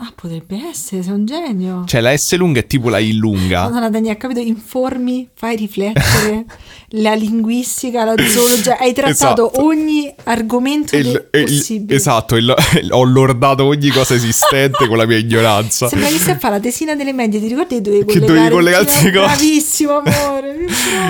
[0.02, 1.84] Ah, potrebbe essere, sei un genio.
[1.86, 3.64] Cioè la S lunga è tipo la I lunga.
[3.64, 4.40] Madonna Daniele, capito?
[4.40, 6.46] Informi, fai riflettere
[6.96, 8.78] la linguistica, la zoologia.
[8.78, 9.62] Hai trattato Esatto.
[9.66, 11.96] ogni argomento il- il- possibile.
[11.98, 12.56] esatto, lo-
[12.92, 15.90] ho lordato ogni cosa esistente con la mia ignoranza.
[15.90, 18.50] Sembra che stai a fare la tesina delle medie, ti ricordi che dovevi Che collegare?
[18.50, 19.26] dovevi collegarti le cose.
[19.26, 20.58] Bravissimo, amore.
[20.60, 20.66] che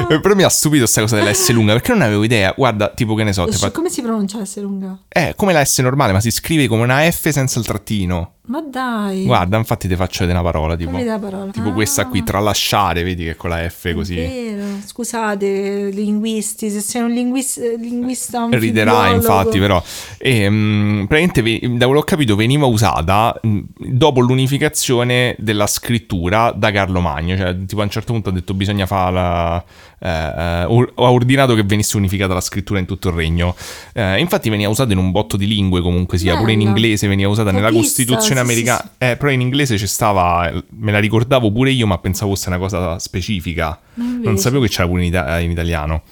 [0.07, 0.17] bravo.
[0.21, 2.51] Però mi ha stupito questa cosa della S lunga perché non avevo idea.
[2.57, 4.97] Guarda, tipo che ne so, te fa- Come si pronuncia S lunga?
[5.07, 8.33] eh, come la S normale, ma si scrive come una F senza il trattino.
[8.49, 9.25] Ma dai.
[9.25, 10.89] Guarda, infatti ti faccio vedere una parola tipo.
[10.91, 11.51] Parola.
[11.51, 11.73] Tipo Ah.
[11.73, 14.15] questa qui, tralasciare, vedi che con la F È così.
[14.15, 14.63] vero.
[14.83, 19.15] Scusate, linguisti, se sei un linguis- linguista un Riderai figliologo.
[19.15, 19.83] infatti però
[20.17, 23.59] e, mm, praticamente ve- da quello che ho capito veniva usata mm,
[23.91, 28.53] dopo l'unificazione della scrittura da Carlo Magno cioè tipo a un certo punto ha detto
[28.53, 29.63] bisogna fare la
[29.99, 33.55] eh, eh, or- ha ordinato che venisse unificata la scrittura in tutto il regno
[33.93, 37.29] Eh, infatti veniva usata in un botto di lingue comunque sia pure in inglese veniva
[37.29, 40.99] usata L'ho nella Costituzione sì, sì, americano, eh, però in inglese ci stava, me la
[40.99, 43.79] ricordavo pure io, ma pensavo fosse una cosa specifica.
[43.95, 44.37] Non invece.
[44.37, 46.03] sapevo che c'era pure in, ita- in italiano.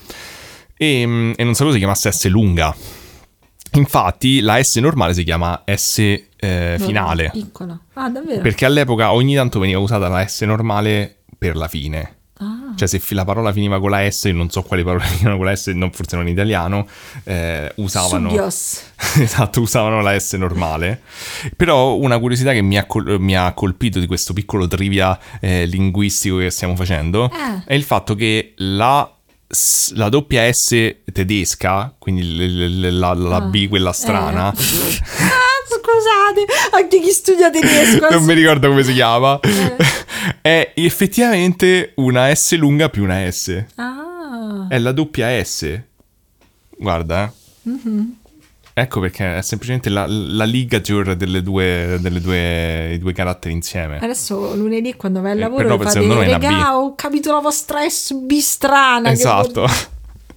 [0.75, 2.75] E, mm, e non sapevo si chiamasse S lunga.
[3.73, 7.29] Infatti la S normale si chiama S eh, finale.
[7.31, 7.79] Piccola.
[7.93, 8.41] Ah, davvero?
[8.41, 12.16] Perché all'epoca ogni tanto veniva usata la S normale per la fine.
[12.39, 15.37] Ah, Cioè, se la parola finiva con la S, io non so quali parole finivano
[15.37, 16.87] con la S, non- forse non in italiano,
[17.23, 18.29] eh, usavano.
[19.19, 21.01] Esatto, usavano la S normale.
[21.55, 25.65] Però una curiosità che mi ha, col- mi ha colpito di questo piccolo trivia eh,
[25.65, 27.63] linguistico che stiamo facendo Eh.
[27.65, 29.11] è il fatto che la,
[29.95, 34.53] la doppia S tedesca, quindi l- l- la, la Ah, B, quella strana, Ah,
[35.87, 36.45] scusate,
[36.75, 38.09] anche chi studia tedesco.
[38.11, 39.75] non mi ricordo come si chiama, Eh.
[40.41, 43.63] è effettivamente una S lunga più una S.
[43.75, 45.79] Ah, È la doppia S.
[46.77, 47.69] Guarda, eh.
[47.69, 48.15] Mhm.
[48.79, 53.97] Ecco perché è semplicemente la, la ligature delle due, delle due, i due caratteri insieme.
[53.97, 56.77] adesso lunedì quando vai al Eh, lavoro però fate secondo me è una B." regà,
[56.77, 59.07] ho capito la vostra SB strana.
[59.09, 59.65] che Esatto.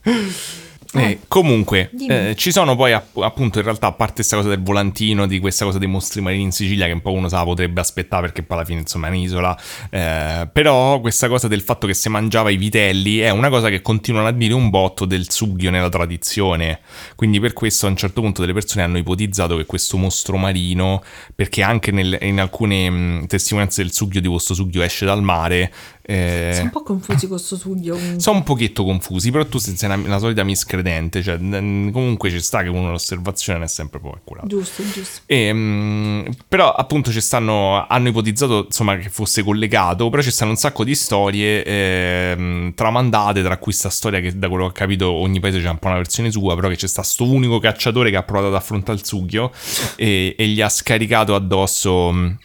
[0.93, 4.49] vuol- Eh, comunque, eh, ci sono poi app- appunto in realtà a parte questa cosa
[4.49, 7.37] del volantino, di questa cosa dei mostri marini in Sicilia che un po' uno se
[7.37, 9.59] la potrebbe aspettare perché poi alla fine insomma è un'isola,
[9.91, 13.83] eh, però questa cosa del fatto che si mangiava i vitelli è una cosa che
[13.83, 16.81] continuano a dire un botto del sughio nella tradizione,
[17.17, 21.03] quindi per questo a un certo punto delle persone hanno ipotizzato che questo mostro marino,
[21.35, 25.73] perché anche nel- in alcune mh, testimonianze del sughio di questo sughio esce dal mare,
[26.03, 27.95] eh, Sono un po' confusi con sto sughio.
[27.95, 28.21] comunque.
[28.21, 32.63] sono un pochetto confusi, però tu sei una, una solita miscredente, cioè comunque ci sta
[32.63, 34.47] che uno l'osservazione è sempre poi accurata.
[34.47, 35.21] Giusto, giusto.
[35.27, 40.51] E, mm, però appunto ci stanno, hanno ipotizzato insomma che fosse collegato, però ci stanno
[40.51, 44.75] un sacco di storie ehm, tramandate, tra cui sta storia che da quello che ho
[44.75, 47.59] capito ogni paese c'ha un po' una versione sua, però che c'è sta sto unico
[47.59, 49.51] cacciatore che ha provato ad affrontare il sughio
[49.97, 52.37] e, e gli ha scaricato addosso...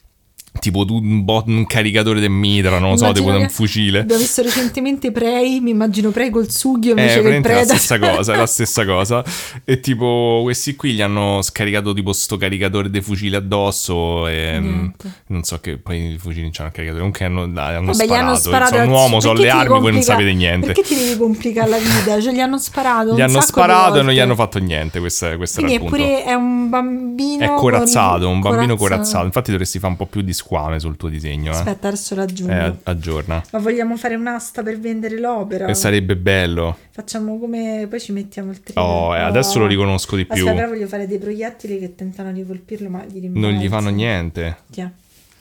[0.59, 3.99] Tipo un, bot- un caricatore del mitra, non lo so, tipo un fucile.
[3.99, 7.63] Abbiamo visto recentemente Prey, mi immagino Prey col sughio Eh, invece che il è la
[7.63, 9.23] stessa cosa, è la stessa cosa.
[9.63, 14.63] E tipo, questi qui gli hanno scaricato tipo sto caricatore dei fucili addosso e mm,
[14.63, 15.13] Niente.
[15.27, 18.13] non so che poi i fucili non c'hanno il caricatore, comunque hanno, hanno Vabbè, sparato.
[18.25, 20.65] hanno sparato sono un uomo, sono perché le armi, voi non complica- sapete niente.
[20.67, 22.21] Perché ti devi complicare la vita?
[22.21, 23.15] Cioè, gli hanno sparato.
[23.15, 25.97] Gli hanno sparato e non gli hanno fatto niente, questo, questo era Quindi il è
[25.97, 26.13] punto.
[26.13, 27.43] pure è un bambino.
[27.43, 29.25] È corazzato, un bambino corazzato.
[29.25, 31.55] Infatti dovresti fare un po' più di squame sul tuo disegno, eh.
[31.55, 32.53] Aspetta, adesso raggiungo.
[32.53, 33.43] Eh, aggiorna.
[33.51, 35.65] Ma vogliamo fare un'asta per vendere l'opera?
[35.67, 36.77] E sarebbe bello.
[36.91, 37.87] Facciamo come.
[37.89, 38.83] Poi ci mettiamo il trigger.
[38.83, 40.35] Oh, eh, adesso lo riconosco di più.
[40.47, 43.89] Aspetta, però voglio fare dei proiettili che tentano di colpirlo, ma gli Non gli fanno
[43.89, 43.95] rimbalzano.
[43.95, 44.57] niente.
[44.71, 44.89] Tiè.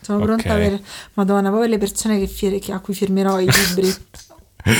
[0.00, 0.24] Sono Ok.
[0.24, 0.80] pronta per.
[1.14, 3.92] Madonna, poi le persone che fir- che- a cui firmerò i libri.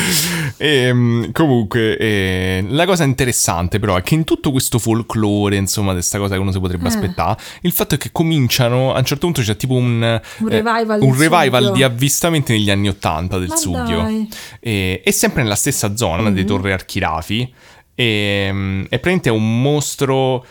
[0.57, 5.89] E, mm, comunque, eh, la cosa interessante però è che in tutto questo folklore, insomma,
[5.91, 6.89] di questa cosa che uno si potrebbe Eh.
[6.89, 10.63] aspettare, il fatto è che cominciano, a un certo punto c'è tipo un, Un eh,
[10.63, 14.27] revival un del revival di avvistamenti negli anni Ottanta del Ma sughio.
[14.61, 16.35] E, e sempre nella stessa zona Mm-hmm.
[16.35, 17.53] dei Torre Archirafi.
[17.97, 20.45] E, mm, e praticamente è un mostro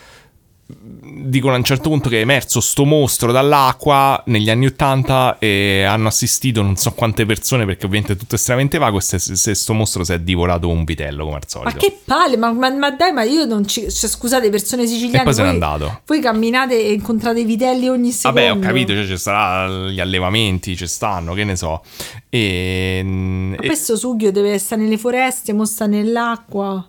[1.06, 5.84] dicono a un certo punto che è emerso sto mostro dall'acqua negli anni 80 e
[5.84, 9.54] hanno assistito non so quante persone perché ovviamente è tutto estremamente vago e se, se
[9.54, 12.70] sto mostro si è divorato un vitello come al Ma solito che palle, ma, ma-
[12.72, 13.90] ma dai, ma io non ci.
[13.90, 15.22] Cioè, scusate, persone siciliane.
[15.22, 18.40] e poi se n'è andato Voi camminate e incontrate i vitelli ogni secondo.
[18.40, 21.82] Vabbè, ho capito, cioè, ci saranno gli allevamenti, ci stanno, che ne so.
[22.30, 26.88] E, Ma e- questo sughio deve stare nelle foreste, mo sta nell'acqua.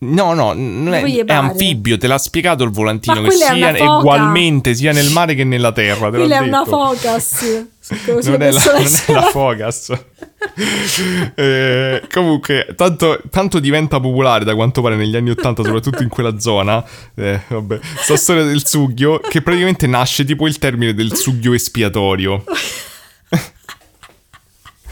[0.00, 4.92] No, no, non è, è anfibio, te l'ha spiegato il volantino che sia ugualmente sia
[4.92, 6.10] nel mare che nella terra.
[6.10, 7.66] Te Quella è una focus.
[8.24, 9.92] Non è, la, non è la Focus.
[11.34, 16.38] Eh, comunque, tanto, tanto diventa popolare da quanto pare negli anni Ottanta, soprattutto in quella
[16.38, 16.82] zona.
[17.14, 22.42] Eh, vabbè, sta storia del sughio, che praticamente nasce tipo il termine del sughio espiatorio.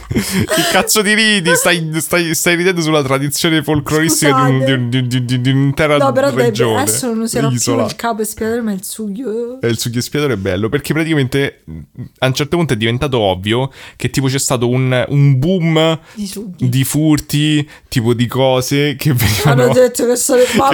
[0.08, 1.54] che cazzo di ridi?
[1.54, 5.96] Stai, stai, stai ridendo sulla tradizione folcloristica di, un- di, un- di, un- di- un'intera
[5.98, 6.80] No, però dai, regione.
[6.80, 7.84] adesso non userò più isola.
[7.84, 9.60] il capo espiatorio, ma il sughio.
[9.60, 11.78] Eh, Il sughio espiatorio è bello perché praticamente mh,
[12.20, 16.84] a un certo punto è diventato ovvio che tipo c'è stato un, un boom Di
[16.84, 20.04] furti, tipo di cose che venivano, che che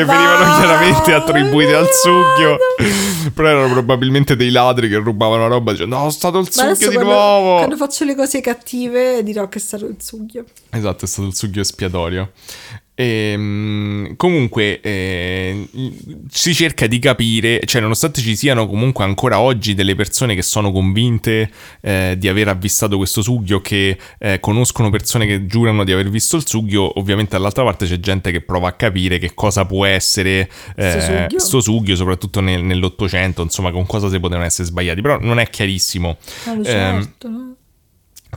[0.05, 2.57] venivano chiaramente attribuite al sughio,
[3.35, 6.95] però erano probabilmente dei ladri che rubavano roba dicendo no, è stato il sughio di
[6.95, 7.57] quando, nuovo.
[7.57, 10.45] quando faccio le cose cattive dirò che è stato il sughio.
[10.71, 12.31] Esatto, è stato il sughio espiatorio.
[12.97, 15.69] E, comunque eh,
[16.31, 20.71] si cerca di capire, cioè nonostante ci siano comunque ancora oggi delle persone che sono
[20.71, 26.09] convinte eh, di aver avvistato questo sughio, che eh, conoscono persone che giurano di aver
[26.09, 29.85] visto il sughio, ovviamente dall'altra parte c'è gente che prova a capire che cosa può
[29.85, 31.39] essere Sto sughio.
[31.41, 35.51] sto sughio, soprattutto nel- nell'Ottocento, insomma con cosa si potevano essere sbagliati, però non è
[35.51, 36.17] chiarissimo.
[36.47, 37.54] Lo Ehm, certo,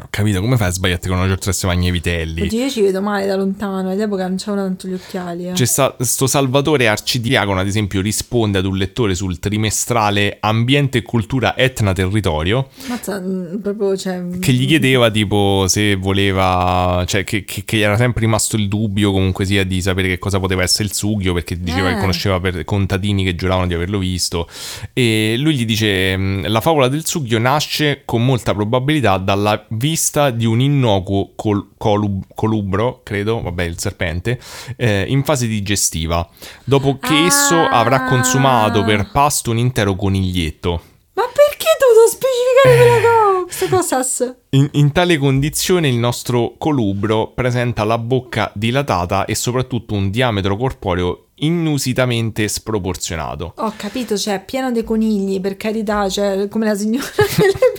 [0.10, 2.42] capito, come fai a sbagliarti con una giornata magna i vitelli?
[2.42, 5.48] Oddio, io ci vedo male da lontano, all'epoca non c'erano tanto gli occhiali.
[5.48, 5.52] Eh.
[5.54, 11.02] C'è sta, sto Salvatore Arcidiacono, ad esempio, risponde ad un lettore sul trimestrale Ambiente e
[11.02, 14.24] Cultura Etna Territorio, Mazza, mm, proprio, cioè...
[14.40, 18.68] che gli chiedeva tipo se voleva, cioè che, che, che gli era sempre rimasto il
[18.68, 21.94] dubbio comunque sia di sapere che cosa poteva essere il sughio, perché diceva Eh.
[21.94, 24.48] che conosceva per contadini che giuravano di averlo visto.
[24.94, 30.30] E lui gli dice, "Mm, la favola del sughio nasce con molta probabilità dalla vista
[30.32, 34.38] di un innocuo col- colub- colubro, credo, vabbè il serpente,
[34.76, 36.28] eh, in fase digestiva,
[36.66, 37.26] dopo che Ah.
[37.26, 40.82] esso avrà consumato per pasto un intero coniglietto.
[41.14, 43.76] Ma perché dovuto specificare quella cosa?
[43.78, 44.38] Questa cosa?
[44.52, 50.58] In, in tale condizione il nostro colubro presenta la bocca dilatata e soprattutto un diametro
[50.58, 53.54] corporeo inusitamente sproporzionato.
[53.58, 57.06] Ho capito, cioè, pieno dei conigli, per carità, cioè, come la signora
[57.38, 57.77] delle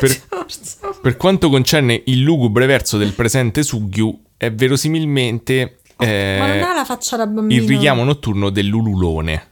[0.00, 0.20] Per,
[1.02, 6.74] per quanto concerne il lugubre verso del presente sughio, è verosimilmente eh, Ma non ha
[6.74, 7.60] la faccia da bambino.
[7.60, 9.46] il richiamo notturno dell'ululone.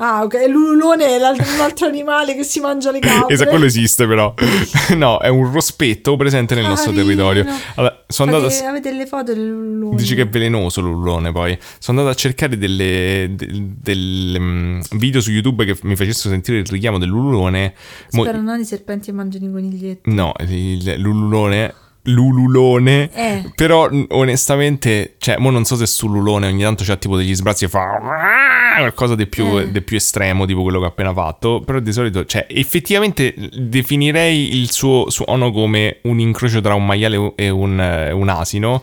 [0.00, 3.34] Ah, ok, l'ululone è un altro animale che si mangia le capre.
[3.34, 4.32] Esatto, quello esiste però.
[4.96, 7.28] no, è un rospetto presente nel nostro Carino.
[7.28, 7.46] territorio.
[7.74, 8.68] Allora, sono andato a...
[8.68, 9.96] Avete le foto dell'ululone?
[9.96, 11.58] Dici che è velenoso l'ullone poi.
[11.80, 16.58] Sono andato a cercare delle, del, del, mm, video su YouTube che mi facessero sentire
[16.58, 17.74] il richiamo dell'ululone.
[18.12, 20.14] Mo- Spero non i serpenti e mangiano i coniglietti.
[20.14, 21.74] no, il- l'ululone.
[22.04, 23.10] L'ululone.
[23.12, 23.52] Eh.
[23.54, 27.68] Però onestamente, cioè, mo non so se sull'ulone ogni tanto c'ha tipo degli sbrazzi e
[27.68, 29.70] fa qualcosa di più, Eh.
[29.70, 31.62] di più estremo, tipo quello che ho appena fatto.
[31.64, 37.32] Però di solito, cioè, effettivamente definirei il suo suono come un incrocio tra un maiale
[37.36, 38.82] e un, eh, un asino.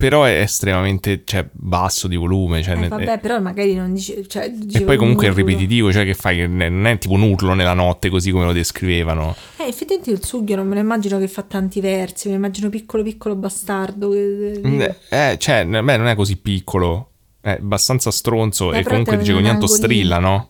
[0.00, 2.62] Però è estremamente cioè, basso di volume.
[2.62, 4.26] Cioè, Eh, vabbè, però magari non dice...
[4.26, 6.36] Cioè, e poi comunque è ripetitivo, cioè che fai?
[6.38, 9.36] Che Non è tipo un urlo nella notte così come lo descrivevano.
[9.58, 12.70] Eh, effettivamente il sughio non me lo immagino che fa tanti versi, me lo immagino
[12.70, 14.08] piccolo piccolo bastardo.
[14.10, 17.10] che- Eh, cioè, beh, non è così piccolo.
[17.42, 20.48] È abbastanza stronzo Eh, e comunque dice che ogni tanto strilla, no?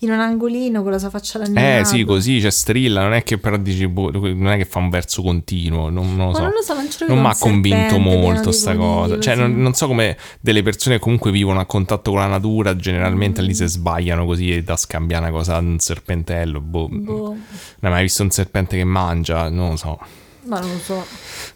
[0.00, 3.22] In un angolino con la sua faccia da Eh sì, così, cioè strilla, non è
[3.22, 6.36] che però dici, boh, non è che fa un verso continuo, non, non lo Ma
[6.36, 6.42] so.
[6.42, 9.20] non lo so, non Non mi ha convinto molto sta conigli, cosa.
[9.20, 12.76] Cioè, non, non so come delle persone che comunque vivono a contatto con la natura,
[12.76, 13.44] generalmente Mm.
[13.46, 16.60] lì se sbagliano così da scambiare una cosa un serpentello.
[16.60, 16.88] Boh.
[16.90, 17.36] Boh, Non
[17.80, 19.48] hai mai visto un serpente che mangia?
[19.48, 19.98] Non lo so.
[20.44, 21.04] ma non lo so.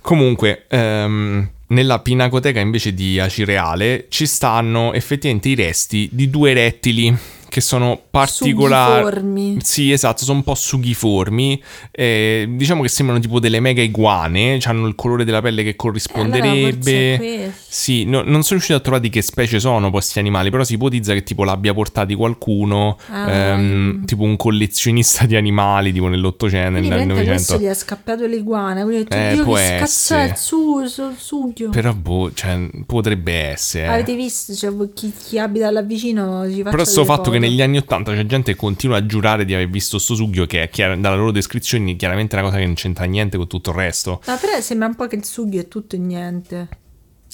[0.00, 7.16] Comunque, ehm, nella pinacoteca invece di Acireale ci stanno effettivamente i resti di due rettili
[7.56, 9.00] che sono particolari.
[9.02, 9.56] Sughiformi.
[9.62, 11.62] Sì, esatto, sono un po' sughiformi.
[11.90, 14.58] eh, diciamo che sembrano tipo delle mega iguane.
[14.64, 17.16] Hanno il colore della pelle che Eh, allora corrisponderebbe.
[17.16, 17.52] questo.
[17.66, 20.74] Sì, no- non sono riuscito a trovare di che specie sono questi animali, però si
[20.74, 26.72] ipotizza che tipo l'abbia portati qualcuno, Ah, ehm, tipo un collezionista di animali, tipo nell'Ottocento,
[26.72, 27.58] nel veramente questo Novecento.
[27.58, 28.82] gli è scappato l'iguana.
[28.82, 30.24] Quindi ho detto, Eh, Dio, che essere.
[30.26, 31.70] il su, su- sughio.
[31.70, 33.84] Però, boh, cioè, potrebbe essere.
[33.84, 33.88] eh.
[33.88, 34.52] Avete visto?
[34.54, 37.38] Cioè, chi, chi abita là vicino ci faccia Però sto fatto che.
[37.48, 40.62] Negli anni Ottanta c'è gente che continua a giurare di aver visto sto sughio, che
[40.62, 43.76] è chiar- dalla loro descrizione chiaramente una cosa che non c'entra niente con tutto il
[43.76, 44.20] resto.
[44.26, 46.68] No, però sembra un po' che il sughio è tutto e niente.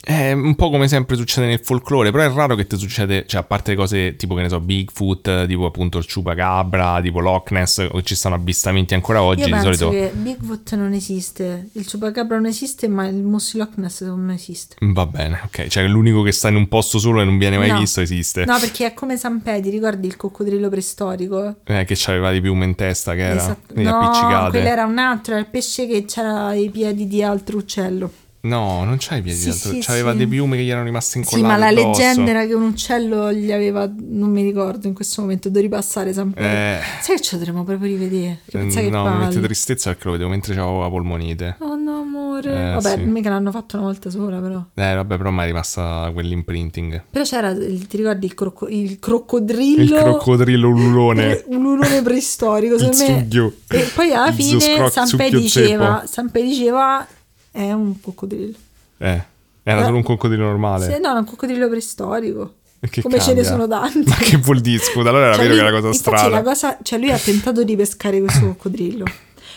[0.05, 3.41] È un po' come sempre succede nel folklore, però è raro che ti succede, cioè
[3.43, 7.53] a parte le cose tipo che ne so, Bigfoot, tipo appunto il Chupacabra, tipo Loch
[7.53, 9.91] Ness, o ci stanno avvistamenti ancora oggi, Io di penso solito...
[9.91, 14.75] che Bigfoot non esiste, il Chupacabra non esiste, ma il Mossy Loch Ness non esiste.
[14.81, 17.71] Va bene, ok, cioè l'unico che sta in un posto solo e non viene mai
[17.71, 17.79] No.
[17.79, 18.45] visto esiste.
[18.45, 21.57] No, perché è come San Pedi, ricordi il coccodrillo preistorico?
[21.65, 23.75] Eh, che c'aveva di piume in testa, che era Esatto.
[23.81, 24.51] No, appiccicate.
[24.51, 28.11] quello era un altro, era il pesce che c'era i piedi di altro uccello.
[28.45, 30.17] No, non c'hai i piedi Sì, di altro, sì, c'aveva sì.
[30.17, 32.01] dei piume che gli erano rimaste Sì, incollate ma la addosso.
[32.01, 36.13] leggenda era che un uccello gli aveva, non mi ricordo in questo momento, devo ripassare
[36.13, 36.33] Pedi.
[36.37, 38.41] Eh, Sai che ci dovremmo proprio rivedere?
[38.51, 41.57] Pensa che no, mi mette tristezza perché lo vedevo mentre avevo la polmonite.
[41.61, 42.51] Oh no, amore.
[42.53, 43.01] Eh, Vabbè, sì.
[43.05, 44.57] mica l'hanno fatto una volta sola, però.
[44.75, 47.05] Eh, vabbè, però mi è rimasta quell'imprinting.
[47.11, 49.83] Però c'era, ti ricordi il, crocco- il croccodrillo?
[49.97, 51.45] Il croccodrillo ululone.
[51.47, 53.53] Un ululone preistorico, secondo me.
[53.69, 54.59] E poi alla fine
[55.05, 56.03] succhio diceva.
[56.07, 57.07] Sanpei diceva
[57.53, 58.57] è un coccodrillo.
[58.99, 59.23] Eh,
[59.63, 60.93] era Eh, solo un coccodrillo normale.
[60.93, 62.55] Sì, no, è un coccodrillo preistorico.
[63.01, 63.45] Come ce ne cambia?
[63.45, 64.09] sono tanti.
[64.09, 64.83] Ma che vuol dire?
[64.83, 66.29] Scusa, allora era Cioè, vero lui- che era una cosa strana.
[66.29, 69.05] la cosa- cioè lui ha tentato di pescare questo coccodrillo.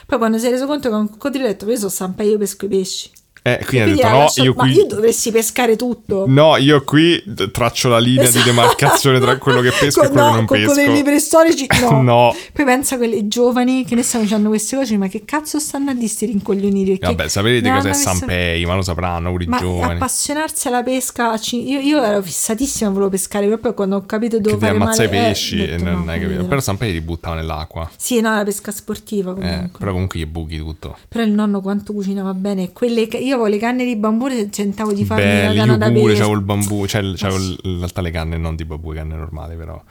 [0.05, 2.29] Poi quando si è reso conto che è un coccodrillo ha detto, io sono Sampei,
[2.29, 3.09] io pesco i pesci.
[3.47, 4.71] Eh, quindi ha Quindi detto ha no, lasciato- io Ma qui...
[4.73, 6.23] io dovresti pescare tutto.
[6.27, 8.39] No, io qui traccio la linea Esatto.
[8.39, 10.67] di demarcazione tra quello che pesco e quello no, che non pesco.
[10.71, 12.01] coccodrilli preistorici no.
[12.01, 12.35] No.
[12.51, 15.91] Poi pensa a quelli giovani che ne stanno dicendo queste cose, ma che cazzo stanno
[15.91, 16.97] a dire sti rincoglioniti?
[16.97, 19.93] Perché Vabbè, sapete cos'è messo- Sampei, ma lo sapranno pure i Ma giovani.
[19.93, 24.71] appassionarsi alla pesca, io, io ero fissatissima, volevo pescare, proprio quando ho capito dove fare
[24.75, 26.45] ammazza i male, eh, pesci ho e detto, non no, hai capito.
[26.45, 27.87] Però Sampei ti buttava nell'acqua.
[27.95, 29.77] Sì, no, la pesca sportiva Eh, comunque.
[29.77, 30.97] però comunque gli buchi tutto.
[31.07, 32.71] Però il nonno quanto cucinava bene.
[32.71, 35.65] Quelle che- io avevo le canne di bambù e tentavo di farmi Belli, la io
[35.65, 38.91] canna da pure c'avevo il bambù, cioè c'avevo in realtà le canne non di bambù,
[38.91, 39.81] le canne normali però.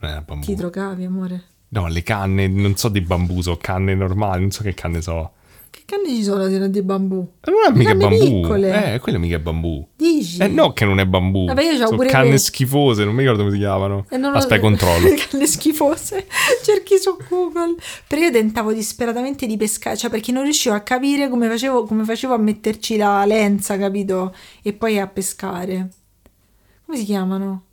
[0.00, 0.44] Non era bambù.
[0.44, 1.44] Ti trocavi, amore.
[1.68, 5.32] No, le canne, non so di bambù, so canne normali, non so che canne so.
[5.70, 7.26] Che canne ci sono di bambù?
[7.44, 8.24] Eh, Non è mica canne bambù.
[8.40, 8.94] piccole.
[8.94, 9.86] Eh, quello mica è bambù.
[9.96, 10.40] Dici?
[10.42, 11.44] Eh no che non è bambù.
[11.46, 12.38] Vabbè, io c'avevo Sono pure canne quelle.
[12.38, 14.06] schifose, non mi ricordo come si chiamano.
[14.10, 15.08] E non lo- Aspetta, controllo.
[15.30, 16.26] canne schifose.
[16.64, 17.74] Cerchi su Google.
[18.06, 22.04] Però io tentavo disperatamente di pescare, cioè perché non riuscivo a capire come facevo, come
[22.04, 24.34] facevo a metterci la lenza, capito?
[24.62, 25.88] E poi a pescare.
[26.86, 27.64] Come si chiamano?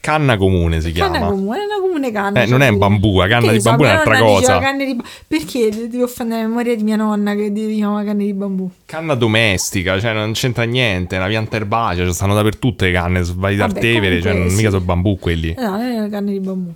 [0.00, 1.18] Canna comune si chiama.
[1.18, 2.42] Canna comune, è una comune canna.
[2.42, 4.58] Eh, non è cioè, bambù, la canna che di so, bambù è un'altra diceva cosa.
[4.58, 8.32] canne di Perché devo fare la memoria di mia nonna che si chiama canne di
[8.32, 8.70] bambù?
[8.86, 13.22] Canna domestica, cioè non c'entra niente, è una pianta erbacea, cioè stanno dappertutto le canne,
[13.34, 14.74] vai da Artevere, cioè non comunque, mica sì.
[14.74, 15.50] sono bambù quelli.
[15.50, 16.72] Eh, No, non è canne di bambù.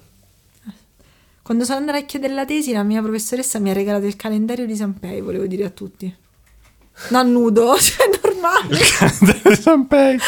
[1.42, 4.64] Quando sono andata a chiedere la tesi, la mia professoressa mi ha regalato il calendario
[4.66, 6.14] di Sampei, volevo dire a tutti.
[7.08, 8.76] Non nudo, cioè normale.
[9.56, 10.18] Sampei.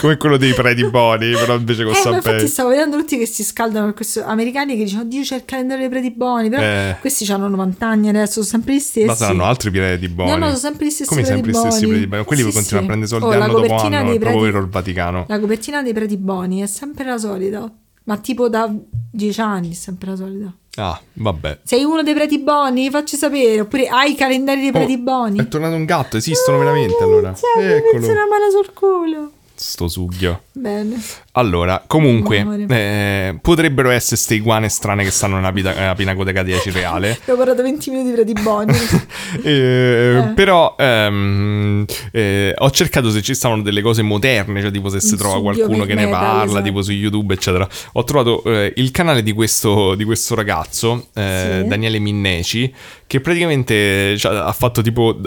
[0.00, 3.26] Come quello dei preti buoni, però invece con Eh, ma infatti stavo vedendo tutti che
[3.26, 4.24] si scaldano per questo.
[4.24, 6.96] Americani che dicono, oddio c'è il calendario dei preti buoni, però Eh.
[7.00, 9.06] questi hanno 90 anni adesso, sono sempre gli stessi.
[9.06, 10.30] Ma saranno altri preti buoni.
[10.30, 12.24] No, no, sono sempre gli stessi Come sempre gli stessi preti buoni.
[12.24, 12.92] Quelli Sì, continuano sì.
[12.92, 15.24] a prendere soldi Oh, anno dopo anno, è proprio vero il Vaticano.
[15.28, 17.70] La copertina dei preti buoni è sempre la solita,
[18.04, 18.72] ma tipo da
[19.10, 20.54] 10 anni è sempre la solita.
[20.76, 21.58] Ah, vabbè.
[21.62, 22.90] Sei uno dei preti buoni?
[22.90, 23.60] Facci sapere.
[23.60, 25.38] Oppure hai i calendari dei preti Oh, buoni?
[25.38, 27.32] È tornato un gatto, esistono veramente allora.
[27.34, 28.00] Cioè, mi Eccolo.
[28.00, 29.30] mette una mano sul culo.
[29.56, 30.42] Sto sughio.
[30.52, 31.00] Bene.
[31.32, 36.52] Allora, comunque, eh, potrebbero essere ste iguane strane che stanno nella, pita- nella pinacoteca di
[36.52, 37.12] Aci Reale.
[37.20, 38.72] Abbiamo parlato 20 minuti di preti buoni.
[39.42, 45.00] Eh, Però ehm, eh, ho cercato se ci stavano delle cose moderne, cioè tipo se
[45.00, 46.62] si trova qualcuno che ne parla, esatto.
[46.62, 47.68] tipo su YouTube, eccetera.
[47.94, 51.68] Ho trovato eh, il canale di questo, di questo ragazzo, eh, Sì.
[51.68, 52.72] Daniele Minneci,
[53.06, 55.18] che praticamente cioè, ha fatto tipo,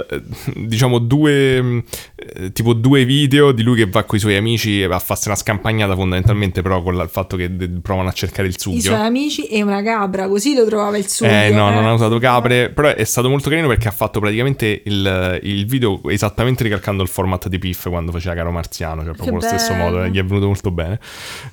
[0.55, 1.83] diciamo, due, mh,
[2.15, 5.37] eh, tipo due video di lui che va con i suoi amici a farsi una
[5.37, 8.81] scampagnata fondamentalmente, però con la- il fatto che de- provano a cercare il I sughio.
[8.81, 11.25] suoi amici e una capra, così lo trovava il suo.
[11.27, 14.81] Eh no, non ha usato capre, però è stato molto carino perché ha fatto praticamente
[14.85, 19.37] il, il video esattamente ricalcando il format di Piff quando faceva Caro Marziano, cioè proprio
[19.39, 20.99] Che allo stesso modo, eh, gli è venuto molto bene,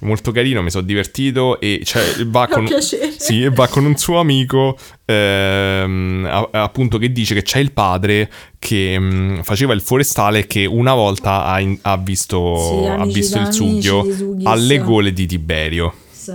[0.00, 3.12] molto carino, mi sono divertito e cioè, va, con, piacere.
[3.16, 7.72] sì, e va con un suo amico ehm, a- appunto che dice che c'è il
[7.72, 13.04] padre che mh, faceva il forestale che una volta ha, in- ha visto, Sì, ha
[13.04, 14.04] visto il sughio
[14.44, 16.32] alle gole di Tiberio, Sì.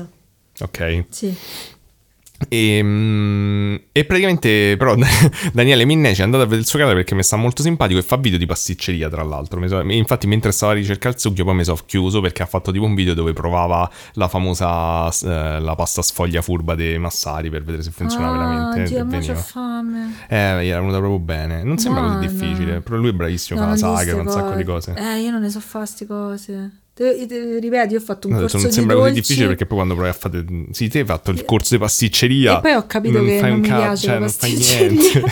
[0.60, 1.06] ok?
[1.10, 1.36] Sì.
[2.48, 4.96] E, mm, e praticamente però
[5.52, 8.02] Daniele Minneci è andato a vedere il suo canale perché mi sta molto simpatico e
[8.02, 11.56] fa video di pasticceria tra l'altro so- infatti mentre stavo a ricercare il succhio poi
[11.56, 15.76] mi sono chiuso perché ha fatto tipo un video dove provava la famosa eh, la
[15.76, 20.14] pasta sfoglia furba dei Massari per vedere se funziona ah, veramente Dio, mo c'ho fame.
[20.30, 22.28] eh gli era venuta proprio bene non sembra così Buona.
[22.28, 25.32] difficile però lui è bravissimo No, fa la dite un sacco di cose Eh, io
[25.32, 26.72] non ne so fare queste cose.
[27.00, 29.78] Ripeto, io ho fatto un No, corso non sembra di così dolci difficile perché poi
[29.78, 32.86] quando provi a fare sì te hai fatto il corso di pasticceria E poi ho
[32.86, 34.90] capito che fai non mi ca- piace cioè, non fai pasticceria.
[34.92, 35.20] niente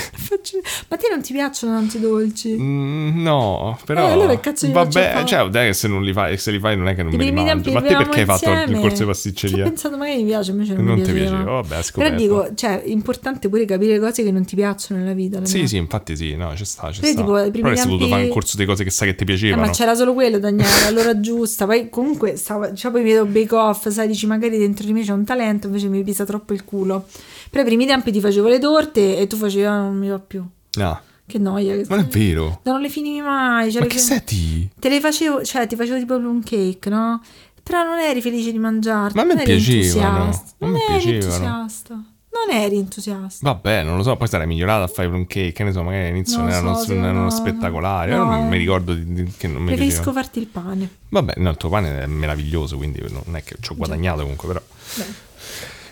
[0.87, 2.55] Ma a te non ti piacciono tanti dolci?
[2.57, 4.07] Mm, No, però.
[4.07, 6.77] Eh, allora che cazzo Vabbè, cioè, dai, che se non li fai, se li fai
[6.77, 7.71] non è che non I me li mangio.
[7.71, 8.79] Ma te perché hai vivevamo fatto il insieme.
[8.79, 9.63] corso di Ci ho pasticceria?
[9.63, 11.29] pensato magari mi piace, invece non, Non mi ti piaceva.
[11.35, 14.99] piaceva, vabbè, hai Però dico, cioè, è importante pure capire cose che non ti piacciono
[15.01, 15.43] nella vita.
[15.45, 18.65] Sì, sì, infatti sì, no, ci sta, primi Però avresti voluto fare un corso di
[18.65, 19.61] cose che sai che ti Eh, piacevano.
[19.65, 21.19] ma c'era solo quello, Daniele, all'ora
[21.57, 21.65] giusta.
[21.65, 25.11] Poi comunque, stavo, cioè, poi vedo Bake Off, sai, dici magari dentro di me c'è
[25.11, 27.05] un talento, invece mi pesa troppo il culo.
[27.49, 30.19] Però ai primi tempi ti facevo le torte e tu facevi, ah, non mi va
[30.19, 30.45] più.
[30.77, 31.75] No, Che noia.
[31.75, 32.59] Che ma non è vero.
[32.63, 33.71] Non le finivi mai.
[33.71, 34.69] cioè, Ma che senti?
[34.79, 37.21] Te le facevo, cioè ti facevo tipo un cake, no?
[37.63, 39.15] Però non eri felice di mangiarti.
[39.15, 41.15] Ma a me non piacevano, a Non me eri piacevano.
[41.15, 42.03] entusiasta.
[42.29, 43.39] Non eri entusiasta.
[43.51, 46.07] Vabbè, non lo so, poi sarai migliorata a fare un cake, che ne so, magari
[46.09, 48.11] all'inizio Non erano, so, non erano no, spettacolari.
[48.11, 48.49] no, non eh.
[48.49, 50.21] mi ricordo di, di- che non mi Preferisco piaceva.
[50.21, 50.89] farti il pane.
[51.09, 54.47] Vabbè, no, il tuo pane è meraviglioso, quindi non è che ci ho guadagnato comunque,
[54.47, 54.61] però.
[54.95, 55.25] Beh.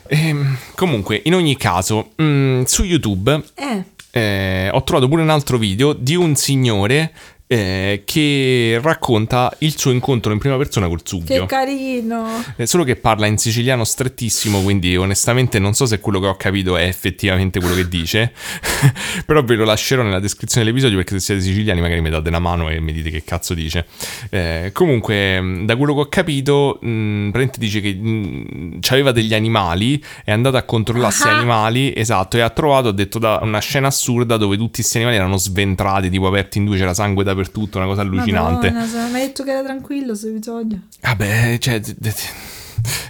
[0.08, 5.58] Ehm, comunque, in ogni caso, mm, su YouTube Eh, eh, ho trovato pure un altro
[5.58, 7.12] video di un signore
[7.48, 11.46] eh, che racconta il suo incontro in prima persona col Che Sughio.
[11.46, 12.28] carino.
[12.58, 16.36] Eh, Solo che parla in siciliano strettissimo, quindi onestamente non so se quello che ho
[16.36, 18.34] capito è effettivamente quello che dice,
[19.26, 22.40] però ve lo lascerò nella descrizione dell'episodio perché se siete siciliani magari mi date una
[22.40, 23.86] mano e mi dite che cazzo dice.
[24.30, 29.34] Eh, comunque, mh, da quello che ho capito, mh, praticamente dice che mh, aveva degli
[29.34, 31.38] animali, è andato a controllare questi Ah.
[31.38, 35.18] animali, esatto, e ha trovato, ha detto, da una scena assurda dove tutti questi animali
[35.18, 38.72] erano sventrati, tipo aperti in due, c'era sangue dappertutto, una cosa allucinante.
[38.72, 40.80] Madonna, se- mi hai detto che era tranquillo questo episodio.
[41.02, 42.14] Vabbè, cioè, d- d-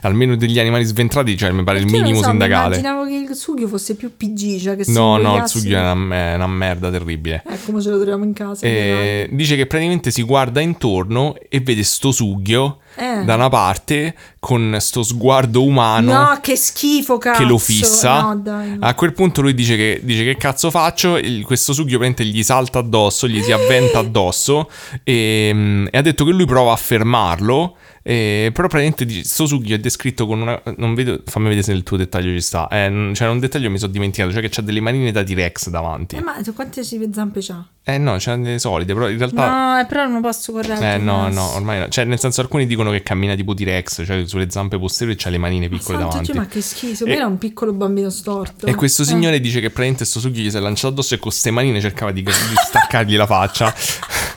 [0.02, 2.78] almeno degli animali sventrati, cioè, mi pare il Perché non minimo so, sindacale.
[2.78, 6.16] Immaginavo che il Sugio fosse più PG, cioè che No, no, il sughio è una,
[6.16, 7.44] è una merda terribile.
[7.48, 8.66] Eh, come ce lo troviamo in casa.
[8.66, 13.24] Eh, dice che praticamente si guarda intorno e vede sto sughio Eh.
[13.26, 17.40] da una parte con sto sguardo umano No, che schifo, cazzo.
[17.42, 18.34] che lo fissa.
[18.34, 18.78] No.
[18.80, 22.44] A quel punto lui dice che, dice che cazzo faccio, Il- questo sughio praticamente gli
[22.44, 24.70] salta addosso, gli si avventa addosso
[25.04, 29.76] e, mm, e ha detto che lui prova a fermarlo, e- però praticamente sto sughio
[29.76, 30.62] è descritto con una...
[30.78, 33.72] non vedo, fammi vedere se il tuo dettaglio ci sta, eh, c'era un dettaglio che
[33.72, 36.18] mi sono dimenticato, cioè che c'ha delle manine da T-Rex davanti.
[36.18, 37.66] Eh, ma quante zampe c'ha?
[37.88, 39.50] Eh no, c'ha delle solide, però in realtà...
[39.50, 40.96] No, eh, però non posso correggere.
[40.96, 41.88] Eh no, no, ormai no.
[41.90, 45.38] Cioè, nel senso, alcuni dicono che cammina tipo T-Rex, cioè sulle zampe posteriori c'ha le
[45.38, 46.32] manine piccole Santo davanti.
[46.32, 47.06] Dio, ma che schifo.
[47.06, 48.66] E- Era un piccolo bambino storto.
[48.66, 49.06] E questo Eh.
[49.06, 51.80] signore dice che praticamente sto sughio gli si è lanciato addosso e con ste manine
[51.82, 53.74] cercava di, di staccargli la faccia.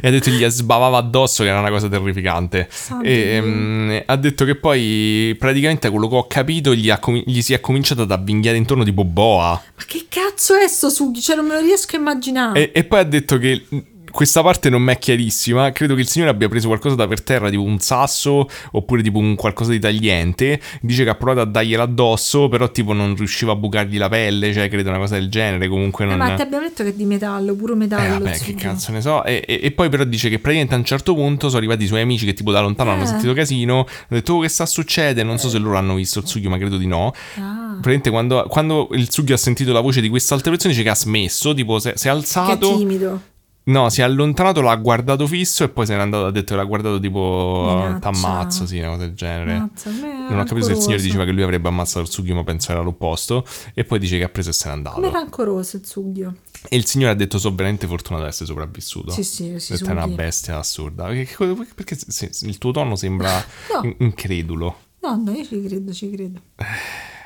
[0.00, 2.68] E ha detto che gli sbavava addosso, che era una cosa terrificante.
[3.02, 7.42] E ehm, ha detto che poi, praticamente, quello che ho capito, gli, ha comi- gli
[7.42, 9.50] si è cominciato ad avvinghiare intorno tipo boa.
[9.50, 11.20] Ma che cazzo è sto Sughi?
[11.20, 12.72] Cioè, non me lo riesco a immaginare.
[12.72, 13.62] E, e poi ha detto che
[14.10, 15.70] questa parte non mi è chiarissima.
[15.72, 19.18] Credo che il signore abbia preso qualcosa da per terra, tipo un sasso oppure tipo
[19.18, 20.60] un qualcosa di tagliente.
[20.80, 24.52] Dice che ha provato a dargliela addosso, però tipo non riusciva a bucargli la pelle,
[24.52, 25.68] cioè credo una cosa del genere.
[25.68, 26.18] Comunque Eh, non.
[26.18, 28.18] ma ti abbiamo detto che è di metallo, puro Eh, metallo.
[28.24, 29.24] vabbè, il che cazzo ne so.
[29.24, 31.86] E, e- e poi però dice che praticamente a un certo punto sono arrivati i
[31.86, 33.06] suoi amici che tipo da lontano hanno Eh.
[33.06, 33.76] sentito casino.
[33.78, 35.22] Hanno detto, oh, che sta succedendo?
[35.24, 37.12] Non so se loro hanno visto il Sugio, ma credo di no.
[37.38, 40.84] Ah, Praticamente quando, quando il Sugio ha sentito la voce di queste altre persone dice
[40.84, 42.76] che ha smesso, tipo si è- è che è alzato.
[42.76, 43.20] timido.
[43.68, 46.56] No, si è allontanato, l'ha guardato fisso e poi se n'è andato, ha detto che
[46.56, 49.58] l'ha guardato tipo t'ammazzo, sì, una cosa del genere.
[49.58, 52.00] Mazza, a me è non ho capito se il signore diceva che lui avrebbe ammazzato
[52.00, 53.44] il Sugio, ma penso era l'opposto.
[53.74, 54.96] E poi dice che ha preso e se n'è andato.
[54.96, 56.34] Come rancoroso il Sughio.
[56.68, 59.10] E il signore ha detto sono veramente fortunato ad essere sopravvissuto.
[59.12, 61.08] Sì, sì, sì, è una bestia assurda.
[61.10, 61.28] Che-
[61.74, 63.80] Perché se- se- il tuo tono sembra No.
[63.84, 64.76] in- incredulo.
[65.02, 66.40] No, no, io ci credo, ci credo.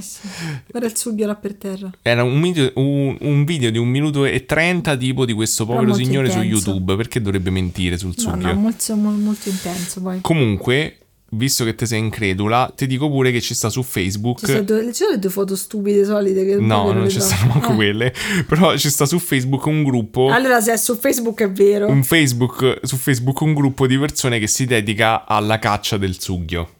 [0.00, 0.44] Sì, sì.
[0.70, 1.90] Guarda il Sughio là per terra.
[2.02, 5.92] Era un video, un- un video di un minuto e trenta tipo di questo povero
[5.94, 6.70] signore su intenso.
[6.70, 6.96] YouTube.
[6.96, 8.36] Perché dovrebbe mentire sul No, Sugio?
[8.36, 10.18] no, molto, mo- molto intenso poi.
[10.20, 10.98] Comunque,
[11.32, 14.38] visto che te sei incredula, ti dico pure che ci sta su Facebook.
[14.40, 17.74] Ci sono, due, le due foto stupide solite che No, non ci stanno manco Eh.
[17.74, 18.14] quelle.
[18.48, 20.28] Però ci sta su Facebook un gruppo.
[20.30, 21.86] Allora, se è su Facebook è vero.
[21.88, 26.72] Un Facebook, su Facebook un gruppo di persone che si dedica alla caccia del sughio.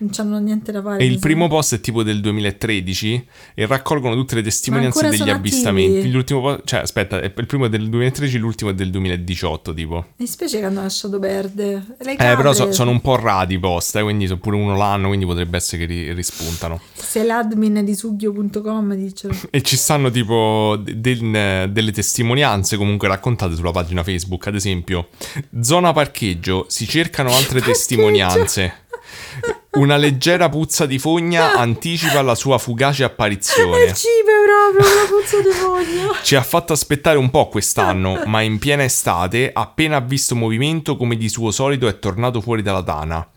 [0.00, 0.98] Non c'hanno niente da fare.
[1.02, 6.10] E il primo post è tipo del 2013 e raccolgono tutte le testimonianze degli avvistamenti.
[6.10, 10.06] L'ultimo po- cioè, aspetta, è- il primo è del 2013, l'ultimo è del 2018, tipo.
[10.16, 11.84] Mi spiace che hanno lasciato perdere.
[12.00, 15.08] Eh, però so- sono un po' radi i post, eh, quindi sono pure uno l'anno,
[15.08, 16.80] quindi potrebbe essere che ri- rispuntano.
[16.94, 19.34] Se l'admin di sughio.com dicelo.
[19.50, 25.08] E ci stanno tipo de- del- delle testimonianze comunque raccontate sulla pagina Facebook, ad esempio,
[25.60, 27.72] zona parcheggio, si cercano altre Parcheggio.
[27.72, 28.72] testimonianze.
[29.70, 33.84] Una leggera puzza di fogna anticipa la sua fugace È apparizione.
[33.84, 36.18] il cibo proprio, una puzza di fogna.
[36.22, 40.96] Ci ha fatto aspettare un po' quest'anno, ma in piena estate, appena ha visto movimento
[40.96, 43.28] come di suo solito è tornato fuori dalla tana.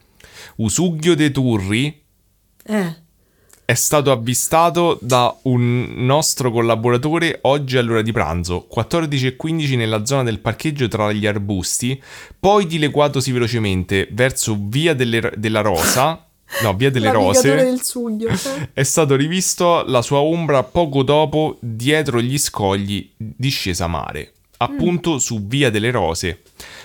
[0.57, 2.03] Usughio de Turri
[2.63, 2.95] Eh,
[3.65, 10.39] è stato avvistato da un nostro collaboratore oggi all'ora di pranzo, 14.15 nella zona del
[10.39, 12.01] parcheggio tra gli arbusti,
[12.39, 16.25] poi dileguatosi velocemente verso via delle- della Rosa,
[16.63, 18.29] no, via delle Rose, del sughio.
[18.73, 25.47] è stato rivisto la sua ombra poco dopo dietro gli scogli discesa mare, appunto su
[25.47, 26.41] via delle Rose.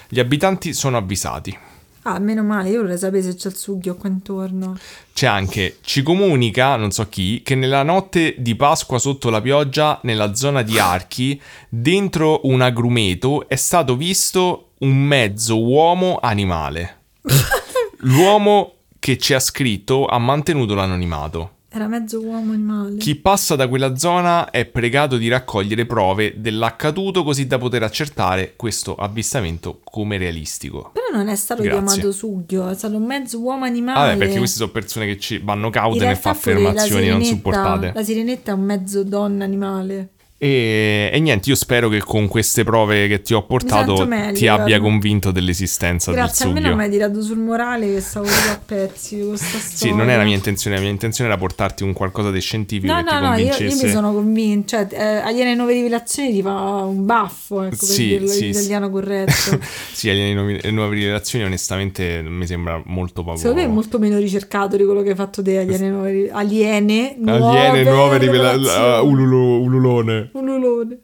[0.08, 1.65] Gli abitanti sono avvisati.
[2.08, 4.78] Ah, meno male, io vorrei sapere se c'è il sughio qua intorno.
[5.12, 9.98] C'è anche, ci comunica, non so chi, che nella notte di Pasqua sotto la pioggia,
[10.04, 17.00] nella zona di Archi, dentro un agrumeto, è stato visto un mezzo uomo animale.
[18.02, 21.55] L'uomo che ci ha scritto ha mantenuto l'anonimato.
[21.76, 22.96] Era mezzo uomo animale.
[22.96, 28.54] Chi passa da quella zona è pregato di raccogliere prove dell'accaduto così da poter accertare
[28.56, 30.92] questo avvistamento come realistico.
[30.94, 31.84] Però non è stato Grazie.
[31.84, 34.06] chiamato sughio, è stato un mezzo uomo animale.
[34.06, 37.92] Vabbè, perché queste sono persone che ci vanno caute nel fare affermazioni non supportate.
[37.94, 40.12] La sirenetta è un mezzo donna animale.
[40.38, 44.32] E, e niente, io spero che con queste prove che ti ho portato sento meglio,
[44.36, 46.76] ti abbia convinto dell'esistenza Grazie, del almeno sughio.
[46.76, 49.94] mi hai tirato sul morale che stavo proprio a pezzi con questa Sì, storia.
[49.96, 52.98] non è la mia intenzione, la mia intenzione era portarti un qualcosa di scientifico No,
[53.02, 53.86] che ti no, no, io, io convincesse.
[53.86, 56.52] mi sono convinta, cioè, eh, Aliene Nuove Rivelazioni ti fa
[56.84, 58.78] un baffo, ecco, per Sì, dirlo sì, in sì.
[58.90, 59.58] corretto.
[59.96, 63.38] Sì, le nuove rivelazioni onestamente mi sembra molto poco...
[63.38, 67.16] Secondo me è molto meno ricercato di quello che hai fatto te, Aliene Nuove, aliene
[67.18, 69.08] nuove, Aliene, nuove rivelazioni.
[69.08, 70.25] ululo, ululone.
[70.32, 70.98] Un ulone.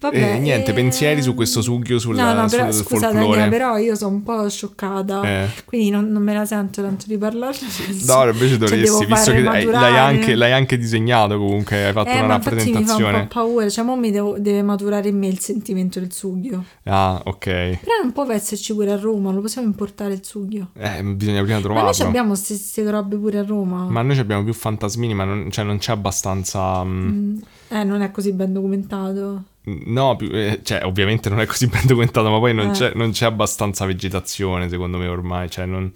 [0.00, 3.26] Vabbè, Eh, niente, eh, pensieri su questo sughio sul, No, no, però, sul scusa folklore?
[3.38, 5.48] Daniela, però io sono un po' scioccata, Eh.
[5.64, 7.66] quindi non, non me la sento tanto di parlarne.
[8.06, 12.10] No, invece Cioè, dovresti, visto che hai- l'hai anche, l'hai anche disegnato comunque, hai fatto
[12.10, 13.20] Eh, una ma infatti mi fa un rappresentazione.
[13.22, 16.64] po' paura, cioè mo mi devo- deve maturare in me il sentimento del sughio.
[16.84, 17.44] Ah, ok.
[17.44, 20.68] Però non può esserci pure a Roma, lo possiamo importare il sughio.
[20.78, 21.84] Eh, bisogna prima Ma trovarlo.
[21.86, 23.86] noi ci abbiamo queste robe pure a Roma.
[23.88, 26.84] Ma noi abbiamo più fantasmini, ma non, cioè, non c'è abbastanza...
[26.84, 27.36] mm, Mm,
[27.68, 29.42] Eh, non è così ben documentato.
[29.64, 32.72] No, più- eh, cioè, ovviamente non è così ben documentato, ma poi non, Eh.
[32.72, 35.50] c'è, non c'è abbastanza vegetazione, secondo me, ormai.
[35.50, 35.90] Cioè, non-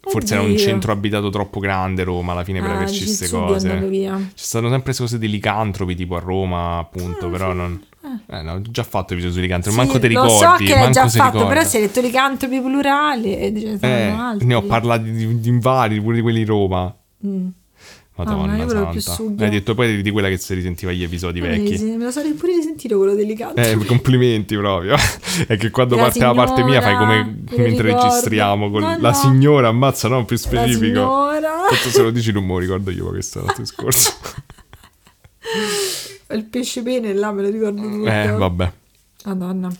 [0.00, 3.28] Forse era un centro abitato troppo grande Roma alla fine per Ah, averci il queste
[3.28, 3.68] cose.
[3.68, 7.56] Ci stanno sempre queste cose di licantropi, tipo a Roma, appunto, Ah, però sì.
[7.56, 7.82] non...
[8.28, 8.36] Eh.
[8.38, 10.78] Eh, no, ho già fatto episodio su licantropi, Sì, manco ti lo ricordi, so che
[10.78, 11.46] manco già fatto, ricorda.
[11.48, 14.14] però se hai detto licantropi plurali e Eh,
[14.44, 16.96] ne ho parlati di, di vari, pure di quelli di Roma.
[17.26, 17.46] Mm.
[18.24, 19.22] Madonna più santa.
[19.22, 19.44] sughio.
[19.44, 21.82] Hai detto poi di quella che si risentiva gli episodi Eh, vecchi.
[21.84, 23.68] Me lo sarei pure risentito quello dei licantropi.
[23.68, 24.96] Eh, complimenti proprio.
[25.46, 28.06] È che quando La parte la parte mia fai signora, come mentre ricordo.
[28.08, 29.14] registriamo con No, la no.
[29.14, 30.84] signora, ammazza, no, più La specifico.
[30.84, 31.50] signora.
[31.68, 34.12] Tanto se lo dici non me lo ricordo io, questo è l'altro discorso.
[36.30, 38.06] Il pesce pene là me lo ricordo tutto.
[38.10, 38.72] eh, vabbè.
[39.24, 39.70] Madonna.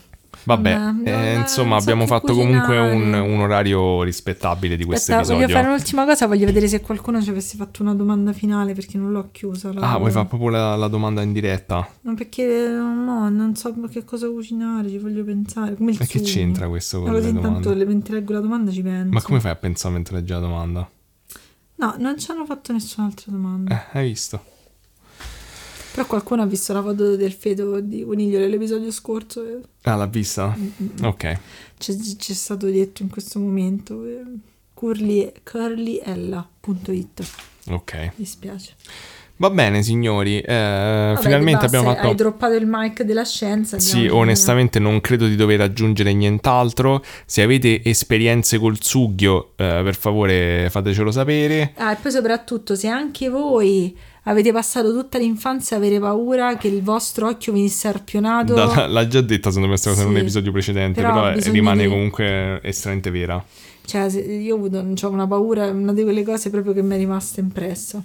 [0.43, 3.19] Vabbè, Vabbè, eh, non insomma, so abbiamo fatto comunque cucinare.
[3.19, 5.63] un, un orario rispettabile di questo Aspetta, voglio episodio.
[5.63, 9.11] fare un'ultima cosa, voglio vedere se qualcuno ci avesse fatto una domanda finale perché non
[9.11, 9.71] l'ho chiusa.
[9.73, 11.87] la- Ah, vuoi fare proprio la, la domanda in diretta?
[12.01, 15.75] No, perché no, non so che cosa cucinare, ci voglio pensare.
[15.75, 17.73] Come il E che c'entra questo con Ma le intanto domande?
[17.75, 19.11] le- mentre leggo la domanda ci penso.
[19.13, 20.89] Ma come fai a pensare mentre leggi la domanda?
[21.75, 23.73] No, non ci hanno fatto nessun'altra domanda.
[23.91, 24.43] Eh, hai visto?
[25.99, 30.05] Però qualcuno ha visto la foto del feto di coniglio dell'episodio scorso e Ah, l'ha
[30.05, 30.55] vista?
[30.57, 31.37] Mm, Ok.
[31.77, 34.21] c'è, c'è stato detto in questo momento eh,
[34.73, 37.31] curly, curlyella.it.
[37.71, 37.93] Ok.
[37.95, 38.75] Mi dispiace.
[39.35, 40.39] Va bene, signori.
[40.39, 42.07] eh, Vabbè, finalmente abbiamo fatto.
[42.07, 43.77] Hai droppato il mic della scienza.
[43.79, 47.03] Sì, onestamente non credo di dover aggiungere nient'altro.
[47.25, 51.73] Se avete esperienze col sughio, eh, per favore fatecelo sapere.
[51.75, 56.67] Ah, e poi soprattutto se anche voi avete passato tutta l'infanzia a avere paura che
[56.67, 60.15] il vostro occhio venisse arpionato, Da- l'ha già detta, secondo me, questa cosa in un
[60.15, 63.43] Sì, episodio precedente, però però, eh, rimane dire- comunque estremamente vera.
[63.85, 66.97] cioè io ho avuto c'ho una paura, una di quelle cose proprio che mi è
[66.97, 68.01] rimasta impressa.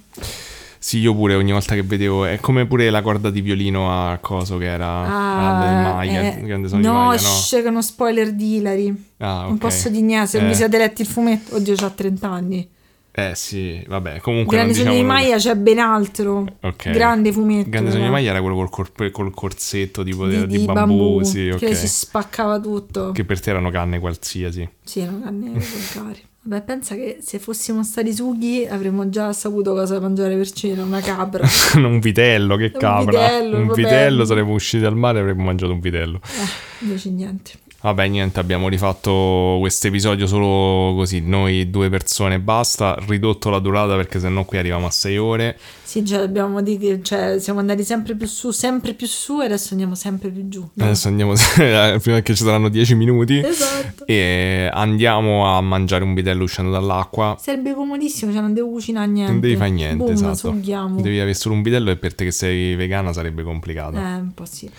[0.79, 4.19] Sì, io pure ogni volta che vedevo, è come pure la corda di violino a
[4.19, 5.53] coso che era Ah,
[5.95, 7.17] Maya, eh, grande sogno di no, Maya, no?
[7.17, 9.05] shh, che è uno spoiler di Hilary.
[9.19, 9.59] Ah, Non ok.
[9.59, 10.47] posso niente, se Eh.
[10.47, 12.69] vi siete letti il fumetto, oddio c'ha 30 anni.
[13.17, 16.45] Eh sì, vabbè, comunque Grande sogno diciamo di Maya c'è ben altro.
[16.63, 16.91] Ok.
[16.91, 17.71] Grande fumetto.
[17.71, 18.11] Grande sogno di.
[18.11, 21.67] Maya era quello col, corp- col corsetto tipo di, di, di bambù, bambù, sì, che
[21.69, 21.77] ok.
[21.77, 23.13] si spaccava tutto.
[23.13, 24.69] Che per te erano canne qualsiasi.
[24.83, 25.51] Sì, erano canne
[25.95, 26.23] volgari.
[26.47, 31.01] Vabbè, pensa che se fossimo stati sughi avremmo già saputo cosa mangiare per cena, una
[31.01, 31.47] capra.
[31.77, 33.21] un vitello, che Un capra.
[33.29, 36.21] vitello, un vitello, saremmo usciti al mare e avremmo mangiato un vitello.
[36.23, 37.53] eh, invece niente.
[37.85, 43.59] Vabbè, niente, abbiamo rifatto questo episodio solo così, noi due persone e basta, ridotto la
[43.59, 45.59] durata perché sennò qui arriviamo a sei ore.
[45.83, 49.45] Sì, già dobbiamo dire che cioè, siamo andati sempre più su, sempre più su e
[49.45, 50.67] adesso andiamo sempre più giù.
[50.73, 50.83] no?
[50.83, 51.35] Adesso andiamo,
[52.01, 53.39] prima che ci saranno dieci minuti.
[53.45, 54.07] Esatto.
[54.07, 57.37] E andiamo a mangiare un vitello uscendo dall'acqua.
[57.39, 59.31] Sarebbe comodissimo, cioè non devo cucinare niente.
[59.31, 60.37] Non devi fare niente, Boom, esatto.
[60.37, 61.03] sughiamo.
[61.03, 63.99] Devi avere solo un vitello e per te che sei vegana sarebbe complicato.
[63.99, 64.71] Eh, un po' sì.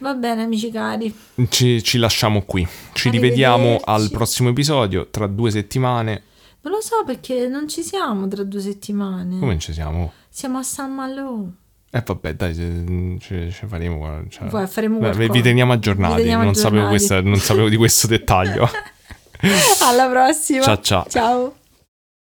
[0.00, 1.14] Va bene, amici cari.
[1.48, 2.66] Ci, ci lasciamo qui.
[2.92, 6.22] Ci rivediamo al prossimo episodio tra due settimane.
[6.62, 9.38] Non lo so perché non ci siamo tra due settimane.
[9.38, 10.12] Come ci siamo?
[10.28, 11.52] Siamo a San Malo.
[11.90, 14.24] Eh vabbè, dai, ci, ci- faremo.
[14.28, 15.32] cioè- Poi faremo Beh, qualcosa.
[15.32, 16.14] vi teniamo aggiornati.
[16.14, 16.96] Vi teniamo non, Sapevo aggiornati.
[16.96, 18.68] questa- non sapevo di questo dettaglio.
[19.82, 20.62] Alla prossima.
[20.62, 21.06] Ciao, ciao.
[21.08, 21.54] Ciao.